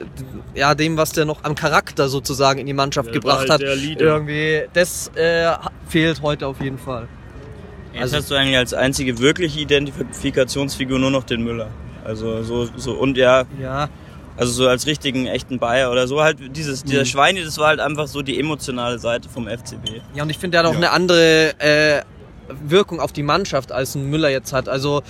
ja 0.55 0.75
dem, 0.75 0.97
was 0.97 1.13
der 1.13 1.27
noch 1.27 1.45
am 1.45 1.55
Charakter 1.55 2.09
sozusagen 2.09 2.59
in 2.59 2.67
die 2.67 2.73
Mannschaft 2.73 3.09
Der 3.09 3.15
gebracht 3.15 3.51
halt 3.51 3.51
hat, 3.51 3.61
irgendwie, 3.63 4.63
das 4.73 5.11
äh, 5.15 5.53
fehlt 5.89 6.23
heute 6.23 6.47
auf 6.47 6.59
jeden 6.63 6.79
Fall. 6.79 7.07
Jetzt 7.93 8.03
Also- 8.03 8.17
hast 8.19 8.31
du 8.31 8.35
eigentlich 8.35 8.57
als 8.57 8.73
einzige 8.73 9.19
wirkliche 9.19 9.61
Identifikationsfigur 9.61 10.99
nur 10.99 11.11
noch 11.11 11.25
den 11.25 11.43
Müller. 11.45 11.69
Also 12.05 12.43
so, 12.43 12.69
so 12.77 12.93
und 12.93 13.17
ja, 13.19 13.45
Ja, 13.61 13.89
also 14.39 14.53
so 14.53 14.67
als 14.69 14.87
richtigen 14.87 15.27
echten 15.27 15.59
Bayer 15.59 15.91
oder 15.93 16.07
so 16.09 16.23
halt 16.23 16.39
dieses 16.57 16.85
dieser 16.85 17.05
Schweini, 17.05 17.45
das 17.45 17.59
war 17.59 17.67
halt 17.69 17.81
einfach 17.81 18.07
so 18.07 18.23
die 18.23 18.39
emotionale 18.41 18.99
Seite 18.99 19.29
vom 19.29 19.47
FCB. 19.49 20.01
Ja, 20.15 20.23
und 20.23 20.31
ich 20.31 20.39
finde, 20.39 20.53
der 20.57 20.61
hat 20.61 20.67
auch 20.67 20.73
Ja. 20.73 20.79
eine 20.79 20.91
andere 20.93 21.55
äh, 21.61 22.03
Wirkung 22.67 22.99
auf 22.99 23.13
die 23.13 23.23
Mannschaft, 23.23 23.73
als 23.73 23.95
ein 23.95 24.09
Müller 24.09 24.31
jetzt 24.31 24.55
hat. 24.55 24.71
Also 24.71 25.03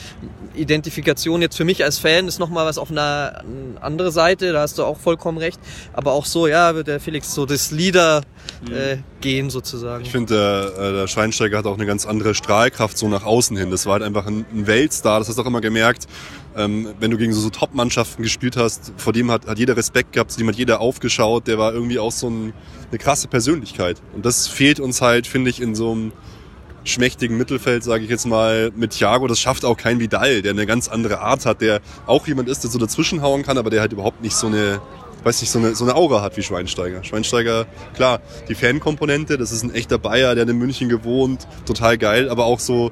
Identifikation 0.55 1.41
jetzt 1.41 1.57
für 1.57 1.65
mich 1.65 1.85
als 1.85 1.99
Fan 1.99 2.27
ist 2.27 2.39
nochmal 2.41 2.67
was 2.67 2.79
auf 2.79 2.91
einer 2.91 3.43
eine 3.45 3.81
andere 3.81 4.11
Seite, 4.11 4.53
da 4.53 4.61
hast 4.63 4.77
du 4.79 4.85
auch 4.85 4.99
vollkommen 4.99 5.39
recht. 5.39 5.61
Aber 5.93 6.13
auch 6.13 6.25
so, 6.25 6.47
ja, 6.49 6.75
wird 6.75 6.89
der 6.89 6.99
Felix 6.99 7.33
so 7.35 7.47
das 7.47 7.71
Leader 7.71 8.23
äh, 8.71 8.97
gehen 9.21 9.51
sozusagen. 9.51 10.03
Ich 10.05 10.11
finde, 10.11 10.35
der, 10.77 10.85
äh, 10.85 10.93
der 10.95 11.07
Schweinsteiger 11.07 11.59
hat 11.59 11.67
auch 11.67 11.75
eine 11.77 11.87
ganz 11.87 12.07
andere 12.07 12.35
Strahlkraft 12.35 12.99
so 12.99 13.07
nach 13.09 13.25
außen 13.25 13.57
hin. 13.57 13.71
Das 13.71 13.87
war 13.87 13.95
halt 13.95 14.03
einfach 14.03 14.27
ein, 14.27 14.45
ein 14.53 14.67
Weltstar. 14.67 15.21
Das 15.21 15.29
hast 15.29 15.37
du 15.39 15.43
auch 15.43 15.47
immer 15.47 15.61
gemerkt. 15.61 16.07
Ähm, 16.57 16.89
wenn 16.99 17.11
du 17.11 17.19
gegen 17.19 17.33
so, 17.33 17.41
so 17.41 17.51
Top-Mannschaften 17.51 18.23
gespielt 18.23 18.57
hast, 18.57 18.93
vor 18.97 19.13
dem 19.13 19.31
hat, 19.31 19.47
hat 19.47 19.59
jeder 19.59 19.77
Respekt 19.77 20.13
gehabt, 20.13 20.33
zu 20.33 20.39
dem 20.39 20.49
hat 20.49 20.57
jeder 20.57 20.81
aufgeschaut. 20.81 21.47
Der 21.47 21.59
war 21.59 21.73
irgendwie 21.73 21.99
auch 21.99 22.13
so 22.13 22.29
ein, 22.29 22.53
eine 22.91 22.99
krasse 22.99 23.29
Persönlichkeit. 23.29 24.01
Und 24.15 24.27
das 24.27 24.49
fehlt 24.49 24.81
uns 24.81 25.01
halt, 25.01 25.27
finde 25.27 25.51
ich, 25.51 25.61
in 25.61 25.75
so 25.75 25.93
einem 25.93 26.13
schmächtigen 26.85 27.37
Mittelfeld, 27.37 27.85
sage 27.85 28.05
ich 28.05 28.11
jetzt 28.11 28.27
mal, 28.27 28.73
mit 28.75 28.93
Thiago. 28.93 29.27
Das 29.27 29.39
schafft 29.39 29.65
auch 29.65 29.77
kein 29.77 30.01
Vidal, 30.01 30.43
der 30.43 30.53
eine 30.53 30.67
ganz 30.67 30.89
andere 30.89 31.21
Art 31.21 31.47
hat, 31.47 31.61
der 31.61 31.81
auch 32.07 32.27
jemand 32.27 32.49
ist, 32.49 32.65
der 32.65 32.71
so 32.71 32.79
dazwischenhauen 32.79 33.43
kann, 33.43 33.59
aber 33.59 33.71
der 33.71 33.81
halt 33.81 33.93
überhaupt 33.93 34.23
nicht 34.23 34.35
so 34.35 34.47
eine, 34.47 34.81
weiß 35.25 35.41
nicht, 35.41 35.51
so 35.51 35.59
eine, 35.59 35.75
so 35.75 35.85
eine 35.85 35.95
Aura 35.95 36.23
hat 36.23 36.37
wie 36.37 36.43
Schweinsteiger. 36.43 37.05
Schweinsteiger, 37.05 37.67
klar, 37.95 38.21
die 38.49 38.55
Fankomponente, 38.55 39.37
das 39.37 39.53
ist 39.53 39.63
ein 39.63 39.75
echter 39.75 39.99
Bayer, 39.99 40.35
der 40.35 40.49
in 40.49 40.59
München 40.59 40.89
gewohnt, 40.89 41.47
total 41.67 41.99
geil, 41.99 42.29
aber 42.29 42.47
auch 42.47 42.61
so 42.61 42.91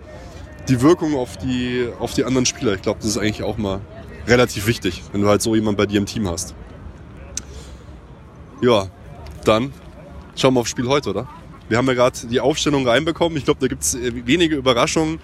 die 0.69 0.81
Wirkung 0.81 1.17
auf 1.17 1.37
die, 1.37 1.89
auf 1.99 2.15
die 2.15 2.25
anderen 2.25 2.47
Spieler. 2.47 2.75
Ich 2.75 2.83
glaube, 2.83 2.99
das 3.01 3.11
ist 3.11 3.19
eigentlich 3.19 3.43
auch 3.43 3.57
mal 3.57 3.81
relativ 4.27 4.67
wichtig, 4.67 5.03
wenn 5.13 5.21
du 5.21 5.29
halt 5.29 5.43
so 5.43 5.55
jemand 5.55 5.79
bei 5.79 5.87
dir 5.87 5.99
im 5.99 6.07
Team 6.07 6.29
hast. 6.29 6.55
Ja, 8.61 8.89
dann 9.45 9.73
schauen 10.35 10.55
wir 10.55 10.61
aufs 10.61 10.71
Spiel 10.71 10.89
heute, 10.89 11.11
oder? 11.11 11.29
Wir 11.69 11.79
haben 11.79 11.87
ja 11.87 11.95
gerade 11.95 12.27
die 12.27 12.41
Aufstellung 12.41 12.87
reinbekommen. 12.87 13.37
Ich 13.37 13.45
glaube, 13.45 13.61
da 13.61 13.67
gibt's 13.67 13.95
äh, 13.95 14.27
wenige 14.27 14.57
Überraschungen. 14.57 15.19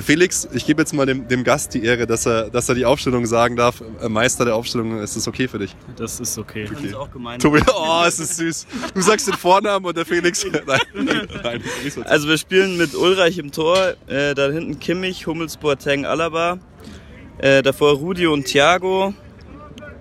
Felix, 0.00 0.48
ich 0.52 0.64
gebe 0.66 0.80
jetzt 0.80 0.92
mal 0.94 1.06
dem, 1.06 1.28
dem 1.28 1.44
Gast 1.44 1.74
die 1.74 1.84
Ehre, 1.84 2.06
dass 2.06 2.26
er, 2.26 2.50
dass 2.50 2.68
er 2.68 2.74
die 2.74 2.84
Aufstellung 2.84 3.26
sagen 3.26 3.56
darf. 3.56 3.82
Äh, 4.00 4.08
Meister 4.08 4.44
der 4.44 4.54
Aufstellung, 4.54 4.98
ist 4.98 5.16
das 5.16 5.28
okay 5.28 5.48
für 5.48 5.58
dich? 5.58 5.74
Das 5.96 6.20
ist 6.20 6.38
okay. 6.38 6.68
Das 6.72 6.82
ist 6.82 6.94
auch 6.94 7.10
gemein. 7.10 7.38
Tobi, 7.38 7.60
oh, 7.74 8.02
es 8.06 8.18
ist 8.18 8.36
süß. 8.36 8.66
Du 8.94 9.00
sagst 9.02 9.28
den 9.28 9.34
Vornamen 9.34 9.84
und 9.84 9.96
der 9.96 10.06
Felix. 10.06 10.44
Nein, 10.66 10.80
nein, 10.94 11.28
nein. 11.42 11.62
nicht 11.84 11.94
so. 11.94 12.02
Also 12.02 12.28
wir 12.28 12.38
spielen 12.38 12.76
mit 12.76 12.94
Ulreich 12.94 13.38
im 13.38 13.52
Tor, 13.52 13.94
äh, 14.06 14.34
da 14.34 14.50
hinten 14.50 14.78
Kimmich, 14.78 15.26
Hummels, 15.26 15.56
Boateng, 15.56 16.06
Alaba, 16.06 16.58
äh, 17.38 17.62
davor 17.62 17.94
Rudi 17.94 18.26
und 18.26 18.44
Thiago 18.44 19.14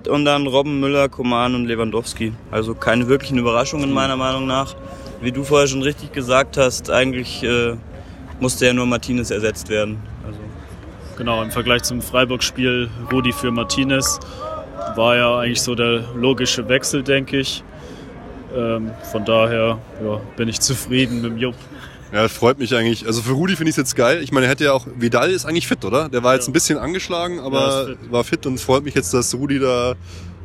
und 0.08 0.26
dann 0.26 0.48
Robben, 0.48 0.80
Müller, 0.80 1.10
Koman 1.10 1.56
und 1.56 1.66
Lewandowski. 1.66 2.34
Also 2.50 2.76
keine 2.76 3.08
wirklichen 3.08 3.38
Überraschungen 3.38 3.92
meiner 3.92 4.16
Meinung 4.16 4.48
nach. 4.48 4.76
Wie 5.22 5.32
du 5.32 5.44
vorher 5.44 5.68
schon 5.68 5.84
richtig 5.84 6.14
gesagt 6.14 6.58
hast, 6.58 6.90
eigentlich 6.90 7.44
äh, 7.44 7.76
musste 8.42 8.66
ja 8.66 8.74
nur 8.74 8.86
Martinez 8.86 9.32
ersetzt 9.32 9.70
werden. 9.70 9.98
Also 10.26 10.38
Genau, 11.18 11.44
im 11.44 11.52
Vergleich 11.52 11.84
zum 11.84 12.02
Freiburg-Spiel 12.02 12.90
Rudi 13.12 13.32
für 13.32 13.52
Martinez 13.52 14.20
war 14.96 15.16
ja 15.16 15.40
eigentlich 15.40 15.62
so 15.62 15.76
der 15.76 16.04
logische 16.16 16.68
Wechsel, 16.68 17.04
denke 17.04 17.38
ich. 17.40 17.64
Ähm, 18.56 18.92
von 19.12 19.24
daher 19.24 19.78
ja, 20.04 20.20
bin 20.36 20.48
ich 20.50 20.60
zufrieden 20.60 21.22
mit 21.22 21.32
dem 21.32 21.38
Jupp. 21.38 21.56
Ja, 22.12 22.28
freut 22.28 22.60
mich 22.60 22.76
eigentlich. 22.76 23.06
Also 23.06 23.22
für 23.22 23.32
Rudi 23.34 23.56
finde 23.56 23.70
ich 23.70 23.74
es 23.74 23.78
jetzt 23.78 23.96
geil. 23.96 24.22
Ich 24.24 24.32
meine, 24.34 24.48
er 24.48 24.50
hätte 24.52 24.66
ja 24.66 24.74
auch, 24.74 24.86
Vidal 24.98 25.30
ist 25.32 25.46
eigentlich 25.46 25.68
fit, 25.68 25.86
oder? 25.86 26.10
Der 26.10 26.24
war 26.24 26.34
jetzt 26.34 26.48
Ja. 26.48 26.50
ein 26.50 26.54
bisschen 26.54 26.78
angeschlagen, 26.80 27.38
Ja, 27.38 27.44
aber 27.44 27.82
ist 27.84 27.88
fit. 28.02 28.12
war 28.12 28.24
fit 28.24 28.46
und 28.48 28.60
freut 28.60 28.84
mich 28.84 28.96
jetzt, 28.96 29.14
dass 29.14 29.34
Rudi 29.36 29.60
da 29.60 29.94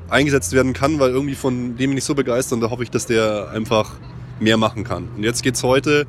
eingesetzt 0.08 0.52
werden 0.52 0.72
kann, 0.74 1.00
weil 1.00 1.10
irgendwie 1.10 1.34
von 1.34 1.76
dem 1.76 1.90
bin 1.90 1.96
ich 1.98 2.04
so 2.04 2.14
begeistert 2.14 2.52
und 2.56 2.60
da 2.60 2.70
hoffe 2.70 2.82
ich, 2.84 2.90
dass 2.90 3.06
der 3.06 3.50
einfach 3.52 3.94
mehr 4.38 4.56
machen 4.58 4.84
kann. 4.84 5.08
Und 5.16 5.24
jetzt 5.24 5.42
geht's 5.42 5.62
heute 5.64 6.06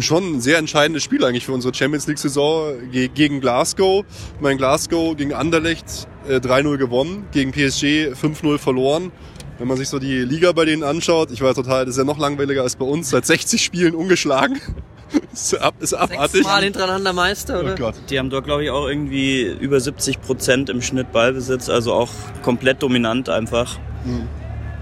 schon 0.00 0.36
ein 0.36 0.40
sehr 0.40 0.58
entscheidendes 0.58 1.02
Spiel 1.02 1.24
eigentlich 1.24 1.44
für 1.44 1.52
unsere 1.52 1.74
Champions 1.74 2.06
League 2.06 2.18
Saison 2.18 2.72
ge 2.90 3.08
gegen 3.08 3.40
Glasgow. 3.40 4.04
Ich 4.36 4.40
meine, 4.40 4.56
Glasgow 4.56 5.16
gegen 5.16 5.34
Anderlecht 5.34 6.08
äh, 6.28 6.36
3-0 6.36 6.78
gewonnen, 6.78 7.26
gegen 7.32 7.52
PSG 7.52 8.14
5-0 8.14 8.58
verloren. 8.58 9.12
Wenn 9.58 9.68
man 9.68 9.76
sich 9.76 9.88
so 9.88 9.98
die 9.98 10.20
Liga 10.20 10.52
bei 10.52 10.64
denen 10.64 10.82
anschaut, 10.82 11.30
ich 11.30 11.42
war 11.42 11.54
total, 11.54 11.84
das 11.84 11.94
ist 11.94 11.98
ja 11.98 12.04
noch 12.04 12.18
langweiliger 12.18 12.62
als 12.62 12.76
bei 12.76 12.86
uns, 12.86 13.10
seit 13.10 13.26
60 13.26 13.62
Spielen 13.62 13.94
ungeschlagen. 13.94 14.60
ist, 15.32 15.60
ab, 15.60 15.74
ist 15.80 15.92
abartig. 15.92 16.32
Sechsmal 16.32 16.62
hintereinander 16.62 17.12
Meister, 17.12 17.60
oder? 17.60 17.74
Oh 17.74 17.76
Gott. 17.76 17.94
die 18.08 18.18
haben 18.18 18.30
dort 18.30 18.44
glaube 18.46 18.64
ich 18.64 18.70
auch 18.70 18.88
irgendwie 18.88 19.42
über 19.42 19.78
70 19.78 20.22
Prozent 20.22 20.70
im 20.70 20.80
Schnitt 20.80 21.12
Ballbesitz, 21.12 21.68
also 21.68 21.92
auch 21.92 22.10
komplett 22.42 22.82
dominant 22.82 23.28
einfach. 23.28 23.78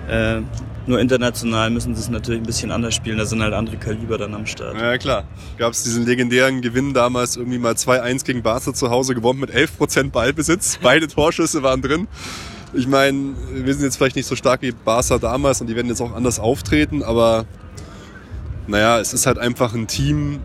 Äh, 0.09 0.43
nur 0.91 1.01
international 1.01 1.71
müssen 1.71 1.95
sie 1.95 2.03
es 2.03 2.11
natürlich 2.11 2.43
ein 2.43 2.47
bisschen 2.47 2.71
anders 2.71 2.95
spielen, 2.95 3.17
da 3.17 3.25
sind 3.25 3.43
halt 3.43 3.55
andere 3.55 3.77
Kaliber 3.77 4.19
dann 4.19 4.35
am 4.35 4.47
Start. 4.47 4.77
Ja 4.79 4.99
klar. 4.99 5.25
Gab 5.57 5.73
es 5.73 5.83
diesen 5.85 6.05
legendären 6.05 6.61
Gewinn 6.61 6.93
damals 6.93 7.37
irgendwie 7.37 7.59
mal 7.59 7.73
2-1 7.73 8.25
gegen 8.25 8.43
Barca 8.43 8.75
zu 8.75 8.91
Hause 8.91 9.15
gewonnen 9.15 9.41
mit 9.41 9.51
11% 9.51 10.11
Ballbesitz. 10.11 10.79
Beide 10.83 11.09
Torschüsse 11.09 11.63
waren 11.63 11.81
drin. 11.81 12.09
Ich 12.75 12.87
meine, 12.87 13.35
wir 13.53 13.73
sind 13.73 13.85
jetzt 13.85 13.97
vielleicht 13.97 14.17
nicht 14.17 14.27
so 14.27 14.37
stark 14.37 14.63
wie 14.63 14.73
Barca 14.73 15.19
damals 15.19 15.61
und 15.61 15.69
die 15.69 15.77
werden 15.77 15.89
jetzt 15.89 16.01
auch 16.01 16.15
anders 16.15 16.39
auftreten, 16.39 17.03
aber 17.03 17.47
naja, 18.67 19.01
es 19.01 19.13
ist 19.13 19.27
halt 19.27 19.39
einfach 19.39 19.75
ein 19.75 19.89
Team, 19.89 20.41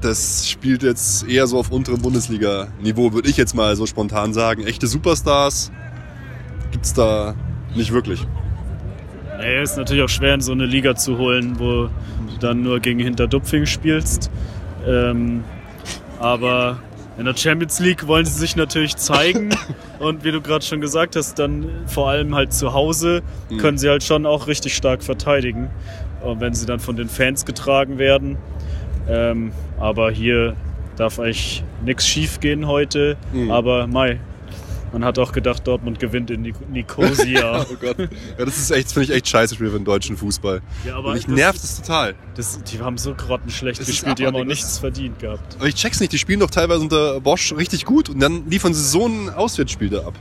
das 0.00 0.48
spielt 0.48 0.82
jetzt 0.82 1.26
eher 1.28 1.46
so 1.46 1.58
auf 1.58 1.70
unterem 1.70 2.02
Bundesliga-Niveau, 2.02 3.12
würde 3.12 3.28
ich 3.28 3.36
jetzt 3.36 3.54
mal 3.54 3.74
so 3.76 3.86
spontan 3.86 4.32
sagen. 4.32 4.64
Echte 4.64 4.86
Superstars 4.86 5.72
gibt's 6.70 6.92
da 6.94 7.34
nicht 7.74 7.92
wirklich. 7.92 8.26
Nee, 9.42 9.62
ist 9.62 9.76
natürlich 9.76 10.02
auch 10.04 10.08
schwer 10.08 10.34
in 10.34 10.40
so 10.40 10.52
eine 10.52 10.66
Liga 10.66 10.94
zu 10.94 11.18
holen, 11.18 11.58
wo 11.58 11.84
du 11.84 11.90
dann 12.40 12.62
nur 12.62 12.78
gegen 12.80 13.00
Hinterdupfing 13.00 13.66
spielst. 13.66 14.30
Ähm, 14.86 15.42
aber 16.20 16.78
In 17.18 17.26
der 17.26 17.36
Champions 17.36 17.78
League 17.80 18.06
wollen 18.06 18.24
sie 18.24 18.38
sich 18.38 18.56
natürlich 18.56 18.96
zeigen 18.96 19.50
und 19.98 20.24
wie 20.24 20.30
du 20.32 20.40
gerade 20.40 20.64
schon 20.64 20.80
gesagt 20.80 21.14
hast, 21.16 21.38
dann 21.38 21.66
vor 21.86 22.08
allem 22.08 22.34
halt 22.34 22.52
zu 22.54 22.72
Hause 22.72 23.20
können 23.58 23.76
sie 23.78 23.88
halt 23.90 24.02
schon 24.02 24.24
auch 24.24 24.46
richtig 24.46 24.74
stark 24.74 25.02
verteidigen, 25.02 25.68
und 26.22 26.40
wenn 26.40 26.54
sie 26.54 26.64
dann 26.66 26.78
von 26.80 26.96
den 26.96 27.08
Fans 27.08 27.44
getragen 27.44 27.98
werden. 27.98 28.38
Ähm, 29.08 29.52
aber 29.78 30.10
hier 30.12 30.54
darf 30.96 31.18
eigentlich 31.18 31.64
nichts 31.84 32.06
schief 32.06 32.38
gehen 32.40 32.66
heute. 32.66 33.16
Aber 33.50 33.86
Mai, 33.88 34.20
man 34.92 35.04
hat 35.04 35.18
auch 35.18 35.32
gedacht, 35.32 35.66
Dortmund 35.66 35.98
gewinnt 35.98 36.30
in 36.30 36.42
Nik- 36.42 36.68
Nicosia. 36.70 37.64
Oh 37.72 37.76
Gott. 37.80 37.96
Ja, 37.98 38.44
das 38.44 38.58
ist 38.58 38.70
echt, 38.70 38.92
finde 38.92 39.04
ich 39.10 39.14
echt 39.16 39.28
scheiße 39.28 39.54
Spiel 39.54 39.70
für 39.70 39.76
den 39.78 39.84
deutschen 39.84 40.16
Fußball. 40.16 40.60
Ja, 40.86 40.96
aber 40.96 41.10
Und 41.10 41.16
ich 41.16 41.26
das 41.26 41.34
nervt 41.34 41.62
es 41.64 41.80
total. 41.80 42.14
das, 42.34 42.62
die 42.64 42.80
haben 42.80 42.98
so 42.98 43.14
grottenschlecht 43.14 43.80
Das 43.80 43.86
gespielt, 43.86 44.18
die 44.18 44.26
haben 44.26 44.36
auch 44.36 44.44
nichts 44.44 44.78
verdient 44.78 45.18
gehabt. 45.18 45.56
Aber 45.56 45.66
ich 45.68 45.74
check's 45.74 46.00
nicht, 46.00 46.12
die 46.12 46.18
spielen 46.18 46.40
doch 46.40 46.50
teilweise 46.50 46.80
unter 46.80 47.20
Bosch 47.20 47.52
richtig 47.56 47.84
gut 47.84 48.08
und 48.10 48.20
dann 48.20 48.48
liefern 48.48 48.74
sie 48.74 48.82
so 48.84 49.06
ein 49.06 49.30
Auswärtsspiel 49.30 49.88
da 49.90 50.00
ab. 50.06 50.14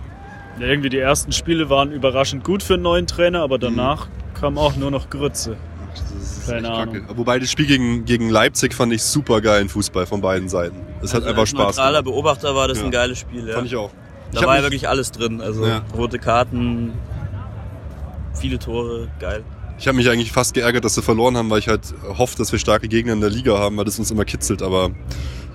Ja, 0.60 0.67
irgendwie 0.67 0.89
die 0.89 0.99
ersten 0.99 1.31
Spiele 1.31 1.69
waren 1.69 1.91
überraschend 1.91 2.43
gut 2.43 2.62
für 2.63 2.75
einen 2.75 2.84
neuen 2.84 3.07
Trainer, 3.07 3.41
aber 3.41 3.57
danach 3.57 4.07
Mhm. 4.07 4.34
kam 4.39 4.57
auch 4.57 4.75
nur 4.75 4.91
noch 4.91 5.10
Grütze. 5.10 5.57
Das 5.93 6.38
ist 6.38 6.47
Keine 6.49 6.69
Ahnung. 6.71 7.01
kacke. 7.03 7.17
Wobei 7.17 7.38
das 7.39 7.51
Spiel 7.51 7.65
gegen, 7.65 8.05
gegen 8.05 8.29
Leipzig 8.29 8.73
fand 8.73 8.93
ich 8.93 9.03
super 9.03 9.41
geilen 9.41 9.67
Fußball 9.67 10.05
von 10.05 10.21
beiden 10.21 10.47
Seiten. 10.47 10.77
Es 11.01 11.13
hat 11.13 11.23
Also 11.23 11.29
einfach 11.29 11.41
als 11.41 11.49
Spaß 11.49 11.65
neutraler 11.77 11.91
gemacht. 12.03 12.05
Beobachter 12.05 12.55
war 12.55 12.67
das 12.69 12.77
Ja. 12.79 12.86
ein 12.86 12.91
geiles 12.91 13.19
Spiel. 13.19 13.47
Ja. 13.47 13.55
Fand 13.55 13.67
ich 13.67 13.75
auch. 13.75 13.91
Da 14.34 14.46
war 14.46 14.58
ja 14.58 14.63
wirklich 14.63 14.88
alles 14.88 15.12
drin. 15.12 15.41
Also 15.41 15.65
Ja. 15.65 15.84
rote 15.96 16.20
Karten, 16.20 16.94
viele 18.34 18.60
Tore, 18.60 19.10
geil. 19.20 19.44
Ich 19.78 19.88
habe 19.88 19.98
mich 19.98 20.10
eigentlich 20.10 20.32
fast 20.32 20.54
geärgert, 20.54 20.86
dass 20.86 20.96
sie 20.96 21.02
verloren 21.02 21.36
haben, 21.38 21.50
weil 21.50 21.60
ich 21.60 21.67
halt 21.67 21.94
hoffe, 22.17 22.38
dass 22.38 22.52
wir 22.52 22.60
starke 22.60 22.88
Gegner 22.88 23.13
in 23.13 23.22
der 23.22 23.30
Liga 23.32 23.58
haben, 23.58 23.78
weil 23.78 23.86
das 23.86 23.98
uns 23.98 24.12
immer 24.12 24.26
kitzelt, 24.26 24.62
aber 24.62 24.91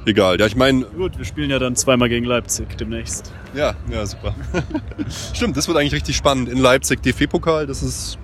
egal. 0.05 0.39
Ja, 0.41 0.47
ich 0.47 0.57
meine, 0.57 0.85
Gut, 0.85 1.17
wir 1.17 1.25
spielen 1.25 1.49
ja 1.51 1.59
dann 1.61 1.77
zweimal 1.77 2.09
gegen 2.09 2.27
Leipzig 2.27 2.77
demnächst. 2.77 3.33
ja, 3.55 3.75
ja, 3.91 4.05
super. 4.05 4.35
Stimmt, 5.33 5.57
das 5.57 5.69
wird 5.69 5.79
eigentlich 5.79 5.93
richtig 5.95 6.17
spannend. 6.17 6.49
In 6.49 6.59
Leipzig 6.59 7.03
DFB-Pokal, 7.03 7.67
das 7.69 7.83
ist, 7.85 8.19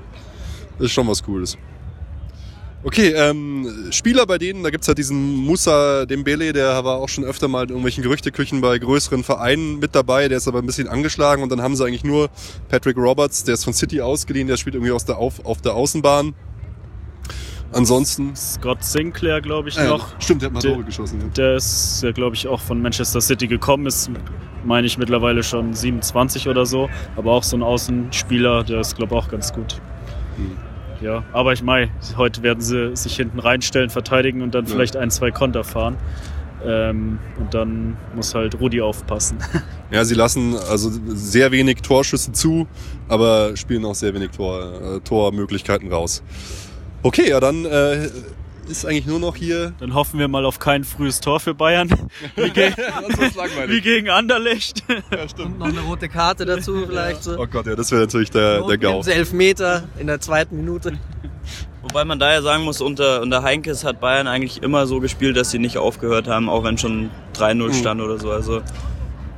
das 0.78 0.86
ist 0.86 0.92
schon 0.92 1.06
was 1.06 1.22
Cooles. 1.22 1.56
Okay, 2.84 3.12
ähm, 3.16 3.88
Spieler 3.90 4.26
bei 4.26 4.38
denen, 4.38 4.64
da 4.64 4.70
gibt's 4.70 4.88
halt 4.88 4.98
diesen 4.98 5.36
Musa 5.36 6.04
Dembele, 6.04 6.52
der 6.52 6.84
war 6.84 6.96
auch 6.96 7.08
schon 7.08 7.22
öfter 7.22 7.46
mal 7.46 7.62
in 7.62 7.68
irgendwelchen 7.68 8.02
Gerüchteküchen 8.02 8.60
bei 8.60 8.76
größeren 8.76 9.22
Vereinen 9.22 9.78
mit 9.78 9.94
dabei, 9.94 10.26
der 10.26 10.38
ist 10.38 10.48
aber 10.48 10.58
ein 10.58 10.66
bisschen 10.66 10.88
angeschlagen 10.88 11.44
und 11.44 11.52
dann 11.52 11.62
haben 11.62 11.76
sie 11.76 11.84
eigentlich 11.84 12.02
nur 12.02 12.28
Patrick 12.68 12.96
Roberts, 12.96 13.44
der 13.44 13.54
ist 13.54 13.62
von 13.62 13.72
City 13.72 14.00
ausgeliehen, 14.00 14.48
der 14.48 14.56
spielt 14.56 14.74
irgendwie 14.74 14.90
aus 14.90 15.04
der 15.04 15.18
auf, 15.18 15.44
auf 15.44 15.60
der 15.60 15.74
Außenbahn. 15.74 16.34
Ansonsten 17.72 18.34
Scott 18.34 18.82
Sinclair, 18.82 19.40
glaube 19.40 19.68
ich, 19.68 19.78
äh, 19.78 19.86
noch. 19.86 20.20
Stimmt, 20.20 20.42
der 20.42 20.48
hat 20.48 20.54
mal 20.54 20.60
Tore 20.60 20.82
geschossen. 20.82 21.20
Ja. 21.20 21.28
Der 21.28 21.56
ist 21.56 22.02
ja, 22.02 22.10
glaube 22.10 22.34
ich, 22.34 22.48
auch 22.48 22.60
von 22.60 22.82
Manchester 22.82 23.20
City 23.20 23.46
gekommen, 23.46 23.86
ist, 23.86 24.10
meine 24.64 24.86
ich, 24.86 24.98
mittlerweile 24.98 25.42
schon 25.42 25.72
27 25.72 26.48
oder 26.48 26.66
so. 26.66 26.90
Aber 27.16 27.32
auch 27.32 27.44
so 27.44 27.56
ein 27.56 27.62
Außenspieler, 27.62 28.64
der 28.64 28.80
ist, 28.80 28.96
glaube 28.96 29.14
ich, 29.14 29.22
auch 29.22 29.28
ganz 29.28 29.52
gut. 29.52 29.80
Hm. 30.36 30.71
Ja, 31.02 31.24
aber 31.32 31.52
ich 31.52 31.62
meine, 31.62 31.90
heute 32.16 32.42
werden 32.42 32.60
sie 32.60 32.94
sich 32.96 33.16
hinten 33.16 33.38
reinstellen, 33.40 33.90
verteidigen 33.90 34.40
und 34.42 34.54
dann 34.54 34.66
Ja. 34.66 34.70
vielleicht 34.70 34.96
ein, 34.96 35.10
zwei 35.10 35.30
Konter 35.30 35.64
fahren. 35.64 35.96
Ähm, 36.64 37.18
und 37.40 37.54
dann 37.54 37.96
muss 38.14 38.34
halt 38.36 38.60
Rudi 38.60 38.80
aufpassen. 38.80 39.38
Ja, 39.90 40.06
sie 40.06 40.14
lassen 40.14 40.54
also 40.70 40.90
sehr 41.08 41.52
wenig 41.52 41.82
Torschüsse 41.82 42.32
zu, 42.32 42.66
aber 43.08 43.54
spielen 43.58 43.84
auch 43.84 43.94
sehr 43.94 44.14
wenig 44.14 44.30
Tor, 44.30 44.72
äh, 44.96 45.00
Tormöglichkeiten 45.00 45.92
raus. 45.92 46.22
Okay, 47.02 47.28
ja, 47.28 47.40
dann 47.40 47.66
äh, 47.66 48.08
ist 48.72 48.84
eigentlich 48.86 49.06
nur 49.06 49.20
noch 49.20 49.36
hier. 49.36 49.72
Dann 49.78 49.94
hoffen 49.94 50.18
wir 50.18 50.28
mal 50.28 50.44
auf 50.44 50.58
kein 50.58 50.84
frühes 50.84 51.20
Tor 51.20 51.40
für 51.40 51.54
Bayern. 51.54 51.88
Wie, 52.36 52.50
ge 52.50 52.72
wie 53.68 53.80
gegen 53.80 54.08
Anderlecht. 54.10 54.82
Ja, 55.10 55.28
stimmt. 55.28 55.58
Noch 55.58 55.66
eine 55.66 55.80
rote 55.80 56.08
Karte 56.08 56.44
dazu 56.44 56.86
vielleicht. 56.86 57.22
So. 57.22 57.38
Oh 57.38 57.46
Gott, 57.46 57.66
ja, 57.66 57.76
das 57.76 57.90
wäre 57.90 58.02
natürlich 58.02 58.30
der, 58.30 58.62
der 58.62 58.78
Not 58.78 58.80
Gau. 58.80 59.02
Elfmeter 59.02 59.84
in 59.98 60.06
der 60.06 60.20
zweiten 60.20 60.56
Minute. 60.56 60.98
Wobei 61.82 62.04
man 62.04 62.18
da 62.18 62.32
ja 62.32 62.42
sagen 62.42 62.64
muss, 62.64 62.80
unter, 62.80 63.20
unter 63.22 63.42
Heinkes 63.42 63.84
hat 63.84 64.00
Bayern 64.00 64.26
eigentlich 64.26 64.62
immer 64.62 64.86
so 64.86 65.00
gespielt, 65.00 65.36
dass 65.36 65.50
sie 65.50 65.58
nicht 65.58 65.78
aufgehört 65.78 66.28
haben, 66.28 66.48
auch 66.48 66.64
wenn 66.64 66.78
schon 66.78 67.10
3-0 67.36 67.74
stand 67.74 68.00
oder 68.00 68.18
so. 68.18 68.30
Also 68.30 68.62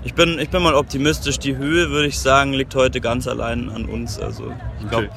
ich 0.05 0.15
bin, 0.15 0.39
ich 0.39 0.51
bin 0.51 0.63
mal 0.63 0.75
optimistisch. 0.75 1.39
Die 1.39 1.57
Höhe, 1.57 1.91
würde 1.91 2.09
ich 2.09 2.19
sagen, 2.19 2.53
liegt 2.53 2.75
heute 2.75 3.01
ganz 3.01 3.27
allein 3.27 3.71
an 3.71 3.87
uns. 3.87 4.19
Also 4.19 4.53
ich 4.81 4.89
glaube, 4.89 5.07
Okay. 5.07 5.15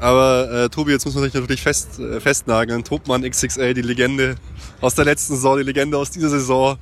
Aber 0.00 0.50
äh, 0.50 0.68
Tobi, 0.70 0.92
jetzt 0.92 1.04
muss 1.04 1.14
man 1.14 1.24
sich 1.24 1.34
natürlich 1.34 1.62
fest, 1.62 1.98
äh, 1.98 2.20
festnageln. 2.20 2.84
Topmann 2.84 3.22
XXL, 3.22 3.74
die 3.74 3.82
Legende 3.82 4.36
aus 4.80 4.94
der 4.94 5.04
letzten 5.04 5.34
Saison, 5.34 5.58
die 5.58 5.64
Legende 5.64 5.98
aus 5.98 6.10
dieser 6.10 6.30
Saison. 6.30 6.78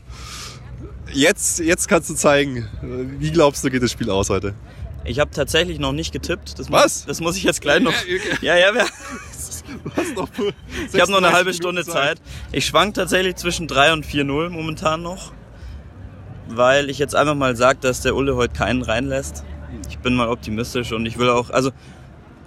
Jetzt, 1.12 1.59
jetzt 1.59 1.88
kannst 1.88 2.11
du 2.11 2.14
zeigen, 2.14 2.59
äh, 2.59 3.18
wie 3.18 3.31
glaubst 3.33 3.64
du, 3.64 3.70
geht 3.70 3.83
das 3.83 3.90
Spiel 3.90 4.11
aus 4.11 4.31
heute? 4.31 4.54
ich 5.09 5.18
habe 5.20 5.31
tatsächlich 5.31 5.78
noch 5.78 5.92
nicht 5.92 6.12
getippt. 6.12 6.59
Das 6.59 6.70
Was? 6.70 6.83
Muss, 6.83 7.07
das 7.07 7.20
muss 7.20 7.37
ich 7.37 7.42
jetzt 7.44 7.61
gleich 7.61 7.81
noch. 7.81 7.94
Ja, 8.42 8.57
ja, 8.57 8.74
ja. 8.74 8.87
Ich 10.92 11.00
habe 11.00 11.12
noch 11.12 11.18
eine 11.18 11.28
36 11.28 11.33
halbe 11.33 11.54
Stunde 11.54 11.85
Zeit. 11.85 12.20
Ich 12.52 12.64
schwank 12.66 12.94
tatsächlich 12.94 13.37
zwischen 13.37 13.66
3 13.66 13.92
und 13.92 14.07
4-0 14.07 14.48
momentan 14.48 15.02
noch. 15.02 15.33
Weil 16.48 16.88
ich 16.88 16.98
jetzt 16.98 17.14
einfach 17.14 17.35
mal 17.35 17.54
sage, 17.54 17.78
dass 17.81 18.00
der 18.00 18.16
Ulle 18.16 18.35
heute 18.37 18.54
keinen 18.54 18.81
reinlässt. 18.81 19.44
Ich 19.90 19.98
bin 19.98 20.14
mal 20.14 20.28
optimistisch 20.28 20.92
und 20.92 21.04
ich 21.04 21.18
will 21.18 21.28
auch, 21.28 21.50
also 21.50 21.70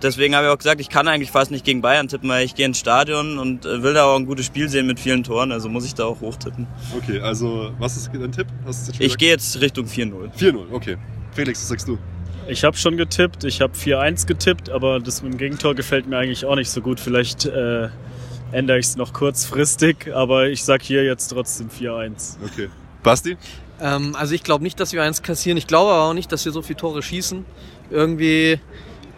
deswegen 0.03 0.35
habe 0.35 0.47
ich 0.47 0.51
auch 0.51 0.57
gesagt, 0.57 0.81
ich 0.81 0.89
kann 0.89 1.07
eigentlich 1.07 1.31
fast 1.31 1.51
nicht 1.51 1.65
gegen 1.65 1.81
Bayern 1.81 2.07
tippen, 2.07 2.29
weil 2.29 2.45
ich 2.45 2.55
gehe 2.55 2.65
ins 2.65 2.79
Stadion 2.79 3.39
und 3.39 3.65
äh, 3.65 3.83
will 3.83 3.93
da 3.93 4.05
auch 4.05 4.17
ein 4.17 4.25
gutes 4.25 4.45
Spiel 4.45 4.69
sehen 4.69 4.87
mit 4.87 4.99
vielen 4.99 5.23
Toren, 5.23 5.51
also 5.51 5.69
muss 5.69 5.85
ich 5.85 5.93
da 5.93 6.05
auch 6.05 6.21
hochtippen. 6.21 6.67
Okay, 6.97 7.19
also 7.19 7.71
was 7.79 7.97
ist 7.97 8.11
dein 8.13 8.31
Tipp? 8.31 8.47
Ich 8.99 9.17
gehe 9.17 9.29
jetzt 9.29 9.59
Richtung 9.61 9.85
4-0. 9.85 10.33
4-0, 10.37 10.71
okay. 10.71 10.97
Felix, 11.33 11.61
was 11.61 11.69
sagst 11.69 11.87
du? 11.87 11.97
Ich 12.47 12.63
habe 12.63 12.75
schon 12.75 12.97
getippt, 12.97 13.43
ich 13.43 13.61
habe 13.61 13.73
4-1 13.73 14.27
getippt, 14.27 14.69
aber 14.69 14.99
das 14.99 15.21
mit 15.21 15.33
dem 15.33 15.37
Gegentor 15.37 15.75
gefällt 15.75 16.07
mir 16.07 16.17
eigentlich 16.17 16.43
auch 16.45 16.55
nicht 16.55 16.69
so 16.69 16.81
gut. 16.81 16.99
Vielleicht 16.99 17.45
äh, 17.45 17.89
ändere 18.51 18.79
ich 18.79 18.87
es 18.87 18.95
noch 18.95 19.13
kurzfristig, 19.13 20.13
aber 20.13 20.49
ich 20.49 20.63
sag 20.63 20.81
hier 20.81 21.03
jetzt 21.03 21.27
trotzdem 21.27 21.69
4-1. 21.69 22.37
Okay. 22.43 22.69
Basti? 23.03 23.37
Ähm, 23.79 24.15
also 24.15 24.33
ich 24.33 24.43
glaube 24.43 24.63
nicht, 24.63 24.79
dass 24.79 24.93
wir 24.93 25.03
eins 25.03 25.21
kassieren. 25.21 25.57
Ich 25.57 25.67
glaube 25.67 25.91
aber 25.91 26.09
auch 26.09 26.13
nicht, 26.13 26.31
dass 26.31 26.45
wir 26.45 26.51
so 26.51 26.61
viele 26.61 26.77
Tore 26.77 27.01
schießen. 27.01 27.45
Irgendwie 27.89 28.59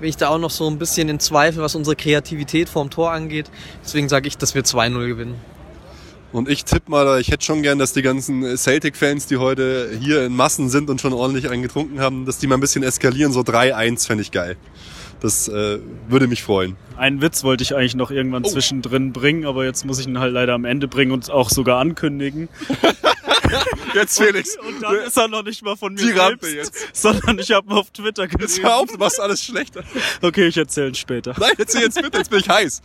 bin 0.04 0.10
ich 0.10 0.18
da 0.18 0.28
auch 0.28 0.38
noch 0.38 0.50
so 0.50 0.70
ein 0.70 0.78
bisschen 0.80 1.08
in 1.08 1.22
Zweifel, 1.22 1.64
was 1.64 1.76
unsere 1.76 1.96
Kreativität 1.96 2.68
vorm 2.68 2.90
Tor 2.90 3.12
angeht. 3.14 3.50
Deswegen 3.86 4.10
sage 4.10 4.28
ich, 4.28 4.38
dass 4.38 4.54
wir 4.54 4.64
2-0 4.64 5.08
gewinnen. 5.08 5.36
Und 6.34 6.50
ich 6.50 6.66
tippe 6.66 6.92
mal, 6.92 7.22
ich 7.22 7.30
hätte 7.32 7.46
schon 7.46 7.62
gern, 7.62 7.80
dass 7.80 7.94
die 7.94 8.02
ganzen 8.02 8.58
Celtic-Fans, 8.58 9.28
die 9.28 9.38
heute 9.38 9.98
hier 10.02 10.26
in 10.26 10.36
Massen 10.36 10.68
sind 10.68 10.90
und 10.90 11.00
schon 11.00 11.14
ordentlich 11.14 11.50
einen 11.50 11.62
getrunken 11.64 12.02
haben, 12.02 12.26
dass 12.26 12.38
die 12.38 12.48
mal 12.48 12.56
ein 12.56 12.60
bisschen 12.60 12.84
eskalieren. 12.84 13.32
So 13.32 13.42
3-1 13.44 14.06
fände 14.06 14.24
ich 14.24 14.32
geil. 14.32 14.58
Das 15.22 15.48
äh, 15.48 15.80
würde 16.10 16.28
mich 16.28 16.44
freuen. 16.44 16.76
Einen 16.98 17.22
Witz 17.22 17.46
wollte 17.46 17.64
ich 17.64 17.74
eigentlich 17.74 17.96
noch 17.96 18.12
irgendwann 18.12 18.44
Oh. 18.44 18.50
zwischendrin 18.50 19.14
bringen, 19.14 19.46
aber 19.46 19.64
jetzt 19.64 19.86
muss 19.86 20.00
ich 20.00 20.08
ihn 20.08 20.20
halt 20.20 20.34
leider 20.34 20.54
am 20.54 20.66
Ende 20.66 20.90
bringen 20.90 21.14
und 21.14 21.32
auch 21.32 21.50
sogar 21.50 21.80
ankündigen. 21.80 22.50
Jetzt 23.94 24.18
Felix. 24.18 24.58
Und 24.58 24.82
dann 24.82 24.96
ist 24.96 25.18
er 25.18 25.28
noch 25.28 25.44
nicht 25.44 25.62
mal 25.64 25.76
von 25.76 25.94
mir 25.94 26.02
Die 26.02 26.12
Rampe 26.12 26.46
selbst, 26.48 26.74
jetzt. 26.76 26.96
sondern 27.02 27.40
ich 27.40 27.52
habe 27.52 27.68
ihn 27.68 27.78
auf 27.78 27.92
Twitter 27.92 28.24
Jetzt 28.24 28.38
gesehen. 28.38 28.64
hör 28.66 28.78
auf, 28.78 28.88
du 28.90 28.98
machst 28.98 29.20
alles 29.20 29.44
schlechter. 29.44 29.84
Okay, 30.22 30.48
ich 30.48 30.58
erzähle 30.58 30.90
ihn 30.90 30.96
später. 30.96 31.34
Nein, 31.40 31.54
erzähl 31.58 31.82
jetzt 31.82 32.02
bitte, 32.02 32.18
jetzt 32.18 32.30
bin 32.30 32.40
ich 32.40 32.50
heiß. 32.50 32.82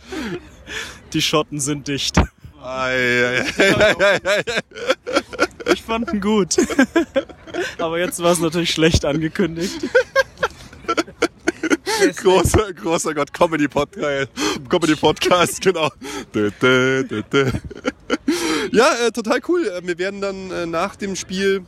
Die 1.13 1.21
Schotten 1.21 1.59
sind 1.59 1.87
dicht. 1.87 2.17
Ei, 2.61 2.65
ei, 2.65 3.45
ei, 3.57 3.75
ei, 3.75 3.95
ei, 3.99 4.19
ei. 4.23 4.43
Ich 5.73 5.81
fand 5.81 6.11
ihn 6.13 6.19
gut. 6.21 6.55
Aber 7.77 7.99
jetzt 7.99 8.21
war 8.21 8.31
es 8.33 8.39
natürlich 8.39 8.71
schlecht 8.71 9.05
angekündigt. 9.05 9.79
Großer, 12.17 12.73
großer 12.73 13.13
Gott, 13.13 13.33
Comedy 13.33 13.67
Podcast, 13.67 14.29
Comedy 14.69 14.95
Podcast, 14.95 15.59
genau. 15.61 15.89
Ja, 18.71 18.93
äh, 19.07 19.11
total 19.11 19.39
cool. 19.47 19.67
Äh, 19.67 19.85
Wir 19.87 19.97
werden 19.97 20.21
dann 20.21 20.51
äh, 20.51 20.65
nach 20.65 20.95
dem 20.95 21.15
Spiel 21.15 21.63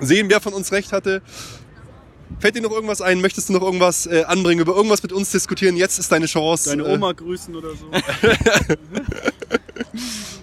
sehen, 0.00 0.28
wer 0.30 0.40
von 0.40 0.52
uns 0.52 0.72
recht 0.72 0.92
hatte. 0.92 1.22
Fällt 2.38 2.54
dir 2.54 2.62
noch 2.62 2.70
irgendwas 2.70 3.02
ein? 3.02 3.20
Möchtest 3.20 3.48
du 3.48 3.52
noch 3.52 3.62
irgendwas 3.62 4.06
äh, 4.06 4.22
anbringen, 4.24 4.60
über 4.60 4.74
irgendwas 4.76 5.02
mit 5.02 5.12
uns 5.12 5.30
diskutieren? 5.32 5.76
Jetzt 5.76 5.98
ist 5.98 6.10
deine 6.12 6.26
Chance. 6.26 6.70
Deine 6.70 6.84
Äh, 6.84 6.94
Oma 6.94 7.12
grüßen 7.12 7.54
oder 7.56 7.70
so. 7.74 7.90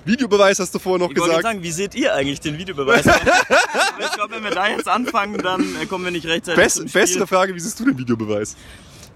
Videobeweis 0.05 0.59
hast 0.59 0.73
du 0.73 0.79
vorher 0.79 0.99
noch 1.05 1.11
Ich 1.11 1.17
wollte 1.17 1.31
gerade 1.33 1.41
gesagt. 1.41 1.43
sagen, 1.55 1.63
wie 1.63 1.71
seht 1.71 1.95
ihr 1.95 2.13
eigentlich 2.13 2.39
den 2.39 2.57
Videobeweis? 2.57 3.07
Aber 3.07 3.19
ich 3.99 4.11
glaube, 4.13 4.35
wenn 4.35 4.43
wir 4.43 4.51
da 4.51 4.67
jetzt 4.69 4.87
anfangen, 4.87 5.37
dann 5.39 5.61
äh, 5.81 5.85
kommen 5.85 6.03
wir 6.05 6.11
nicht 6.11 6.25
rechtzeitig 6.25 6.61
Bess, 6.61 6.75
zum 6.75 6.87
Spiel. 6.87 7.01
bessere 7.01 7.27
Frage, 7.27 7.53
wie 7.55 7.59
siehst 7.59 7.79
du 7.79 7.85
den 7.85 7.97
Videobeweis? 7.97 8.55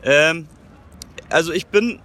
Ähm, 0.03 0.47
also 1.29 1.51
ich 1.53 1.67
bin 1.67 1.99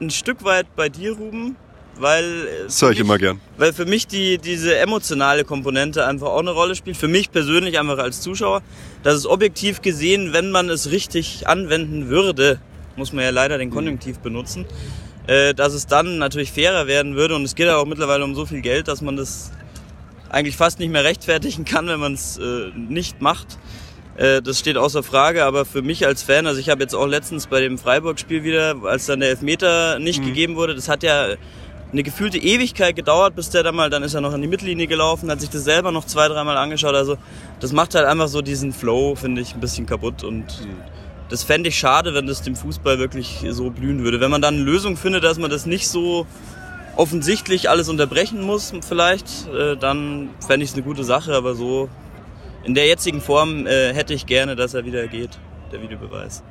ein 0.00 0.10
Stück 0.10 0.44
weit 0.44 0.74
bei 0.76 0.88
dir, 0.88 1.12
Ruben, 1.16 1.56
weil, 1.98 2.24
äh, 2.24 2.64
Das 2.64 2.80
höre 2.82 2.90
ich 2.90 2.98
für 2.98 3.04
mich- 3.04 3.08
immer 3.10 3.18
gern. 3.18 3.40
weil 3.58 3.72
für 3.72 3.84
mich 3.84 4.06
die, 4.06 4.38
diese 4.38 4.76
emotionale 4.78 5.44
Komponente 5.44 6.06
einfach 6.06 6.28
auch 6.28 6.40
eine 6.40 6.50
Rolle 6.50 6.74
spielt. 6.74 6.96
Für 6.96 7.08
mich 7.08 7.30
persönlich 7.30 7.78
einfach 7.78 7.98
als 7.98 8.20
Zuschauer, 8.20 8.62
dass 9.02 9.14
es 9.14 9.26
objektiv 9.26 9.82
gesehen, 9.82 10.32
wenn 10.32 10.50
man 10.50 10.68
es 10.70 10.90
richtig 10.90 11.46
anwenden 11.48 12.08
würde, 12.08 12.58
muss 12.96 13.12
man 13.12 13.24
ja 13.24 13.30
leider 13.30 13.58
den 13.58 13.70
Konjunktiv 13.70 14.18
benutzen, 14.18 14.66
äh, 15.26 15.54
dass 15.54 15.72
es 15.74 15.86
dann 15.86 16.18
natürlich 16.18 16.52
fairer 16.52 16.86
werden 16.86 17.14
würde 17.14 17.34
und 17.36 17.44
es 17.44 17.54
geht 17.54 17.66
ja 17.66 17.76
auch 17.76 17.86
mittlerweile 17.86 18.24
um 18.24 18.34
so 18.34 18.44
viel 18.46 18.60
Geld, 18.60 18.88
dass 18.88 19.00
man 19.02 19.16
das 19.16 19.52
eigentlich 20.28 20.56
fast 20.56 20.78
nicht 20.78 20.90
mehr 20.90 21.04
rechtfertigen 21.04 21.64
kann, 21.64 21.86
wenn 21.86 22.00
man 22.00 22.14
es 22.14 22.38
äh, 22.38 22.70
nicht 22.76 23.20
macht. 23.20 23.58
Äh, 24.16 24.42
das 24.42 24.58
steht 24.58 24.76
außer 24.76 25.02
Frage, 25.02 25.44
aber 25.44 25.64
für 25.64 25.80
mich 25.82 26.06
als 26.06 26.22
Fan, 26.22 26.46
also 26.46 26.58
ich 26.60 26.68
habe 26.68 26.82
jetzt 26.82 26.94
auch 26.94 27.06
letztens 27.06 27.46
bei 27.46 27.60
dem 27.60 27.78
Freiburg-Spiel 27.78 28.42
wieder, 28.44 28.76
als 28.84 29.06
dann 29.06 29.20
der 29.20 29.30
Elfmeter 29.30 29.98
nicht 29.98 30.20
mhm. 30.20 30.26
gegeben 30.26 30.56
wurde, 30.56 30.74
das 30.74 30.88
hat 30.88 31.02
ja 31.02 31.28
eine 31.92 32.02
gefühlte 32.02 32.38
Ewigkeit 32.38 32.96
gedauert, 32.96 33.36
bis 33.36 33.50
der 33.50 33.62
dann 33.62 33.74
mal, 33.74 33.90
dann 33.90 34.02
ist 34.02 34.14
er 34.14 34.20
noch 34.20 34.32
an 34.32 34.40
die 34.40 34.48
Mittellinie 34.48 34.86
gelaufen, 34.86 35.30
hat 35.30 35.40
sich 35.40 35.50
das 35.50 35.64
selber 35.64 35.92
noch 35.92 36.06
zwei, 36.06 36.28
dreimal 36.28 36.56
angeschaut. 36.56 36.94
Also 36.94 37.16
das 37.60 37.72
macht 37.72 37.94
halt 37.94 38.06
einfach 38.06 38.28
so 38.28 38.40
diesen 38.40 38.72
Flow, 38.72 39.14
finde 39.14 39.42
ich, 39.42 39.54
ein 39.54 39.60
bisschen 39.60 39.86
kaputt 39.86 40.24
und 40.24 40.66
das 41.28 41.42
fände 41.42 41.68
ich 41.68 41.78
schade, 41.78 42.14
wenn 42.14 42.26
das 42.26 42.42
dem 42.42 42.56
Fußball 42.56 42.98
wirklich 42.98 43.44
so 43.50 43.70
blühen 43.70 44.04
würde. 44.04 44.20
Wenn 44.20 44.30
man 44.30 44.42
dann 44.42 44.54
eine 44.54 44.62
Lösung 44.64 44.96
findet, 44.96 45.24
dass 45.24 45.38
man 45.38 45.50
das 45.50 45.66
nicht 45.66 45.88
so 45.88 46.26
offensichtlich 46.96 47.70
alles 47.70 47.88
unterbrechen 47.88 48.42
muss, 48.42 48.72
vielleicht, 48.86 49.48
äh, 49.48 49.76
dann 49.76 50.30
fände 50.46 50.64
ich 50.64 50.70
es 50.70 50.76
eine 50.76 50.84
gute 50.84 51.04
Sache, 51.04 51.34
aber 51.34 51.54
so 51.54 51.88
in 52.64 52.74
der 52.74 52.86
jetzigen 52.86 53.20
Form 53.20 53.66
äh, 53.66 53.92
hätte 53.94 54.14
ich 54.14 54.26
gerne, 54.26 54.56
dass 54.56 54.74
er 54.74 54.84
wieder 54.84 55.06
geht, 55.08 55.38
der 55.72 55.82
Videobeweis. 55.82 56.42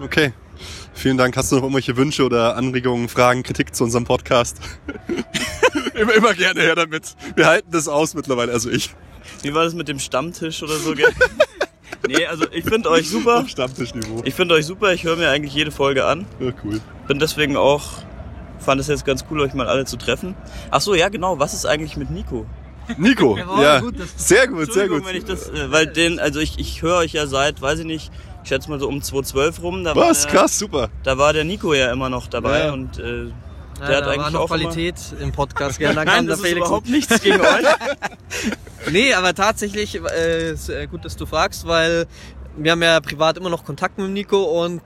Okay. 0.00 0.32
Vielen 0.92 1.16
Dank. 1.16 1.36
Hast 1.36 1.50
du 1.50 1.56
noch 1.56 1.62
irgendwelche 1.62 1.96
Wünsche 1.96 2.24
oder 2.24 2.56
Anregungen, 2.56 3.08
Fragen, 3.08 3.42
Kritik 3.42 3.74
zu 3.74 3.84
unserem 3.84 4.04
Podcast? 4.04 4.58
immer, 5.94 6.14
immer 6.14 6.34
gerne 6.34 6.60
her 6.60 6.74
damit. 6.74 7.14
Wir 7.36 7.46
halten 7.46 7.70
das 7.72 7.88
aus 7.88 8.14
mittlerweile, 8.14 8.52
also 8.52 8.70
ich. 8.70 8.90
Wie 9.42 9.54
war 9.54 9.64
das 9.64 9.74
mit 9.74 9.88
dem 9.88 9.98
Stammtisch 9.98 10.62
oder 10.62 10.76
so? 10.76 10.94
nee, 12.08 12.26
also 12.26 12.46
ich 12.52 12.64
finde 12.64 12.90
euch 12.90 13.08
super. 13.08 13.40
Auf 13.40 13.48
Stammtischniveau. 13.48 14.22
Ich 14.24 14.34
finde 14.34 14.54
euch 14.54 14.66
super. 14.66 14.92
Ich 14.92 15.04
höre 15.04 15.16
mir 15.16 15.30
eigentlich 15.30 15.54
jede 15.54 15.70
Folge 15.70 16.04
an. 16.04 16.26
Ja, 16.40 16.52
cool. 16.64 16.80
Bin 17.08 17.18
deswegen 17.18 17.56
auch, 17.56 18.02
fand 18.58 18.80
es 18.80 18.88
jetzt 18.88 19.04
ganz 19.04 19.24
cool, 19.30 19.40
euch 19.40 19.54
mal 19.54 19.68
alle 19.68 19.84
zu 19.84 19.96
treffen. 19.96 20.34
Ach 20.70 20.80
so, 20.80 20.94
ja 20.94 21.08
genau. 21.08 21.38
Was 21.38 21.54
ist 21.54 21.66
eigentlich 21.66 21.96
mit 21.96 22.10
Nico? 22.10 22.46
Nico, 22.98 23.38
ja, 23.38 23.80
gut, 23.80 23.94
sehr 24.16 24.46
gut, 24.46 24.72
sehr 24.72 24.88
gut. 24.88 25.06
Wenn 25.06 25.16
ich 25.16 25.24
das, 25.24 25.48
äh, 25.48 25.70
weil 25.72 25.86
den, 25.86 26.18
also 26.18 26.40
ich, 26.40 26.58
ich 26.58 26.82
höre 26.82 26.98
euch 26.98 27.12
ja 27.12 27.26
seit, 27.26 27.62
weiß 27.62 27.78
ich 27.78 27.86
nicht, 27.86 28.12
ich 28.44 28.48
schätze 28.48 28.68
mal 28.68 28.78
so 28.78 28.88
um 28.88 29.00
2012 29.00 29.62
rum. 29.62 29.84
Da 29.84 29.96
Was? 29.96 30.22
Der, 30.22 30.32
Krass, 30.32 30.58
super. 30.58 30.90
Da 31.02 31.16
war 31.16 31.32
der 31.32 31.44
Nico 31.44 31.72
ja 31.72 31.90
immer 31.90 32.10
noch 32.10 32.26
dabei 32.26 32.66
ja. 32.66 32.72
und 32.72 32.98
äh, 32.98 33.02
der 33.80 33.90
ja, 33.90 33.96
hat 33.96 34.04
eigentlich 34.04 34.18
war 34.18 34.30
noch 34.30 34.40
auch 34.40 34.46
Qualität 34.48 34.96
immer... 35.12 35.20
im 35.22 35.32
Podcast. 35.32 35.80
Ja, 35.80 35.94
dann 35.94 36.06
Nein, 36.06 36.26
das 36.26 36.40
ist 36.40 36.52
überhaupt 36.52 36.88
nichts 36.88 37.22
gegen 37.22 37.40
euch. 37.40 37.64
nee, 38.92 39.14
aber 39.14 39.34
tatsächlich 39.34 39.98
äh, 39.98 40.52
ist 40.52 40.68
äh, 40.68 40.86
gut, 40.86 41.06
dass 41.06 41.16
du 41.16 41.24
fragst, 41.24 41.66
weil 41.66 42.06
wir 42.56 42.72
haben 42.72 42.82
ja 42.82 43.00
privat 43.00 43.38
immer 43.38 43.48
noch 43.48 43.64
Kontakt 43.64 43.98
mit 43.98 44.10
Nico 44.10 44.42
und 44.62 44.82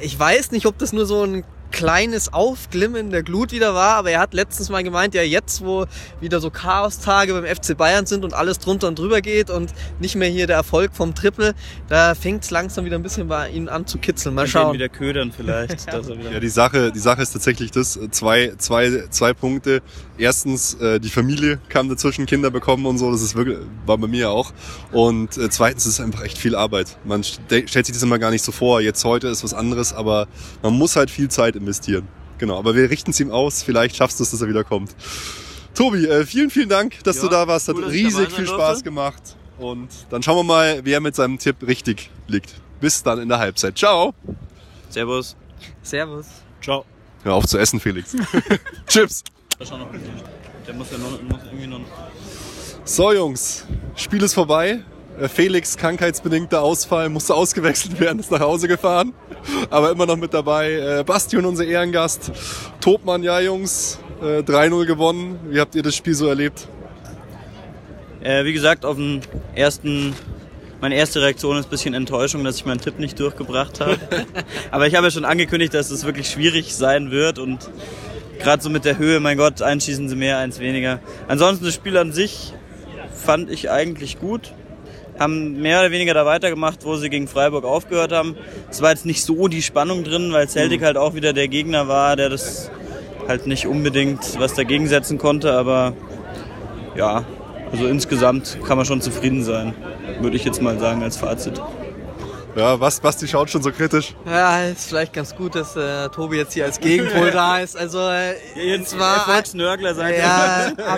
ich 0.00 0.18
weiß 0.18 0.50
nicht, 0.50 0.66
ob 0.66 0.76
das 0.78 0.92
nur 0.92 1.06
so 1.06 1.22
ein 1.22 1.44
kleines 1.72 2.32
Aufglimmen 2.32 3.10
der 3.10 3.22
Glut 3.22 3.50
wieder 3.50 3.74
war, 3.74 3.96
aber 3.96 4.10
er 4.10 4.20
hat 4.20 4.34
letztens 4.34 4.68
mal 4.68 4.84
gemeint, 4.84 5.14
ja 5.14 5.22
jetzt, 5.22 5.64
wo 5.64 5.86
wieder 6.20 6.40
so 6.40 6.50
Chaos-Tage 6.50 7.32
beim 7.32 7.44
FC 7.44 7.76
Bayern 7.76 8.06
sind 8.06 8.24
und 8.24 8.34
alles 8.34 8.58
drunter 8.58 8.88
und 8.88 8.98
drüber 8.98 9.20
geht 9.20 9.50
und 9.50 9.72
nicht 9.98 10.14
mehr 10.14 10.28
hier 10.28 10.46
der 10.46 10.56
Erfolg 10.56 10.94
vom 10.94 11.14
Triple, 11.14 11.54
da 11.88 12.14
fängt 12.14 12.44
es 12.44 12.50
langsam 12.50 12.84
wieder 12.84 12.96
ein 12.96 13.02
bisschen 13.02 13.26
bei 13.26 13.48
ihm 13.50 13.68
an 13.68 13.86
zu 13.86 13.98
kitzeln. 13.98 14.34
Mal 14.34 14.46
schauen. 14.46 14.74
wieder 14.74 14.88
ködern 14.88 15.32
vielleicht. 15.32 15.86
ja. 15.92 16.00
ja, 16.32 16.40
die 16.40 16.48
Sache, 16.48 16.92
die 16.92 16.98
Sache 16.98 17.22
ist 17.22 17.32
tatsächlich 17.32 17.70
das, 17.70 17.96
äh, 17.96 18.10
zwei, 18.10 18.52
zwei, 18.58 19.04
zwei 19.10 19.32
Punkte. 19.32 19.82
Erstens, 20.18 20.74
äh, 20.74 21.00
die 21.00 21.08
Familie 21.08 21.58
kam 21.68 21.88
dazwischen, 21.88 22.26
Kinder 22.26 22.50
bekommen 22.50 22.86
und 22.86 22.98
so, 22.98 23.10
das 23.10 23.22
ist 23.22 23.34
wirklich, 23.34 23.58
war 23.86 23.98
bei 23.98 24.06
mir 24.06 24.30
auch. 24.30 24.52
Und 24.92 25.36
äh, 25.38 25.48
zweitens 25.48 25.86
ist 25.86 25.94
es 25.94 26.00
einfach 26.00 26.22
echt 26.22 26.38
viel 26.38 26.54
Arbeit. 26.54 26.98
Man 27.04 27.24
stellt 27.24 27.68
sich 27.68 27.92
das 27.92 28.02
immer 28.02 28.18
gar 28.18 28.30
nicht 28.30 28.44
so 28.44 28.52
vor, 28.52 28.80
jetzt 28.80 29.04
heute 29.04 29.28
ist 29.28 29.42
was 29.42 29.54
anderes, 29.54 29.92
aber 29.92 30.28
man 30.62 30.74
muss 30.74 30.96
halt 30.96 31.10
viel 31.10 31.28
Zeit 31.28 31.56
investieren. 31.62 32.08
Genau, 32.38 32.58
aber 32.58 32.74
wir 32.74 32.90
richten 32.90 33.10
es 33.10 33.20
ihm 33.20 33.30
aus. 33.30 33.62
Vielleicht 33.62 33.96
schaffst 33.96 34.18
du 34.18 34.24
es, 34.24 34.30
dass 34.30 34.42
er 34.42 34.48
wieder 34.48 34.64
kommt. 34.64 34.94
Tobi, 35.74 36.06
äh, 36.06 36.26
vielen, 36.26 36.50
vielen 36.50 36.68
Dank, 36.68 37.02
dass 37.04 37.16
ja, 37.16 37.22
du 37.22 37.28
da 37.28 37.46
warst. 37.46 37.68
Hat 37.68 37.76
cool, 37.76 37.84
riesig 37.84 38.30
viel 38.30 38.46
Spaß 38.46 38.68
durfte. 38.68 38.84
gemacht. 38.84 39.22
Und 39.58 39.88
dann 40.10 40.22
schauen 40.22 40.36
wir 40.36 40.42
mal, 40.42 40.80
wer 40.84 41.00
mit 41.00 41.14
seinem 41.14 41.38
Tipp 41.38 41.56
richtig 41.66 42.10
liegt. 42.26 42.54
Bis 42.80 43.02
dann 43.02 43.20
in 43.20 43.28
der 43.28 43.38
Halbzeit. 43.38 43.78
Ciao. 43.78 44.12
Servus. 44.88 45.36
Servus. 45.82 46.26
Ciao. 46.60 46.84
Hör 47.22 47.34
auf 47.34 47.46
zu 47.46 47.58
essen, 47.58 47.78
Felix. 47.78 48.16
Chips. 48.88 49.22
Der 49.58 50.74
muss 50.74 50.90
ja 50.90 50.98
noch, 50.98 51.22
muss 51.22 51.40
irgendwie 51.44 51.66
noch. 51.68 51.80
So, 52.84 53.12
Jungs. 53.12 53.64
Spiel 53.94 54.22
ist 54.22 54.34
vorbei. 54.34 54.82
Äh, 55.20 55.28
Felix 55.28 55.76
krankheitsbedingter 55.76 56.62
Ausfall 56.62 57.08
musste 57.08 57.34
ausgewechselt 57.34 58.00
werden, 58.00 58.18
ist 58.18 58.30
nach 58.30 58.40
Hause 58.40 58.68
gefahren, 58.68 59.12
aber 59.70 59.90
immer 59.90 60.06
noch 60.06 60.16
mit 60.16 60.32
dabei. 60.32 60.72
Äh, 60.72 61.04
Bastion, 61.04 61.44
unser 61.44 61.64
Ehrengast. 61.64 62.32
Topmann, 62.80 63.22
ja 63.22 63.40
Jungs, 63.40 63.98
3-0 64.20 64.82
äh, 64.82 64.86
gewonnen. 64.86 65.38
Wie 65.48 65.60
habt 65.60 65.74
ihr 65.74 65.82
das 65.82 65.94
Spiel 65.94 66.14
so 66.14 66.28
erlebt? 66.28 66.68
Wie 68.24 68.52
gesagt, 68.52 68.84
auf 68.84 68.94
den 68.94 69.20
ersten, 69.56 70.14
meine 70.80 70.94
erste 70.94 71.20
Reaktion 71.20 71.56
ist 71.56 71.66
ein 71.66 71.70
bisschen 71.70 71.92
Enttäuschung, 71.92 72.44
dass 72.44 72.54
ich 72.54 72.64
meinen 72.64 72.80
Tipp 72.80 73.00
nicht 73.00 73.18
durchgebracht 73.18 73.80
habe. 73.80 73.98
aber 74.70 74.86
ich 74.86 74.94
habe 74.94 75.08
ja 75.08 75.10
schon 75.10 75.24
angekündigt, 75.24 75.74
dass 75.74 75.90
es 75.90 76.04
wirklich 76.04 76.30
schwierig 76.30 76.72
sein 76.72 77.10
wird 77.10 77.40
und 77.40 77.68
gerade 78.38 78.62
so 78.62 78.70
mit 78.70 78.84
der 78.84 78.96
Höhe, 78.96 79.18
mein 79.18 79.38
Gott, 79.38 79.60
einschießen 79.60 80.08
sie 80.08 80.14
mehr, 80.14 80.38
eins 80.38 80.60
weniger. 80.60 81.00
Ansonsten 81.26 81.64
das 81.64 81.74
Spiel 81.74 81.96
an 81.96 82.12
sich 82.12 82.52
fand 83.12 83.50
ich 83.50 83.72
eigentlich 83.72 84.20
gut 84.20 84.52
haben 85.18 85.60
mehr 85.60 85.80
oder 85.80 85.90
weniger 85.90 86.14
da 86.14 86.26
weitergemacht, 86.26 86.84
wo 86.84 86.96
sie 86.96 87.10
gegen 87.10 87.28
Freiburg 87.28 87.64
aufgehört 87.64 88.12
haben. 88.12 88.36
Es 88.70 88.82
war 88.82 88.90
jetzt 88.90 89.06
nicht 89.06 89.24
so 89.24 89.48
die 89.48 89.62
Spannung 89.62 90.04
drin, 90.04 90.32
weil 90.32 90.48
Celtic 90.48 90.80
mhm. 90.80 90.84
halt 90.86 90.96
auch 90.96 91.14
wieder 91.14 91.32
der 91.32 91.48
Gegner 91.48 91.88
war, 91.88 92.16
der 92.16 92.28
das 92.28 92.70
halt 93.28 93.46
nicht 93.46 93.66
unbedingt 93.66 94.38
was 94.38 94.54
dagegen 94.54 94.88
setzen 94.88 95.18
konnte, 95.18 95.52
aber 95.52 95.94
ja, 96.96 97.24
also 97.70 97.86
insgesamt 97.86 98.58
kann 98.66 98.76
man 98.76 98.84
schon 98.84 99.00
zufrieden 99.00 99.44
sein, 99.44 99.74
würde 100.20 100.36
ich 100.36 100.44
jetzt 100.44 100.60
mal 100.60 100.78
sagen 100.78 101.02
als 101.02 101.16
Fazit. 101.16 101.60
Ja, 102.54 102.78
was, 102.78 103.00
Basti 103.00 103.26
schaut 103.26 103.48
schon 103.48 103.62
so 103.62 103.72
kritisch. 103.72 104.14
Ja, 104.26 104.64
ist 104.64 104.88
vielleicht 104.88 105.14
ganz 105.14 105.34
gut, 105.34 105.54
dass 105.54 105.74
äh, 105.74 106.10
Tobi 106.10 106.36
jetzt 106.36 106.52
hier 106.52 106.66
als 106.66 106.80
Gegenpol 106.80 107.30
da 107.32 107.60
ist. 107.60 107.78
Also 107.78 107.98
äh, 108.00 108.34
jetzt 108.54 108.98
war 108.98 109.16
Erfolgsnörgler 109.16 109.94
sein. 109.94 110.14
Ja, 110.18 110.72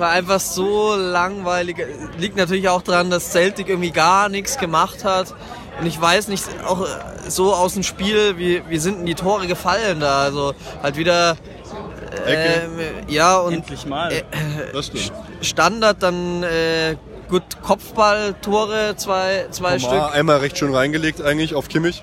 war 0.00 0.10
einfach 0.10 0.40
so 0.40 0.96
langweilig. 0.96 1.76
Liegt 2.18 2.36
natürlich 2.36 2.68
auch 2.68 2.82
daran, 2.82 3.10
dass 3.10 3.30
Celtic 3.30 3.68
irgendwie 3.68 3.90
gar 3.90 4.28
nichts 4.28 4.58
gemacht 4.58 5.04
hat. 5.04 5.34
Und 5.80 5.86
ich 5.86 6.00
weiß 6.00 6.28
nicht, 6.28 6.44
auch 6.66 6.86
so 7.28 7.54
aus 7.54 7.74
dem 7.74 7.82
Spiel, 7.82 8.36
wie, 8.36 8.62
wie 8.68 8.78
sind 8.78 8.98
denn 8.98 9.06
die 9.06 9.14
Tore 9.14 9.46
gefallen 9.46 10.00
da? 10.00 10.22
Also 10.22 10.54
halt 10.82 10.96
wieder 10.96 11.36
äh, 12.26 12.66
ja 13.08 13.38
und 13.38 13.54
endlich 13.54 13.86
mal. 13.86 14.12
Äh, 14.12 14.22
das 14.72 14.86
stimmt. 14.86 15.12
Standard 15.40 16.02
dann 16.02 16.42
äh, 16.42 16.96
gut 17.28 17.42
Kopfballtore 17.62 18.94
zwei 18.96 19.46
zwei 19.50 19.78
Stück. 19.78 20.12
Einmal 20.12 20.38
recht 20.38 20.58
schön 20.58 20.74
reingelegt 20.74 21.22
eigentlich 21.22 21.54
auf 21.54 21.68
Kimmich. 21.68 22.02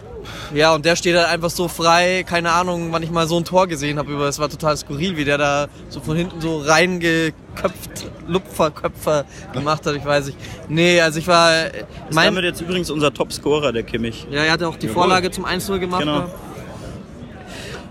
Ja, 0.53 0.73
und 0.73 0.85
der 0.85 0.95
steht 0.95 1.15
halt 1.15 1.27
einfach 1.27 1.49
so 1.49 1.67
frei. 1.67 2.23
Keine 2.23 2.51
Ahnung, 2.51 2.91
wann 2.91 3.03
ich 3.03 3.11
mal 3.11 3.27
so 3.27 3.37
ein 3.37 3.45
Tor 3.45 3.67
gesehen 3.67 3.97
habe. 3.97 4.13
Es 4.25 4.39
war 4.39 4.49
total 4.49 4.77
skurril, 4.77 5.17
wie 5.17 5.25
der 5.25 5.37
da 5.37 5.67
so 5.89 5.99
von 5.99 6.15
hinten 6.15 6.39
so 6.41 6.59
reingeköpft, 6.59 8.11
Lupferköpfer 8.27 9.25
gemacht 9.53 9.85
hat. 9.85 9.95
Ich 9.95 10.05
weiß 10.05 10.27
nicht. 10.27 10.37
Nee, 10.69 11.01
also 11.01 11.19
ich 11.19 11.27
war. 11.27 11.67
Ist 11.67 11.73
mein, 12.11 12.33
damit 12.33 12.45
jetzt 12.45 12.61
übrigens 12.61 12.89
unser 12.89 13.13
Topscorer, 13.13 13.71
der 13.71 13.83
Kimmich. 13.83 14.27
Ja, 14.31 14.43
er 14.43 14.53
hatte 14.53 14.67
auch 14.67 14.77
die 14.77 14.87
Jawohl. 14.87 15.03
Vorlage 15.03 15.31
zum 15.31 15.45
1-0 15.45 15.79
gemacht. 15.79 16.01
Genau. 16.01 16.25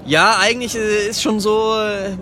Ja, 0.07 0.37
eigentlich 0.41 0.76
äh, 0.76 1.09
ist 1.09 1.20
schon 1.20 1.41
so, 1.41 1.74
äh, 1.80 2.16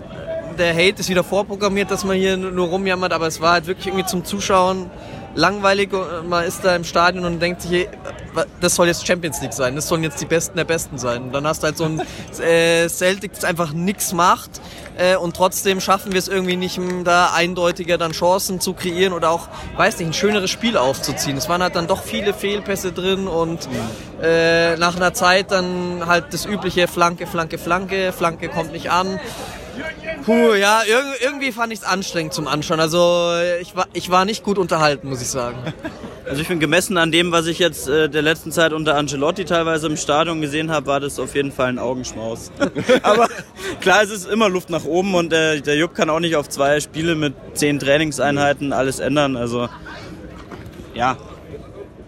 der 0.57 0.73
Hate 0.73 0.99
ist 1.01 1.09
wieder 1.09 1.23
vorprogrammiert, 1.23 1.91
dass 1.91 2.03
man 2.03 2.17
hier 2.17 2.35
nur 2.35 2.67
rumjammert, 2.67 3.13
aber 3.13 3.27
es 3.27 3.41
war 3.41 3.53
halt 3.53 3.67
wirklich 3.67 3.87
irgendwie 3.87 4.05
zum 4.05 4.25
Zuschauen 4.25 4.89
langweilig. 5.35 5.89
Man 6.27 6.45
ist 6.45 6.65
da 6.65 6.75
im 6.75 6.83
Stadion 6.83 7.25
und 7.25 7.39
denkt 7.39 7.61
sich, 7.61 7.87
das 8.61 8.75
soll 8.75 8.87
jetzt 8.87 9.05
Champions 9.05 9.41
League 9.41 9.53
sein, 9.53 9.75
das 9.75 9.87
sollen 9.87 10.03
jetzt 10.03 10.21
die 10.21 10.25
Besten 10.25 10.57
der 10.57 10.65
Besten 10.65 10.97
sein. 10.97 11.23
Und 11.23 11.33
dann 11.33 11.47
hast 11.47 11.63
du 11.63 11.67
halt 11.67 11.77
so 11.77 11.85
ein 11.85 12.01
äh, 12.41 12.87
Celtic, 12.89 13.33
das 13.33 13.43
einfach 13.43 13.73
nichts 13.73 14.13
macht 14.13 14.61
äh, 14.97 15.15
und 15.15 15.35
trotzdem 15.35 15.81
schaffen 15.81 16.11
wir 16.11 16.19
es 16.19 16.27
irgendwie 16.27 16.55
nicht, 16.55 16.79
da 17.03 17.31
eindeutiger 17.33 17.97
dann 17.97 18.11
Chancen 18.11 18.59
zu 18.59 18.73
kreieren 18.73 19.13
oder 19.13 19.31
auch, 19.31 19.47
weiß 19.77 19.99
nicht, 19.99 20.07
ein 20.07 20.13
schöneres 20.13 20.49
Spiel 20.49 20.77
aufzuziehen. 20.77 21.37
Es 21.37 21.49
waren 21.49 21.61
halt 21.61 21.75
dann 21.75 21.87
doch 21.87 22.03
viele 22.03 22.33
Fehlpässe 22.33 22.91
drin 22.91 23.27
und 23.27 23.67
äh, 24.21 24.77
nach 24.77 24.95
einer 24.95 25.13
Zeit 25.13 25.51
dann 25.51 26.05
halt 26.05 26.33
das 26.33 26.45
übliche 26.45 26.87
Flanke, 26.87 27.27
Flanke, 27.27 27.57
Flanke, 27.57 28.11
Flanke 28.11 28.49
kommt 28.49 28.71
nicht 28.71 28.91
an. 28.91 29.19
Puh, 30.25 30.53
ja, 30.53 30.81
irgendwie 31.21 31.51
fand 31.51 31.71
ich 31.71 31.79
es 31.79 31.85
anstrengend 31.85 32.33
zum 32.33 32.47
Anschauen. 32.47 32.79
Also 32.79 33.31
ich 33.61 33.75
war, 33.75 33.87
ich 33.93 34.09
war 34.09 34.25
nicht 34.25 34.43
gut 34.43 34.57
unterhalten, 34.57 35.09
muss 35.09 35.21
ich 35.21 35.29
sagen. 35.29 35.57
Also 36.27 36.41
ich 36.41 36.47
finde, 36.47 36.61
gemessen 36.61 36.97
an 36.97 37.11
dem, 37.11 37.31
was 37.31 37.45
ich 37.45 37.59
jetzt 37.59 37.87
äh, 37.87 38.09
der 38.09 38.23
letzten 38.23 38.51
Zeit 38.51 38.73
unter 38.73 38.95
Angelotti 38.95 39.45
teilweise 39.45 39.85
im 39.85 39.95
Stadion 39.95 40.41
gesehen 40.41 40.71
habe, 40.71 40.87
war 40.87 40.99
das 40.99 41.19
auf 41.19 41.35
jeden 41.35 41.51
Fall 41.51 41.67
ein 41.67 41.77
Augenschmaus. 41.77 42.51
Aber 43.03 43.27
klar, 43.79 44.01
es 44.01 44.09
ist 44.09 44.27
immer 44.27 44.49
Luft 44.49 44.71
nach 44.71 44.85
oben 44.85 45.13
und 45.13 45.31
äh, 45.31 45.61
der 45.61 45.77
Jupp 45.77 45.93
kann 45.93 46.09
auch 46.09 46.19
nicht 46.19 46.35
auf 46.35 46.49
zwei 46.49 46.79
Spiele 46.79 47.13
mit 47.13 47.35
zehn 47.53 47.77
Trainingseinheiten 47.77 48.73
alles 48.73 48.97
ändern. 48.97 49.37
Also 49.37 49.69
ja, 50.95 51.15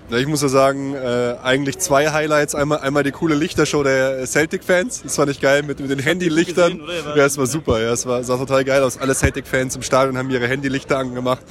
Ja, 0.09 0.17
ich 0.17 0.27
muss 0.27 0.41
ja 0.41 0.47
sagen, 0.47 0.93
äh, 0.93 1.35
eigentlich 1.43 1.79
zwei 1.79 2.09
Highlights. 2.09 2.55
Einmal, 2.55 2.79
einmal 2.79 3.03
die 3.03 3.11
coole 3.11 3.35
Lichtershow 3.35 3.83
der 3.83 4.25
Celtic-Fans. 4.25 5.03
Das 5.03 5.17
fand 5.17 5.29
ich 5.29 5.41
geil 5.41 5.63
mit, 5.63 5.81
mit 5.81 5.89
den 5.89 5.99
Handylichtern. 5.99 6.81
Ja, 7.13 7.25
es 7.25 7.37
war 7.37 7.45
super. 7.45 7.81
Ja, 7.81 7.91
es 7.91 8.05
war, 8.05 8.23
sah 8.23 8.37
total 8.37 8.63
geil 8.63 8.83
aus. 8.83 8.97
Alle 8.97 9.13
Celtic-Fans 9.13 9.75
im 9.75 9.81
Stadion 9.81 10.17
haben 10.17 10.29
ihre 10.29 10.47
Handylichter 10.47 10.97
angemacht. 10.97 11.41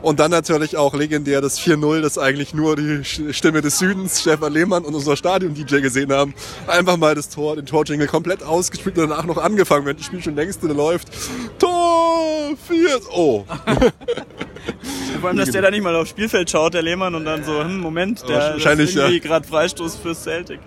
Und 0.00 0.20
dann 0.20 0.30
natürlich 0.30 0.76
auch 0.76 0.94
legendär 0.94 1.40
das 1.40 1.58
4-0, 1.60 2.02
das 2.02 2.16
eigentlich 2.16 2.54
nur 2.54 2.76
die 2.76 3.02
Stimme 3.04 3.62
des 3.62 3.80
Südens, 3.80 4.20
Stefan 4.20 4.52
Lehmann 4.52 4.84
und 4.84 4.94
unser 4.94 5.16
Stadion-DJ 5.16 5.80
gesehen 5.80 6.12
haben. 6.12 6.34
Einfach 6.68 6.96
mal 6.96 7.16
das 7.16 7.30
Tor, 7.30 7.56
den 7.56 7.66
Torjingle 7.66 8.06
komplett 8.06 8.44
ausgespielt 8.44 8.96
und 8.96 9.10
danach 9.10 9.24
noch 9.24 9.38
angefangen, 9.38 9.86
wenn 9.86 9.96
das 9.96 10.06
Spiel 10.06 10.22
schon 10.22 10.36
längst 10.36 10.62
läuft. 10.62 11.08
Tor 11.58 12.52
4! 12.68 13.00
Oh. 13.12 13.44
Vor 15.24 15.30
allem, 15.30 15.38
dass 15.38 15.52
der 15.52 15.62
da 15.62 15.70
nicht 15.70 15.82
mal 15.82 15.96
aufs 15.96 16.10
Spielfeld 16.10 16.50
schaut, 16.50 16.74
der 16.74 16.82
Lehmann, 16.82 17.14
und 17.14 17.24
dann 17.24 17.44
so, 17.44 17.60
hm, 17.60 17.78
Moment, 17.78 18.03
der 18.12 18.52
Wahrscheinlich, 18.52 18.90
ist 18.90 18.96
irgendwie 18.96 19.16
ja. 19.18 19.22
gerade 19.22 19.46
Freistoß 19.46 19.96
fürs 19.96 20.22
Celtic. 20.22 20.60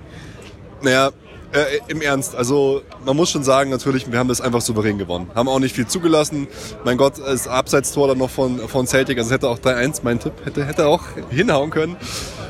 Naja, 0.81 1.11
äh, 1.53 1.79
im 1.87 2.01
Ernst, 2.01 2.35
also 2.35 2.81
man 3.05 3.15
muss 3.15 3.29
schon 3.31 3.43
sagen, 3.43 3.69
natürlich, 3.69 4.11
wir 4.11 4.19
haben 4.19 4.27
das 4.27 4.41
einfach 4.41 4.61
souverän 4.61 4.97
gewonnen. 4.97 5.29
Haben 5.33 5.47
auch 5.47 5.59
nicht 5.59 5.73
viel 5.75 5.87
zugelassen. 5.87 6.47
Mein 6.83 6.97
Gott, 6.97 7.19
das 7.19 7.47
Abseitstor 7.47 8.09
dann 8.09 8.17
noch 8.17 8.29
von, 8.29 8.59
von 8.67 8.85
Celtic, 8.85 9.17
also 9.17 9.29
es 9.29 9.33
hätte 9.33 9.49
auch 9.49 9.59
3-1, 9.59 10.01
mein 10.03 10.19
Tipp, 10.19 10.33
hätte, 10.43 10.65
hätte 10.65 10.87
auch 10.87 11.03
hinhauen 11.29 11.69
können. 11.69 11.95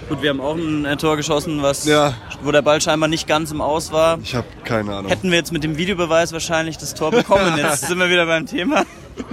Gut, 0.10 0.22
wir 0.22 0.30
haben 0.30 0.42
auch 0.42 0.56
ein 0.56 0.98
Tor 0.98 1.18
geschossen, 1.18 1.62
was, 1.62 1.86
Ja. 1.86 2.14
wo 2.42 2.52
der 2.52 2.62
Ball 2.62 2.82
scheinbar 2.82 3.10
nicht 3.10 3.28
ganz 3.28 3.52
im 3.52 3.62
Aus 3.62 3.92
war. 3.92 4.20
Ich 4.24 4.36
habe 4.36 4.48
keine 4.64 4.96
Ahnung. 4.96 5.10
Hätten 5.10 5.30
wir 5.30 5.38
jetzt 5.38 5.52
mit 5.52 5.64
dem 5.64 5.78
Videobeweis 5.78 6.32
wahrscheinlich 6.32 6.78
das 6.78 6.94
Tor 6.94 7.12
bekommen. 7.12 7.54
Jetzt 7.58 7.88
sind 7.88 8.00
wir 8.00 8.10
wieder 8.10 8.26
beim 8.26 8.46
Thema. 8.46 8.84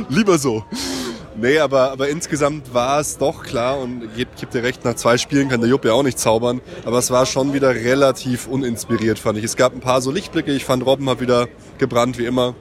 Lieber 0.09 0.37
so. 0.37 0.65
Nee, 1.37 1.59
aber, 1.59 1.91
aber 1.91 2.09
insgesamt 2.09 2.73
war 2.73 3.01
es 3.01 3.19
doch 3.19 3.43
klar 3.43 3.79
und 3.79 4.05
ich 4.17 4.25
gebe 4.37 4.53
dir 4.53 4.63
recht, 4.63 4.85
nach 4.85 4.95
zwei 4.95 5.19
Spielen 5.19 5.49
kann 5.49 5.61
der 5.61 5.69
Jupp 5.69 5.85
ja 5.85 5.93
auch 5.93 6.05
nicht 6.05 6.19
zaubern, 6.19 6.61
aber 6.85 6.99
es 6.99 7.11
war 7.11 7.27
schon 7.27 7.53
wieder 7.53 7.75
relativ 7.75 8.47
uninspiriert, 8.47 9.19
fand 9.19 9.39
ich. 9.39 9.45
Es 9.45 9.57
gab 9.57 9.75
ein 9.75 9.81
paar 9.81 10.01
so 10.01 10.13
Lichtblicke, 10.13 10.53
ich 10.53 10.65
fand 10.65 10.87
Robben 10.87 11.09
hat 11.11 11.21
wieder 11.21 11.49
gebrannt, 11.79 12.19
wie 12.19 12.27
immer. 12.27 12.55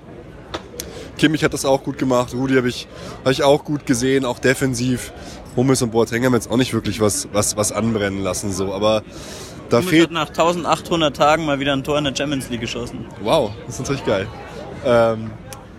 Kimmich 1.17 1.43
hat 1.43 1.53
das 1.53 1.65
auch 1.65 1.83
gut 1.83 1.99
gemacht, 1.99 2.33
Rudi 2.33 2.55
habe 2.55 2.67
ich, 2.67 2.87
hab 3.23 3.31
ich 3.31 3.43
auch 3.43 3.63
gut 3.63 3.85
gesehen, 3.85 4.25
auch 4.25 4.39
defensiv. 4.39 5.13
Hummels 5.55 5.83
und 5.83 5.91
Boateng 5.91 6.25
haben 6.25 6.33
jetzt 6.33 6.49
auch 6.49 6.57
nicht 6.57 6.73
wirklich 6.73 6.99
was, 6.99 7.27
was, 7.31 7.55
was 7.55 7.71
anbrennen 7.71 8.23
lassen, 8.23 8.51
so, 8.51 8.73
aber 8.73 9.03
da 9.69 9.77
Hummels 9.77 9.89
fehlt 9.91 10.05
hat 10.05 10.11
nach 10.11 10.29
1800 10.29 11.15
Tagen 11.15 11.45
mal 11.45 11.59
wieder 11.59 11.73
ein 11.73 11.83
Tor 11.83 11.99
in 11.99 12.05
der 12.05 12.15
Champions 12.15 12.49
League 12.49 12.61
geschossen. 12.61 13.05
Wow, 13.21 13.51
das 13.67 13.75
ist 13.75 13.81
natürlich 13.81 14.05
geil. 14.05 14.27
Ähm, 14.83 15.29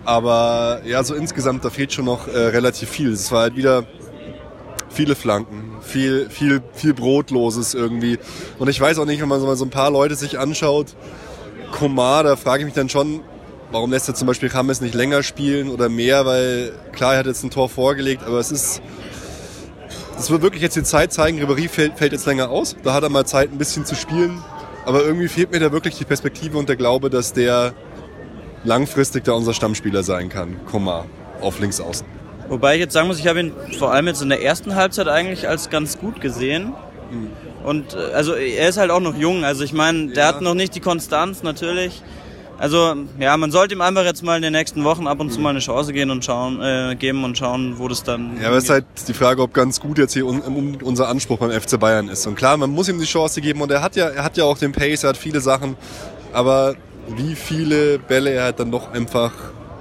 aber 0.05 0.81
ja, 0.85 1.03
so 1.03 1.15
insgesamt, 1.15 1.65
da 1.65 1.69
fehlt 1.69 1.91
schon 1.91 2.05
noch 2.05 2.27
äh, 2.27 2.37
relativ 2.37 2.89
viel. 2.89 3.11
Es 3.11 3.31
war 3.31 3.41
halt 3.41 3.55
wieder 3.55 3.85
viele 4.89 5.15
Flanken, 5.15 5.77
viel, 5.81 6.29
viel, 6.29 6.61
viel 6.73 6.93
Brotloses 6.93 7.73
irgendwie. 7.73 8.17
Und 8.59 8.69
ich 8.69 8.79
weiß 8.79 8.97
auch 8.99 9.05
nicht, 9.05 9.21
wenn 9.21 9.27
man 9.27 9.41
so 9.55 9.65
ein 9.65 9.69
paar 9.69 9.91
Leute 9.91 10.15
sich 10.15 10.39
anschaut, 10.39 10.95
Komar, 11.71 12.23
da 12.23 12.35
frage 12.35 12.61
ich 12.61 12.65
mich 12.65 12.75
dann 12.75 12.87
schon, 12.87 13.21
warum 13.71 13.91
lässt 13.91 14.07
er 14.07 14.15
zum 14.15 14.27
Beispiel 14.27 14.49
James 14.51 14.79
nicht 14.79 14.95
länger 14.95 15.23
spielen 15.23 15.69
oder 15.69 15.89
mehr, 15.89 16.25
weil 16.25 16.71
klar, 16.93 17.13
er 17.13 17.19
hat 17.19 17.25
jetzt 17.25 17.43
ein 17.43 17.49
Tor 17.49 17.67
vorgelegt, 17.67 18.23
aber 18.25 18.39
es 18.39 18.51
ist, 18.51 18.81
das 20.15 20.29
wird 20.29 20.41
wirklich 20.41 20.61
jetzt 20.61 20.77
die 20.77 20.83
Zeit 20.83 21.11
zeigen, 21.11 21.41
Ribéry 21.41 21.67
fällt, 21.67 21.97
fällt 21.97 22.13
jetzt 22.13 22.25
länger 22.25 22.49
aus, 22.49 22.75
da 22.83 22.93
hat 22.93 23.03
er 23.03 23.09
mal 23.09 23.25
Zeit 23.25 23.51
ein 23.51 23.57
bisschen 23.57 23.85
zu 23.85 23.95
spielen, 23.95 24.41
aber 24.85 25.03
irgendwie 25.03 25.27
fehlt 25.27 25.51
mir 25.51 25.59
da 25.59 25.71
wirklich 25.71 25.97
die 25.97 26.05
Perspektive 26.05 26.57
und 26.57 26.69
der 26.69 26.77
Glaube, 26.77 27.09
dass 27.09 27.33
der 27.33 27.73
langfristig 28.65 29.23
da 29.23 29.33
unser 29.33 29.53
Stammspieler 29.53 30.03
sein 30.03 30.29
kann, 30.29 30.57
Komar, 30.65 31.05
auf 31.41 31.59
links 31.59 31.79
außen. 31.79 32.05
Wobei 32.49 32.75
ich 32.75 32.79
jetzt 32.81 32.93
sagen 32.93 33.07
muss, 33.07 33.17
ich 33.19 33.27
habe 33.27 33.39
ihn 33.39 33.53
vor 33.79 33.91
allem 33.91 34.07
jetzt 34.07 34.21
in 34.21 34.29
der 34.29 34.43
ersten 34.43 34.75
Halbzeit 34.75 35.07
eigentlich 35.07 35.47
als 35.47 35.69
ganz 35.69 35.97
gut 35.97 36.21
gesehen. 36.21 36.73
Und 37.63 37.93
äh, 37.95 38.13
also 38.13 38.33
er 38.33 38.69
ist 38.69 38.77
halt 38.77 38.91
auch 38.91 38.99
noch 38.99 39.15
jung. 39.15 39.43
Also 39.45 39.63
ich 39.63 39.73
meine, 39.73 40.07
der 40.07 40.23
Ja. 40.25 40.29
hat 40.29 40.41
noch 40.41 40.53
nicht 40.53 40.75
die 40.75 40.79
Konstanz 40.79 41.41
natürlich. 41.43 42.03
Also 42.57 42.95
ja, 43.19 43.35
man 43.35 43.51
sollte 43.51 43.73
ihm 43.75 43.81
einfach 43.81 44.05
jetzt 44.05 44.23
mal 44.23 44.37
in 44.37 44.41
den 44.41 44.53
nächsten 44.53 44.83
Wochen 44.85 45.07
ab 45.07 45.19
und 45.19 45.29
zu 45.31 45.39
mal 45.41 45.49
eine 45.49 45.59
Chance 45.59 45.91
gehen 45.91 46.09
und 46.09 46.23
schauen, 46.23 46.61
äh, 46.61 46.95
geben 46.97 47.23
und 47.25 47.37
schauen, 47.37 47.77
wo 47.79 47.87
das 47.87 48.03
dann. 48.03 48.39
Ja, 48.39 48.47
aber 48.47 48.57
es 48.57 48.65
ist 48.65 48.69
halt 48.69 48.85
die 49.07 49.13
Frage, 49.13 49.41
ob 49.41 49.53
ganz 49.53 49.79
gut 49.81 49.97
jetzt 49.97 50.13
hier 50.13 50.25
un, 50.25 50.39
um, 50.41 50.77
unser 50.83 51.09
Anspruch 51.09 51.37
beim 51.39 51.51
FC 51.51 51.77
Bayern 51.79 52.07
ist. 52.07 52.25
Und 52.27 52.35
klar, 52.35 52.55
man 52.57 52.69
muss 52.69 52.87
ihm 52.87 52.97
die 52.99 53.05
Chance 53.05 53.41
geben 53.41 53.61
und 53.61 53.71
er 53.71 53.81
hat 53.81 53.95
ja, 53.97 54.07
er 54.07 54.23
hat 54.23 54.37
ja 54.37 54.45
auch 54.45 54.57
den 54.57 54.71
Pace, 54.71 55.03
er 55.03 55.09
hat 55.09 55.17
viele 55.17 55.41
Sachen, 55.41 55.75
aber 56.31 56.75
wie 57.07 57.35
viele 57.35 57.99
Bälle 57.99 58.31
er 58.31 58.43
halt 58.45 58.59
dann 58.59 58.71
doch 58.71 58.91
einfach, 58.91 59.31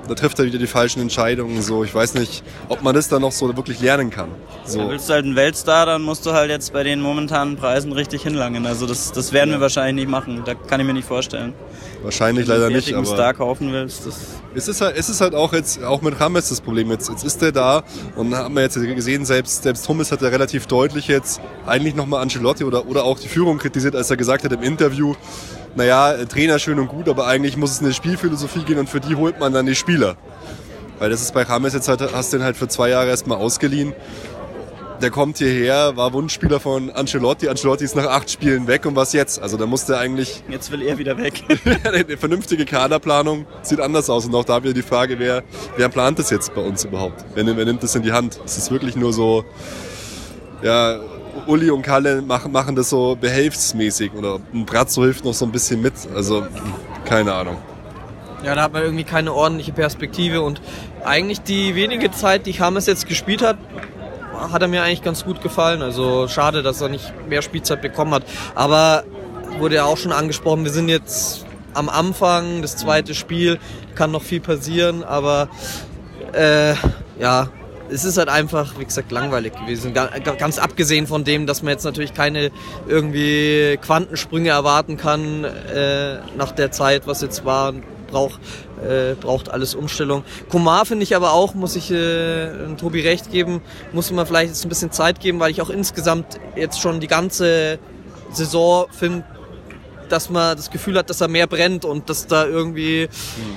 da 0.08 0.14
trifft 0.14 0.38
er 0.38 0.44
wieder 0.44 0.58
die 0.58 0.66
falschen 0.66 1.00
Entscheidungen. 1.00 1.62
So, 1.62 1.84
ich 1.84 1.94
weiß 1.94 2.14
nicht, 2.14 2.42
ob 2.68 2.82
man 2.82 2.94
das 2.94 3.08
dann 3.08 3.22
noch 3.22 3.32
so 3.32 3.54
wirklich 3.56 3.80
lernen 3.80 4.10
kann. 4.10 4.28
So. 4.64 4.88
willst 4.88 5.08
du 5.08 5.14
halt 5.14 5.24
einen 5.24 5.36
Weltstar, 5.36 5.86
dann 5.86 6.02
musst 6.02 6.26
du 6.26 6.32
halt 6.32 6.50
jetzt 6.50 6.72
bei 6.72 6.82
den 6.82 7.00
momentanen 7.00 7.56
Preisen 7.56 7.92
richtig 7.92 8.22
hinlangen. 8.22 8.66
Also 8.66 8.86
das, 8.86 9.12
das 9.12 9.32
werden 9.32 9.50
wir 9.50 9.60
wahrscheinlich 9.60 10.06
nicht 10.06 10.10
machen. 10.10 10.42
Da 10.44 10.54
kann 10.54 10.80
ich 10.80 10.86
mir 10.86 10.94
nicht 10.94 11.08
vorstellen. 11.08 11.54
Wahrscheinlich 12.02 12.46
Wenn 12.46 12.46
du 12.46 12.52
leider 12.52 12.66
einen 12.66 12.76
nicht, 12.76 12.84
fertigen 12.86 13.06
aber 13.06 13.16
Star 13.16 13.34
kaufen 13.34 13.72
willst, 13.72 14.06
das 14.06 14.20
es 14.56 14.68
ist 14.68 14.80
halt, 14.80 14.96
es 14.96 15.08
ist 15.08 15.20
halt 15.20 15.34
auch 15.34 15.52
jetzt, 15.52 15.82
auch 15.82 16.00
mit 16.00 16.20
Rames 16.20 16.48
das 16.48 16.60
Problem. 16.60 16.90
Jetzt, 16.90 17.08
jetzt 17.08 17.24
ist 17.24 17.42
der 17.42 17.52
da 17.52 17.82
und 18.14 18.34
haben 18.34 18.54
wir 18.54 18.62
jetzt 18.62 18.74
gesehen, 18.74 19.24
selbst, 19.24 19.64
selbst 19.64 19.88
Hummels 19.88 20.12
hat 20.12 20.22
ja 20.22 20.28
relativ 20.28 20.66
deutlich 20.66 21.08
jetzt 21.08 21.40
eigentlich 21.66 21.94
nochmal 21.94 22.22
Ancelotti 22.22 22.64
oder, 22.64 22.86
oder 22.86 23.04
auch 23.04 23.18
die 23.18 23.28
Führung 23.28 23.58
kritisiert, 23.58 23.96
als 23.96 24.10
er 24.10 24.16
gesagt 24.16 24.44
hat 24.44 24.52
im 24.52 24.62
Interview, 24.62 25.14
naja, 25.76 26.24
Trainer 26.26 26.58
schön 26.58 26.78
und 26.78 26.88
gut, 26.88 27.08
aber 27.08 27.26
eigentlich 27.26 27.56
muss 27.56 27.70
es 27.72 27.80
eine 27.80 27.92
Spielphilosophie 27.92 28.62
gehen 28.64 28.78
und 28.78 28.88
für 28.88 29.00
die 29.00 29.16
holt 29.16 29.40
man 29.40 29.52
dann 29.52 29.66
die 29.66 29.74
Spieler. 29.74 30.16
Weil 30.98 31.10
das 31.10 31.20
ist 31.22 31.34
bei 31.34 31.42
Rames 31.42 31.74
jetzt 31.74 31.88
halt, 31.88 32.00
hast 32.12 32.32
du 32.32 32.36
den 32.38 32.44
halt 32.44 32.56
für 32.56 32.68
zwei 32.68 32.88
Jahre 32.90 33.08
erstmal 33.08 33.38
ausgeliehen. 33.38 33.92
Der 35.02 35.10
kommt 35.10 35.38
hierher, 35.38 35.96
war 35.96 36.12
Wunschspieler 36.12 36.60
von 36.60 36.88
Ancelotti. 36.90 37.48
Ancelotti 37.48 37.84
ist 37.84 37.96
nach 37.96 38.06
acht 38.06 38.30
Spielen 38.30 38.68
weg 38.68 38.86
und 38.86 38.94
was 38.94 39.12
jetzt? 39.12 39.42
Also 39.42 39.56
da 39.56 39.66
musste 39.66 39.98
eigentlich 39.98 40.44
jetzt 40.48 40.70
will 40.70 40.82
er 40.82 40.96
wieder 40.98 41.18
weg. 41.18 41.42
eine 41.84 42.16
vernünftige 42.16 42.64
Kaderplanung 42.64 43.44
sieht 43.62 43.80
anders 43.80 44.08
aus. 44.08 44.24
Und 44.24 44.34
auch 44.36 44.44
da 44.44 44.62
wieder 44.62 44.72
die 44.72 44.82
Frage, 44.82 45.18
wer, 45.18 45.42
wer 45.76 45.88
plant 45.88 46.20
das 46.20 46.30
jetzt 46.30 46.54
bei 46.54 46.60
uns 46.62 46.84
überhaupt? 46.84 47.24
Wer, 47.34 47.42
nimmt- 47.42 47.58
wer 47.58 47.64
nimmt 47.64 47.82
das 47.82 47.94
in 47.96 48.02
die 48.02 48.12
Hand? 48.12 48.40
Es 48.44 48.56
ist 48.56 48.70
wirklich 48.70 48.94
nur 48.94 49.12
so, 49.12 49.44
ja, 50.62 51.00
Uli 51.46 51.70
und 51.70 51.82
Kalle 51.82 52.22
machen, 52.22 52.52
machen 52.52 52.76
das 52.76 52.90
so 52.90 53.16
behelfsmäßig 53.20 54.12
oder 54.14 54.40
ein 54.52 54.64
Brazzo 54.64 55.02
hilft 55.02 55.24
noch 55.24 55.34
so 55.34 55.44
ein 55.44 55.52
bisschen 55.52 55.82
mit. 55.82 55.94
Also, 56.14 56.46
keine 57.04 57.34
Ahnung. 57.34 57.56
Ja, 58.44 58.54
da 58.54 58.62
hat 58.62 58.72
man 58.72 58.82
irgendwie 58.82 59.04
keine 59.04 59.32
ordentliche 59.32 59.72
Perspektive 59.72 60.42
und 60.42 60.60
eigentlich 61.04 61.40
die 61.40 61.74
wenige 61.74 62.10
Zeit, 62.10 62.46
die 62.46 62.50
James 62.50 62.86
jetzt 62.86 63.06
gespielt 63.06 63.42
hat, 63.42 63.56
hat 64.52 64.60
er 64.60 64.68
mir 64.68 64.82
eigentlich 64.82 65.02
ganz 65.02 65.24
gut 65.24 65.40
gefallen. 65.42 65.82
Also 65.82 66.28
schade, 66.28 66.62
dass 66.62 66.80
er 66.80 66.88
nicht 66.88 67.12
mehr 67.28 67.42
Spielzeit 67.42 67.80
bekommen 67.80 68.12
hat. 68.12 68.24
Aber 68.54 69.04
wurde 69.58 69.76
ja 69.76 69.84
auch 69.84 69.96
schon 69.96 70.12
angesprochen, 70.12 70.64
wir 70.64 70.72
sind 70.72 70.88
jetzt 70.88 71.46
am 71.72 71.88
Anfang, 71.88 72.62
das 72.62 72.76
zweite 72.76 73.14
Spiel, 73.14 73.58
kann 73.94 74.10
noch 74.10 74.22
viel 74.22 74.40
passieren, 74.40 75.04
aber 75.04 75.48
äh, 76.32 76.74
ja, 77.18 77.48
es 77.90 78.04
ist 78.04 78.16
halt 78.18 78.28
einfach, 78.28 78.78
wie 78.78 78.84
gesagt, 78.84 79.12
langweilig 79.12 79.52
gewesen. 79.54 79.92
Ga- 79.94 80.10
ga- 80.22 80.34
Ganz 80.34 80.58
abgesehen 80.58 81.06
von 81.06 81.24
dem, 81.24 81.46
dass 81.46 81.62
man 81.62 81.72
jetzt 81.72 81.84
natürlich 81.84 82.14
keine 82.14 82.50
irgendwie 82.88 83.78
Quantensprünge 83.82 84.48
erwarten 84.50 84.96
kann 84.96 85.44
äh, 85.44 86.18
nach 86.36 86.52
der 86.52 86.70
Zeit, 86.72 87.06
was 87.06 87.20
jetzt 87.20 87.44
war. 87.44 87.72
Braucht, 88.10 88.38
äh, 88.86 89.14
braucht 89.14 89.50
alles 89.50 89.74
Umstellung. 89.74 90.22
Komar 90.48 90.86
finde 90.86 91.02
ich 91.02 91.16
aber 91.16 91.32
auch, 91.32 91.54
muss 91.54 91.74
ich 91.74 91.90
äh, 91.90 92.48
Tobi 92.78 93.00
recht 93.00 93.32
geben, 93.32 93.60
muss 93.92 94.12
man 94.12 94.24
vielleicht 94.24 94.50
jetzt 94.50 94.64
ein 94.64 94.68
bisschen 94.68 94.92
Zeit 94.92 95.18
geben, 95.18 95.40
weil 95.40 95.50
ich 95.50 95.60
auch 95.60 95.70
insgesamt 95.70 96.38
jetzt 96.54 96.80
schon 96.80 97.00
die 97.00 97.08
ganze 97.08 97.78
Saison 98.30 98.86
finde, 98.92 99.24
dass 100.10 100.30
man 100.30 100.56
das 100.56 100.70
Gefühl 100.70 100.96
hat, 100.96 101.10
dass 101.10 101.20
er 101.20 101.28
mehr 101.28 101.48
brennt 101.48 101.84
und 101.84 102.08
dass 102.08 102.28
da 102.28 102.46
irgendwie 102.46 103.08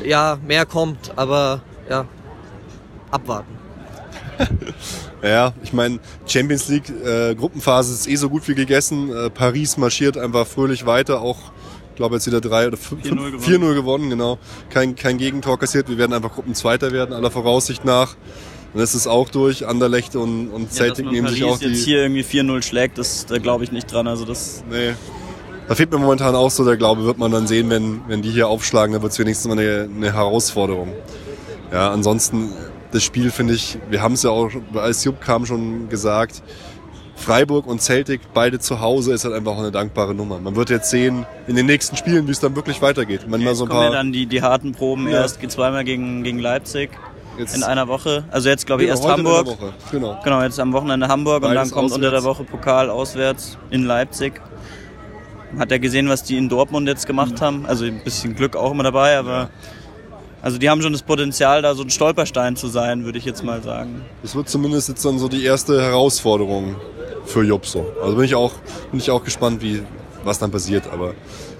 ja 0.03 0.39
mehr 0.47 0.65
kommt. 0.65 1.11
Aber 1.17 1.61
ja, 1.87 2.05
abwarten. 3.11 3.56
Ja, 5.23 5.53
ich 5.63 5.73
meine, 5.73 5.99
Champions 6.25 6.67
League 6.69 6.89
äh, 7.03 7.35
Gruppenphase 7.35 7.93
ist 7.93 8.07
eh 8.07 8.15
so 8.15 8.29
gut 8.29 8.47
wie 8.47 8.55
gegessen. 8.55 9.09
Äh, 9.15 9.29
Paris 9.29 9.77
marschiert 9.77 10.17
einfach 10.17 10.45
fröhlich 10.47 10.85
weiter, 10.85 11.21
auch 11.21 11.37
ich 11.91 11.95
glaube 11.95 12.15
jetzt 12.15 12.27
wieder 12.27 12.41
drei 12.41 12.67
oder 12.67 12.77
fünf- 12.77 13.03
4-0 13.03 13.07
fünf- 13.07 13.45
gewonnen. 13.45 13.63
4-0 13.71 13.73
gewonnen, 13.73 14.09
genau. 14.11 14.37
Kein, 14.69 14.95
kein 14.95 15.17
Gegentor 15.17 15.57
kassiert. 15.57 15.89
Wir 15.89 15.97
werden 15.97 16.13
einfach 16.13 16.33
Gruppenzweiter 16.33 16.91
werden, 16.91 17.13
aller 17.13 17.31
Voraussicht 17.31 17.85
nach. 17.85 18.15
Und 18.73 18.79
das 18.81 18.93
ist 18.93 19.07
auch 19.07 19.29
durch. 19.29 19.65
Anderlecht 19.65 20.15
und, 20.15 20.49
und 20.49 20.65
Ja, 20.65 20.69
Celtic 20.83 21.05
man 21.05 21.13
nehmen 21.15 21.27
sich 21.29 21.41
Paris 21.41 21.55
auch 21.55 21.61
jetzt 21.61 21.79
die. 21.79 21.85
hier 21.85 22.03
irgendwie 22.03 22.21
4-0 22.23 22.61
schlägt, 22.61 22.99
das, 22.99 23.25
da 23.25 23.39
glaube 23.39 23.63
ich 23.63 23.71
nicht 23.71 23.91
dran. 23.91 24.07
Also 24.07 24.25
das 24.25 24.63
Nee. 24.69 24.93
Da 25.67 25.73
fehlt 25.75 25.91
mir 25.91 25.97
momentan 25.97 26.33
auch 26.35 26.51
so 26.51 26.63
der 26.63 26.77
Glaube, 26.77 27.03
wird 27.03 27.17
man 27.17 27.31
dann 27.31 27.45
sehen, 27.47 27.69
wenn, 27.69 28.01
wenn 28.07 28.21
die 28.21 28.29
hier 28.29 28.47
aufschlagen, 28.47 28.93
dann 28.93 29.01
wird 29.01 29.11
es 29.13 29.19
wenigstens 29.19 29.47
mal 29.53 29.59
eine, 29.59 29.89
eine 29.93 30.13
Herausforderung. 30.13 30.93
Ja, 31.73 31.91
ansonsten, 31.91 32.51
das 32.91 33.03
Spiel 33.03 33.31
finde 33.31 33.53
ich, 33.53 33.77
wir 33.89 34.01
haben 34.01 34.13
es 34.13 34.23
ja 34.23 34.29
auch, 34.29 34.49
als 34.75 35.03
Jupp 35.03 35.21
kam, 35.21 35.45
schon 35.45 35.89
gesagt, 35.89 36.41
Freiburg 37.15 37.65
und 37.65 37.81
Celtic, 37.81 38.21
beide 38.33 38.59
zu 38.59 38.79
Hause, 38.79 39.13
ist 39.13 39.25
halt 39.25 39.33
einfach 39.33 39.53
auch 39.53 39.59
eine 39.59 39.71
dankbare 39.71 40.13
Nummer. 40.13 40.39
Man 40.39 40.55
wird 40.55 40.69
jetzt 40.69 40.89
sehen, 40.91 41.25
in 41.47 41.55
den 41.55 41.65
nächsten 41.65 41.97
Spielen, 41.97 42.27
wie 42.27 42.31
es 42.31 42.39
dann 42.39 42.55
wirklich 42.55 42.81
weitergeht. 42.81 43.25
Manchmal 43.27 43.55
so 43.55 43.65
ein 43.65 43.69
kommen 43.69 43.81
ja 43.81 43.87
paar, 43.87 43.97
dann 43.97 44.11
die, 44.13 44.27
die 44.27 44.41
harten 44.41 44.71
Proben 44.73 45.07
Ja. 45.07 45.21
erst, 45.21 45.39
geht 45.39 45.51
zweimal 45.51 45.83
gegen, 45.83 46.23
gegen 46.23 46.39
Leipzig. 46.39 46.91
Jetzt 47.39 47.55
in 47.55 47.63
einer 47.63 47.87
Woche. 47.87 48.23
Also 48.31 48.49
jetzt 48.49 48.65
glaube 48.65 48.83
ich 48.83 48.89
erst 48.89 49.03
heute 49.03 49.21
in 49.21 49.27
Hamburg. 49.27 49.47
Woche. 49.47 49.73
Genau. 49.91 50.19
Genau, 50.23 50.41
jetzt 50.41 50.59
am 50.59 50.73
Wochenende 50.73 51.07
Hamburg 51.07 51.43
und 51.43 51.53
Beides 51.53 51.69
dann 51.69 51.71
kommt 51.71 51.91
unter 51.91 52.09
der 52.09 52.19
auswärts. 52.19 52.39
Woche 52.39 52.43
Pokal 52.45 52.89
auswärts 52.89 53.57
in 53.69 53.83
Leipzig. 53.85 54.41
Hat 55.57 55.71
er 55.71 55.79
gesehen, 55.79 56.09
was 56.09 56.23
die 56.23 56.37
in 56.37 56.49
Dortmund 56.49 56.87
jetzt 56.87 57.05
gemacht 57.07 57.39
haben. 57.41 57.65
Also 57.67 57.85
ein 57.85 58.03
bisschen 58.03 58.35
Glück 58.35 58.55
auch 58.55 58.71
immer 58.71 58.83
dabei, 58.83 59.17
aber 59.17 59.49
also 60.47 60.59
die 60.59 60.69
haben 60.69 60.81
schon 60.81 60.93
das 60.93 61.01
Potenzial, 61.01 61.61
da 61.61 61.75
so 61.75 61.83
ein 61.83 61.89
Stolperstein 61.89 62.55
zu 62.55 62.67
sein, 62.69 63.03
würde 63.03 63.17
ich 63.17 63.25
jetzt 63.25 63.43
mal 63.43 63.61
sagen. 63.61 64.05
Das 64.21 64.33
wird 64.33 64.47
zumindest 64.47 64.87
jetzt 64.87 65.03
dann 65.03 65.19
so 65.19 65.27
die 65.27 65.43
erste 65.43 65.81
Herausforderung 65.81 66.77
für 67.25 67.43
Jupp 67.43 67.65
so. 67.65 67.85
Also 68.01 68.15
bin 68.15 68.23
ich 68.23 68.33
auch, 68.33 68.53
bin 68.91 69.01
ich 69.01 69.11
auch 69.11 69.25
gespannt, 69.25 69.61
wie, 69.61 69.83
was 70.23 70.39
dann 70.39 70.49
passiert. 70.49 70.83
Aber 70.93 71.15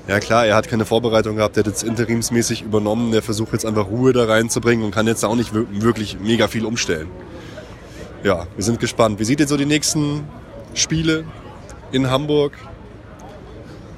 ja 0.07 0.21
klar, 0.21 0.45
er 0.45 0.55
hat 0.55 0.69
keine 0.69 0.85
Vorbereitung 0.85 1.35
gehabt, 1.35 1.57
er 1.57 1.65
hat 1.65 1.67
jetzt 1.67 1.83
interimsmäßig 1.83 2.61
übernommen, 2.61 3.11
der 3.11 3.21
versucht 3.21 3.51
jetzt 3.51 3.65
einfach 3.65 3.87
Ruhe 3.89 4.13
da 4.13 4.23
reinzubringen 4.23 4.85
und 4.85 4.91
kann 4.91 5.05
jetzt 5.05 5.25
auch 5.25 5.35
nicht 5.35 5.53
wir- 5.53 5.65
wirklich 5.83 6.17
mega 6.21 6.47
viel 6.47 6.65
umstellen. 6.65 7.09
Ja, 8.23 8.47
wir 8.55 8.63
sind 8.63 8.79
gespannt. 8.79 9.19
Wie 9.19 9.25
sieht 9.25 9.41
jetzt 9.41 9.49
so 9.49 9.57
die 9.57 9.65
nächsten 9.65 10.23
Spiele 10.75 11.25
in 11.91 12.09
Hamburg? 12.09 12.53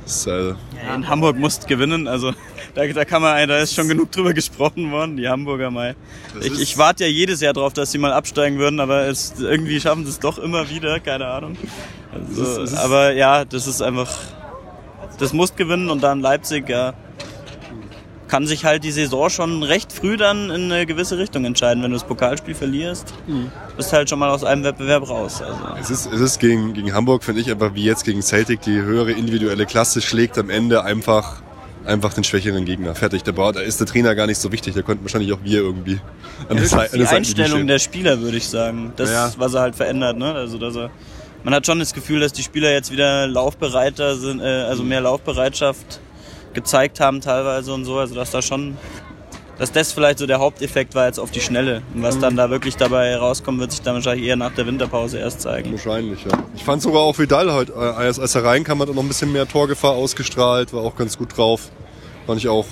Das, 0.09 0.25
äh, 0.25 0.55
In 0.95 1.07
Hamburg 1.07 1.37
musst 1.37 1.67
gewinnen, 1.67 2.07
also 2.07 2.33
da, 2.73 2.87
da 2.87 3.05
kann 3.05 3.21
man, 3.21 3.47
da 3.47 3.59
ist 3.59 3.75
schon 3.75 3.87
genug 3.87 4.11
drüber 4.11 4.33
gesprochen 4.33 4.91
worden, 4.91 5.17
die 5.17 5.29
Hamburger 5.29 5.69
mal. 5.69 5.95
Ich, 6.41 6.59
ich 6.59 6.77
warte 6.79 7.03
ja 7.05 7.11
jedes 7.11 7.41
Jahr 7.41 7.53
drauf, 7.53 7.73
dass 7.73 7.91
sie 7.91 7.99
mal 7.99 8.11
absteigen 8.11 8.57
würden, 8.57 8.79
aber 8.79 9.05
es, 9.05 9.35
irgendwie 9.39 9.79
schaffen 9.79 10.05
sie 10.05 10.09
es 10.09 10.17
doch 10.17 10.39
immer 10.39 10.67
wieder, 10.67 10.99
keine 10.99 11.27
Ahnung. 11.27 11.57
Also, 12.11 12.75
aber 12.77 13.13
ja, 13.13 13.45
das 13.45 13.67
ist 13.67 13.83
einfach, 13.83 14.09
das 15.19 15.31
muss 15.31 15.55
gewinnen 15.55 15.91
und 15.91 16.01
dann 16.01 16.21
Leipzig, 16.21 16.67
ja, 16.69 16.95
kann 18.29 18.47
sich 18.47 18.63
halt 18.63 18.83
die 18.85 18.91
Saison 18.91 19.29
schon 19.29 19.63
recht 19.63 19.91
früh 19.91 20.15
dann 20.15 20.49
in 20.49 20.71
eine 20.71 20.85
gewisse 20.85 21.17
Richtung 21.17 21.43
entscheiden. 21.45 21.83
Wenn 21.83 21.91
du 21.91 21.97
das 21.97 22.07
Pokalspiel 22.07 22.55
verlierst, 22.55 23.13
Mhm. 23.27 23.51
bist 23.75 23.91
halt 23.91 24.09
schon 24.09 24.19
mal 24.19 24.29
aus 24.29 24.43
einem 24.43 24.63
Wettbewerb 24.63 25.09
raus. 25.09 25.41
Also. 25.41 25.59
Es 25.81 25.89
ist, 25.89 26.13
es 26.13 26.21
ist 26.21 26.39
gegen, 26.39 26.73
gegen 26.73 26.93
Hamburg, 26.93 27.23
finde 27.23 27.41
ich, 27.41 27.51
einfach 27.51 27.73
wie 27.73 27.83
jetzt 27.83 28.05
gegen 28.05 28.21
Celtic, 28.21 28.61
die 28.61 28.79
höhere 28.81 29.11
individuelle 29.11 29.65
Klasse 29.65 29.99
schlägt 30.01 30.37
am 30.37 30.49
Ende 30.49 30.83
einfach, 30.83 31.41
einfach 31.85 32.13
den 32.13 32.23
schwächeren 32.23 32.65
Gegner. 32.65 32.93
Fertig. 32.95 33.23
Da, 33.23 33.49
ist 33.59 33.79
der 33.79 33.87
Trainer 33.87 34.13
gar 34.15 34.27
nicht 34.27 34.39
so 34.39 34.51
wichtig. 34.51 34.75
Da 34.75 34.83
könnten 34.83 35.03
wahrscheinlich 35.03 35.33
auch 35.33 35.39
wir 35.43 35.59
irgendwie 35.61 35.99
an 36.47 36.57
der 36.57 36.65
Seite- 36.67 36.83
an 36.83 36.89
die 36.93 36.97
der 36.99 37.07
Seitenlinie 37.07 37.43
Einstellung 37.43 37.67
der 37.67 37.79
Spieler, 37.79 38.21
würde 38.21 38.37
ich 38.37 38.47
sagen. 38.47 38.93
Das, 38.95 39.09
Ja. 39.11 39.31
was 39.37 39.53
er 39.55 39.61
halt 39.61 39.75
verändert. 39.75 40.17
Ne? 40.17 40.33
Also, 40.35 40.57
dass 40.59 40.75
er, 40.75 40.91
man 41.43 41.53
hat 41.55 41.65
schon 41.65 41.79
das 41.79 41.93
Gefühl, 41.93 42.19
dass 42.19 42.31
die 42.33 42.43
Spieler 42.43 42.71
jetzt 42.71 42.91
wieder 42.91 43.25
laufbereiter 43.27 44.15
sind, 44.17 44.39
äh, 44.39 44.43
also 44.43 44.83
mehr 44.83 45.01
Laufbereitschaft 45.01 45.99
gezeigt 46.53 46.99
haben 46.99 47.21
teilweise 47.21 47.73
und 47.73 47.85
so. 47.85 47.97
Also, 47.97 48.15
dass 48.15 48.31
da 48.31 48.41
schon, 48.41 48.77
dass 49.57 49.71
das 49.71 49.91
vielleicht 49.91 50.19
so 50.19 50.27
der 50.27 50.39
Haupteffekt 50.39 50.95
war 50.95 51.07
jetzt 51.07 51.19
auf 51.19 51.31
die 51.31 51.41
Schnelle. 51.41 51.81
Und 51.93 52.03
was 52.03 52.19
dann 52.19 52.35
da 52.35 52.49
wirklich 52.49 52.77
dabei 52.77 53.15
rauskommt, 53.15 53.59
wird 53.59 53.71
sich 53.71 53.81
dann 53.81 53.95
wahrscheinlich 53.95 54.27
eher 54.27 54.35
nach 54.35 54.53
der 54.53 54.65
Winterpause 54.65 55.19
erst 55.19 55.41
zeigen. 55.41 55.71
Wahrscheinlich, 55.71 56.23
ja. 56.25 56.31
Ich 56.55 56.63
fand 56.63 56.81
sogar 56.81 57.01
auch 57.01 57.17
Vidal 57.17 57.51
heute, 57.51 57.73
äh, 57.73 57.75
als, 57.75 58.19
als 58.19 58.35
er 58.35 58.43
reinkam, 58.43 58.81
hat 58.81 58.89
er 58.89 58.95
noch 58.95 59.03
ein 59.03 59.07
bisschen 59.07 59.31
mehr 59.31 59.47
Torgefahr 59.47 59.91
ausgestrahlt, 59.91 60.73
war 60.73 60.83
auch 60.83 60.95
ganz 60.95 61.17
gut 61.17 61.37
drauf. 61.37 61.69
Fand 62.25 62.39
ich 62.39 62.47
auch 62.47 62.65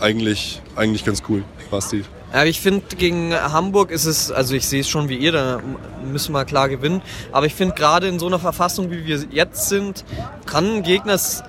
eigentlich, 0.00 0.60
eigentlich 0.76 1.04
ganz 1.04 1.22
cool, 1.28 1.42
Basti. 1.70 2.04
Ja, 2.32 2.44
ich 2.44 2.60
finde, 2.60 2.82
gegen 2.96 3.34
Hamburg 3.34 3.90
ist 3.90 4.04
es, 4.04 4.30
also 4.30 4.54
ich 4.54 4.66
sehe 4.66 4.82
es 4.82 4.88
schon 4.88 5.08
wie 5.08 5.16
ihr, 5.16 5.32
da 5.32 5.60
müssen 6.04 6.32
wir 6.32 6.44
klar 6.44 6.68
gewinnen. 6.68 7.00
Aber 7.32 7.46
ich 7.46 7.54
finde, 7.54 7.74
gerade 7.74 8.06
in 8.06 8.18
so 8.18 8.26
einer 8.26 8.38
Verfassung, 8.38 8.90
wie 8.90 9.06
wir 9.06 9.24
jetzt 9.30 9.70
sind, 9.70 10.04
kann 10.44 10.66
ein 10.66 10.82
Gegner 10.82 11.14
es, 11.14 11.42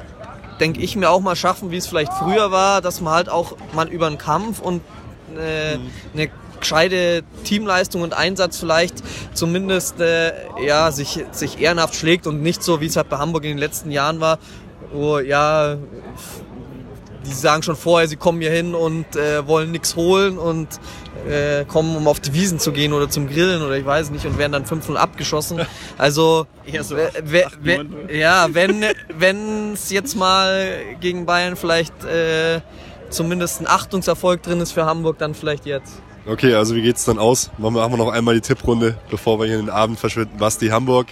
denke 0.59 0.81
ich 0.81 0.95
mir, 0.95 1.09
auch 1.09 1.21
mal 1.21 1.35
schaffen, 1.35 1.71
wie 1.71 1.77
es 1.77 1.87
vielleicht 1.87 2.13
früher 2.13 2.51
war, 2.51 2.81
dass 2.81 3.01
man 3.01 3.13
halt 3.13 3.29
auch 3.29 3.55
mal 3.73 3.87
über 3.87 4.07
einen 4.07 4.17
Kampf 4.17 4.59
und 4.59 4.81
äh, 5.35 5.77
eine 6.13 6.29
gescheite 6.59 7.23
Teamleistung 7.43 8.01
und 8.01 8.13
Einsatz 8.13 8.57
vielleicht 8.57 9.01
zumindest 9.33 9.99
äh, 9.99 10.33
ja, 10.63 10.91
sich, 10.91 11.23
sich 11.31 11.59
ehrenhaft 11.59 11.95
schlägt 11.95 12.27
und 12.27 12.41
nicht 12.41 12.63
so, 12.63 12.81
wie 12.81 12.87
es 12.87 12.97
halt 12.97 13.09
bei 13.09 13.17
Hamburg 13.17 13.43
in 13.43 13.51
den 13.51 13.57
letzten 13.57 13.91
Jahren 13.91 14.19
war, 14.19 14.39
wo 14.91 15.19
ja 15.19 15.77
die 17.25 17.33
sagen 17.33 17.63
schon 17.63 17.75
vorher, 17.75 18.07
sie 18.07 18.15
kommen 18.15 18.41
hier 18.41 18.51
hin 18.51 18.73
und 18.73 19.15
äh, 19.15 19.45
wollen 19.47 19.71
nichts 19.71 19.95
holen 19.95 20.37
und 20.37 20.67
äh, 21.27 21.65
kommen, 21.65 21.95
um 21.95 22.07
auf 22.07 22.19
die 22.19 22.33
Wiesen 22.33 22.59
zu 22.59 22.71
gehen 22.71 22.93
oder 22.93 23.09
zum 23.09 23.27
Grillen 23.27 23.61
oder 23.61 23.75
ich 23.77 23.85
weiß 23.85 24.11
nicht 24.11 24.25
und 24.25 24.37
werden 24.37 24.51
dann 24.51 24.65
5-0 24.65 24.95
abgeschossen. 24.95 25.61
Also 25.97 26.45
Eher 26.65 26.83
so 26.83 26.95
we- 26.95 27.09
we- 27.23 27.45
acht, 27.45 27.57
we- 27.63 27.77
neun, 27.83 27.95
ja, 28.11 28.47
wenn 28.53 28.85
wenn 29.17 29.73
es 29.73 29.89
jetzt 29.89 30.15
mal 30.15 30.79
gegen 31.01 31.25
Bayern 31.25 31.55
vielleicht 31.55 32.03
äh, 32.03 32.61
zumindest 33.09 33.61
ein 33.61 33.67
Achtungserfolg 33.67 34.43
drin 34.43 34.61
ist 34.61 34.71
für 34.71 34.85
Hamburg, 34.85 35.17
dann 35.17 35.33
vielleicht 35.33 35.65
jetzt. 35.65 35.93
Okay, 36.27 36.53
also 36.53 36.75
wie 36.75 36.81
geht's 36.83 37.05
dann 37.05 37.17
aus? 37.17 37.49
Machen 37.57 37.73
wir, 37.75 37.81
machen 37.81 37.93
wir 37.93 37.97
noch 38.05 38.11
einmal 38.11 38.35
die 38.35 38.41
Tipprunde, 38.41 38.97
bevor 39.09 39.39
wir 39.39 39.45
hier 39.47 39.55
in 39.59 39.65
den 39.65 39.69
Abend 39.73 39.99
verschwinden. 39.99 40.37
Basti, 40.37 40.67
Hamburg. 40.67 41.07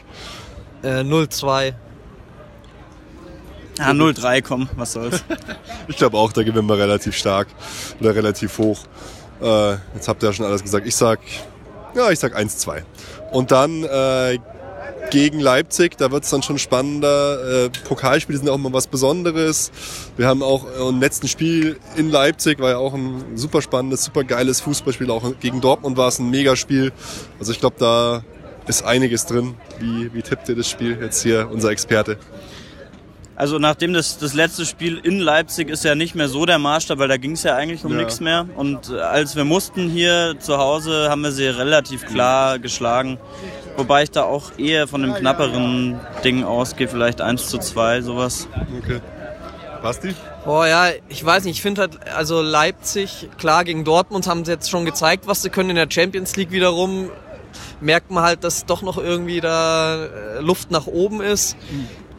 Äh, 0.83 0.99
0-2. 0.99 1.73
Ah, 3.79 3.91
0-3, 3.91 4.41
komm, 4.41 4.69
was 4.75 4.93
soll's. 4.93 5.23
Ich 5.87 5.95
glaube 5.97 6.17
auch, 6.17 6.33
da 6.33 6.43
gewinnen 6.43 6.67
wir 6.67 6.77
relativ 6.77 7.15
stark 7.15 7.47
oder 7.99 8.13
relativ 8.15 8.57
hoch. 8.57 8.79
Äh, 9.41 9.73
jetzt 9.93 10.07
habt 10.07 10.23
ihr 10.23 10.29
ja 10.29 10.33
schon 10.33 10.45
alles 10.45 10.63
gesagt. 10.63 10.87
Ich 10.87 10.95
sag, 10.95 11.19
ja, 11.95 12.09
ich 12.11 12.19
sag 12.19 12.37
1-2. 12.37 12.83
Und 13.31 13.51
dann 13.51 13.83
äh, 13.83 14.39
gegen 15.09 15.39
Leipzig, 15.39 15.97
da 15.97 16.11
wird's 16.11 16.29
dann 16.29 16.43
schon 16.43 16.57
spannender. 16.57 17.65
Äh, 17.65 17.69
Pokalspiele 17.87 18.37
sind 18.37 18.49
auch 18.49 18.55
immer 18.55 18.73
was 18.73 18.87
Besonderes. 18.87 19.71
Wir 20.17 20.27
haben 20.27 20.43
auch 20.43 20.65
äh, 20.65 20.89
im 20.89 20.99
letzten 20.99 21.27
Spiel 21.27 21.79
in 21.95 22.09
Leipzig, 22.09 22.59
war 22.59 22.71
ja 22.71 22.77
auch 22.77 22.93
ein 22.93 23.23
super 23.35 23.61
spannendes, 23.61 24.03
super 24.03 24.23
geiles 24.23 24.61
Fußballspiel. 24.61 25.09
Auch 25.11 25.23
gegen 25.39 25.61
Dortmund 25.61 25.97
war 25.97 26.09
es 26.09 26.19
ein 26.19 26.29
Megaspiel. 26.29 26.91
Also 27.39 27.51
ich 27.51 27.59
glaube, 27.59 27.75
da 27.79 28.23
ist 28.67 28.83
einiges 28.83 29.25
drin. 29.25 29.55
Wie, 29.79 30.13
wie 30.13 30.21
tippt 30.21 30.49
ihr 30.49 30.55
das 30.55 30.69
Spiel 30.69 30.97
jetzt 31.01 31.23
hier, 31.23 31.49
unser 31.51 31.69
Experte? 31.69 32.17
Also 33.37 33.59
nachdem 33.59 33.93
das, 33.93 34.17
das 34.17 34.33
letzte 34.33 34.65
Spiel 34.65 34.97
in 34.97 35.19
Leipzig 35.19 35.69
ist 35.69 35.83
ja 35.85 35.93
nicht 35.93 36.15
mehr 36.15 36.27
so 36.27 36.47
der 36.47 36.57
Maßstab, 36.57 36.97
weil 36.97 37.07
da 37.07 37.17
ging 37.17 37.33
es 37.33 37.43
ja 37.43 37.55
eigentlich 37.55 37.85
um 37.85 37.91
Ja. 37.91 37.99
nichts 37.99 38.19
mehr. 38.19 38.47
Und 38.55 38.89
äh, 38.89 38.99
als 38.99 39.35
wir 39.35 39.43
mussten 39.45 39.89
hier 39.89 40.35
zu 40.39 40.57
Hause, 40.57 41.07
haben 41.11 41.21
wir 41.21 41.31
sie 41.31 41.45
relativ 41.45 42.07
klar 42.07 42.57
geschlagen. 42.57 43.19
Wobei 43.75 44.01
ich 44.03 44.09
da 44.11 44.23
auch 44.23 44.57
eher 44.57 44.87
von 44.87 45.03
dem 45.03 45.13
knapperen 45.13 45.99
Ding 46.23 46.43
ausgehe, 46.43 46.87
vielleicht 46.87 47.21
1 47.21 47.47
zu 47.47 47.59
2, 47.59 48.01
sowas. 48.01 48.47
Okay. 48.83 49.01
Basti? 49.83 50.15
Boah, 50.43 50.65
ja, 50.65 50.87
ich 51.07 51.23
weiß 51.23 51.43
nicht, 51.43 51.57
ich 51.57 51.61
finde 51.61 51.81
halt, 51.81 52.11
also 52.15 52.41
Leipzig, 52.41 53.29
klar, 53.37 53.63
gegen 53.65 53.83
Dortmund 53.83 54.25
haben 54.25 54.45
sie 54.45 54.51
jetzt 54.51 54.71
schon 54.71 54.83
gezeigt, 54.83 55.27
was 55.27 55.43
sie 55.43 55.51
können 55.51 55.69
in 55.69 55.75
der 55.75 55.87
Champions 55.91 56.35
League 56.37 56.49
wiederum. 56.49 57.11
Merkt 57.81 58.09
man 58.09 58.23
halt, 58.23 58.43
dass 58.43 58.65
doch 58.65 58.81
noch 58.81 58.97
irgendwie 58.97 59.41
da 59.41 60.05
äh, 60.05 60.39
Luft 60.39 60.71
nach 60.71 60.87
oben 60.87 61.21
ist. 61.21 61.55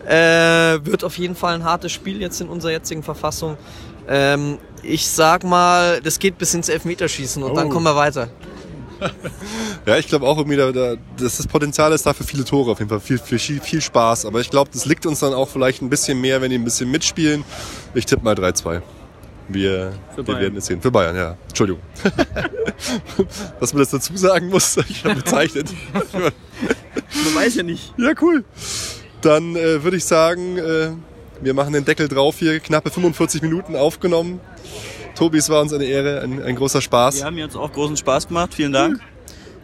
Äh, 0.08 0.84
wird 0.86 1.04
auf 1.04 1.18
jeden 1.18 1.34
Fall 1.36 1.54
ein 1.54 1.64
hartes 1.64 1.92
Spiel 1.92 2.20
jetzt 2.20 2.40
in 2.40 2.48
unserer 2.48 2.72
jetzigen 2.72 3.02
Verfassung. 3.02 3.58
Ähm, 4.08 4.58
ich 4.82 5.06
sag 5.06 5.44
mal, 5.44 6.00
das 6.00 6.18
geht 6.18 6.38
bis 6.38 6.54
ins 6.54 6.68
Elfmeterschießen 6.70 7.42
und 7.42 7.54
dann 7.54 7.66
Oh. 7.66 7.70
kommen 7.70 7.84
wir 7.84 7.96
weiter. 7.96 8.28
Ja, 9.86 9.96
ich 9.96 10.08
glaube 10.08 10.26
auch 10.26 10.36
irgendwie, 10.36 10.56
da, 10.56 10.72
da, 10.72 10.94
das 11.16 11.36
das 11.38 11.46
Potenzial 11.46 11.92
ist 11.92 12.04
da 12.04 12.12
für 12.12 12.24
viele 12.24 12.44
Tore 12.44 12.72
auf 12.72 12.78
jeden 12.80 12.88
Fall, 12.90 12.98
viel, 13.00 13.16
viel, 13.18 13.38
viel, 13.38 13.60
viel 13.60 13.80
Spaß. 13.80 14.26
Aber 14.26 14.40
ich 14.40 14.50
glaube, 14.50 14.70
das 14.72 14.84
liegt 14.86 15.06
uns 15.06 15.20
dann 15.20 15.32
auch 15.34 15.48
vielleicht 15.48 15.80
ein 15.82 15.88
bisschen 15.88 16.20
mehr, 16.20 16.42
wenn 16.42 16.50
die 16.50 16.58
ein 16.58 16.64
bisschen 16.64 16.90
mitspielen. 16.90 17.44
Ich 17.94 18.04
tippe 18.04 18.24
mal 18.24 18.34
3-2. 18.34 18.82
Wir, 19.48 19.92
wir 20.16 20.26
werden 20.26 20.58
es 20.58 20.66
sehen. 20.66 20.82
Für 20.82 20.90
Bayern, 20.90 21.16
ja. 21.16 21.36
Entschuldigung. 21.48 21.80
Dass 23.60 23.72
man 23.72 23.80
das 23.80 23.90
dazu 23.90 24.14
sagen 24.16 24.48
muss, 24.48 24.76
ich 24.88 25.04
habe 25.04 25.14
bezeichnet. 25.14 25.68
Man 26.12 27.34
weiß 27.34 27.54
ja 27.54 27.62
nicht. 27.62 27.94
ja, 27.96 28.12
cool. 28.20 28.44
Dann 29.22 29.56
äh, 29.56 29.82
würde 29.82 29.96
ich 29.96 30.04
sagen, 30.04 30.58
äh, 30.58 30.90
wir 31.40 31.54
machen 31.54 31.72
den 31.72 31.84
Deckel 31.84 32.08
drauf 32.08 32.36
hier. 32.38 32.60
Knappe 32.60 32.90
45 32.90 33.42
Minuten 33.42 33.76
aufgenommen. 33.76 34.40
Tobi, 35.14 35.38
es 35.38 35.48
war 35.50 35.62
uns 35.62 35.72
eine 35.72 35.84
Ehre, 35.84 36.20
ein, 36.20 36.42
ein 36.42 36.54
großer 36.54 36.80
Spaß. 36.80 37.16
Wir 37.16 37.24
haben 37.24 37.38
jetzt 37.38 37.56
auch 37.56 37.72
großen 37.72 37.96
Spaß 37.96 38.28
gemacht, 38.28 38.54
vielen 38.54 38.72
Dank. 38.72 39.00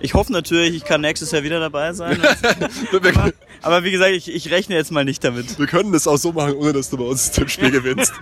Ich 0.00 0.12
hoffe 0.14 0.32
natürlich, 0.32 0.74
ich 0.74 0.84
kann 0.84 1.00
nächstes 1.00 1.30
Jahr 1.30 1.44
wieder 1.44 1.60
dabei 1.60 1.92
sein. 1.92 2.20
Wir, 2.90 3.32
Aber 3.62 3.84
wie 3.84 3.90
gesagt, 3.90 4.10
ich, 4.10 4.34
ich 4.34 4.50
rechne 4.50 4.74
jetzt 4.74 4.90
mal 4.90 5.04
nicht 5.04 5.24
damit. 5.24 5.58
wir 5.58 5.66
können 5.66 5.92
das 5.92 6.06
auch 6.06 6.18
so 6.18 6.32
machen, 6.32 6.56
ohne 6.56 6.74
dass 6.74 6.90
du 6.90 6.98
bei 6.98 7.04
uns 7.04 7.28
das 7.28 7.36
Tippspiel 7.36 7.70
gewinnst. 7.70 8.12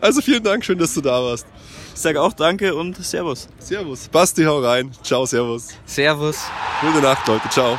Also 0.00 0.22
vielen 0.22 0.42
Dank, 0.42 0.64
schön, 0.64 0.78
dass 0.78 0.94
du 0.94 1.02
da 1.02 1.22
warst. 1.22 1.46
Ich 1.94 2.00
sage 2.00 2.22
auch 2.22 2.32
Danke 2.32 2.74
und 2.74 2.96
Servus. 3.04 3.48
Servus. 3.58 4.08
Basti, 4.08 4.44
hau 4.44 4.60
rein. 4.60 4.92
Ciao, 5.02 5.26
servus. 5.26 5.68
Servus. 5.84 6.38
Gute 6.80 7.02
Nacht, 7.02 7.26
Leute. 7.26 7.48
Ciao. 7.50 7.78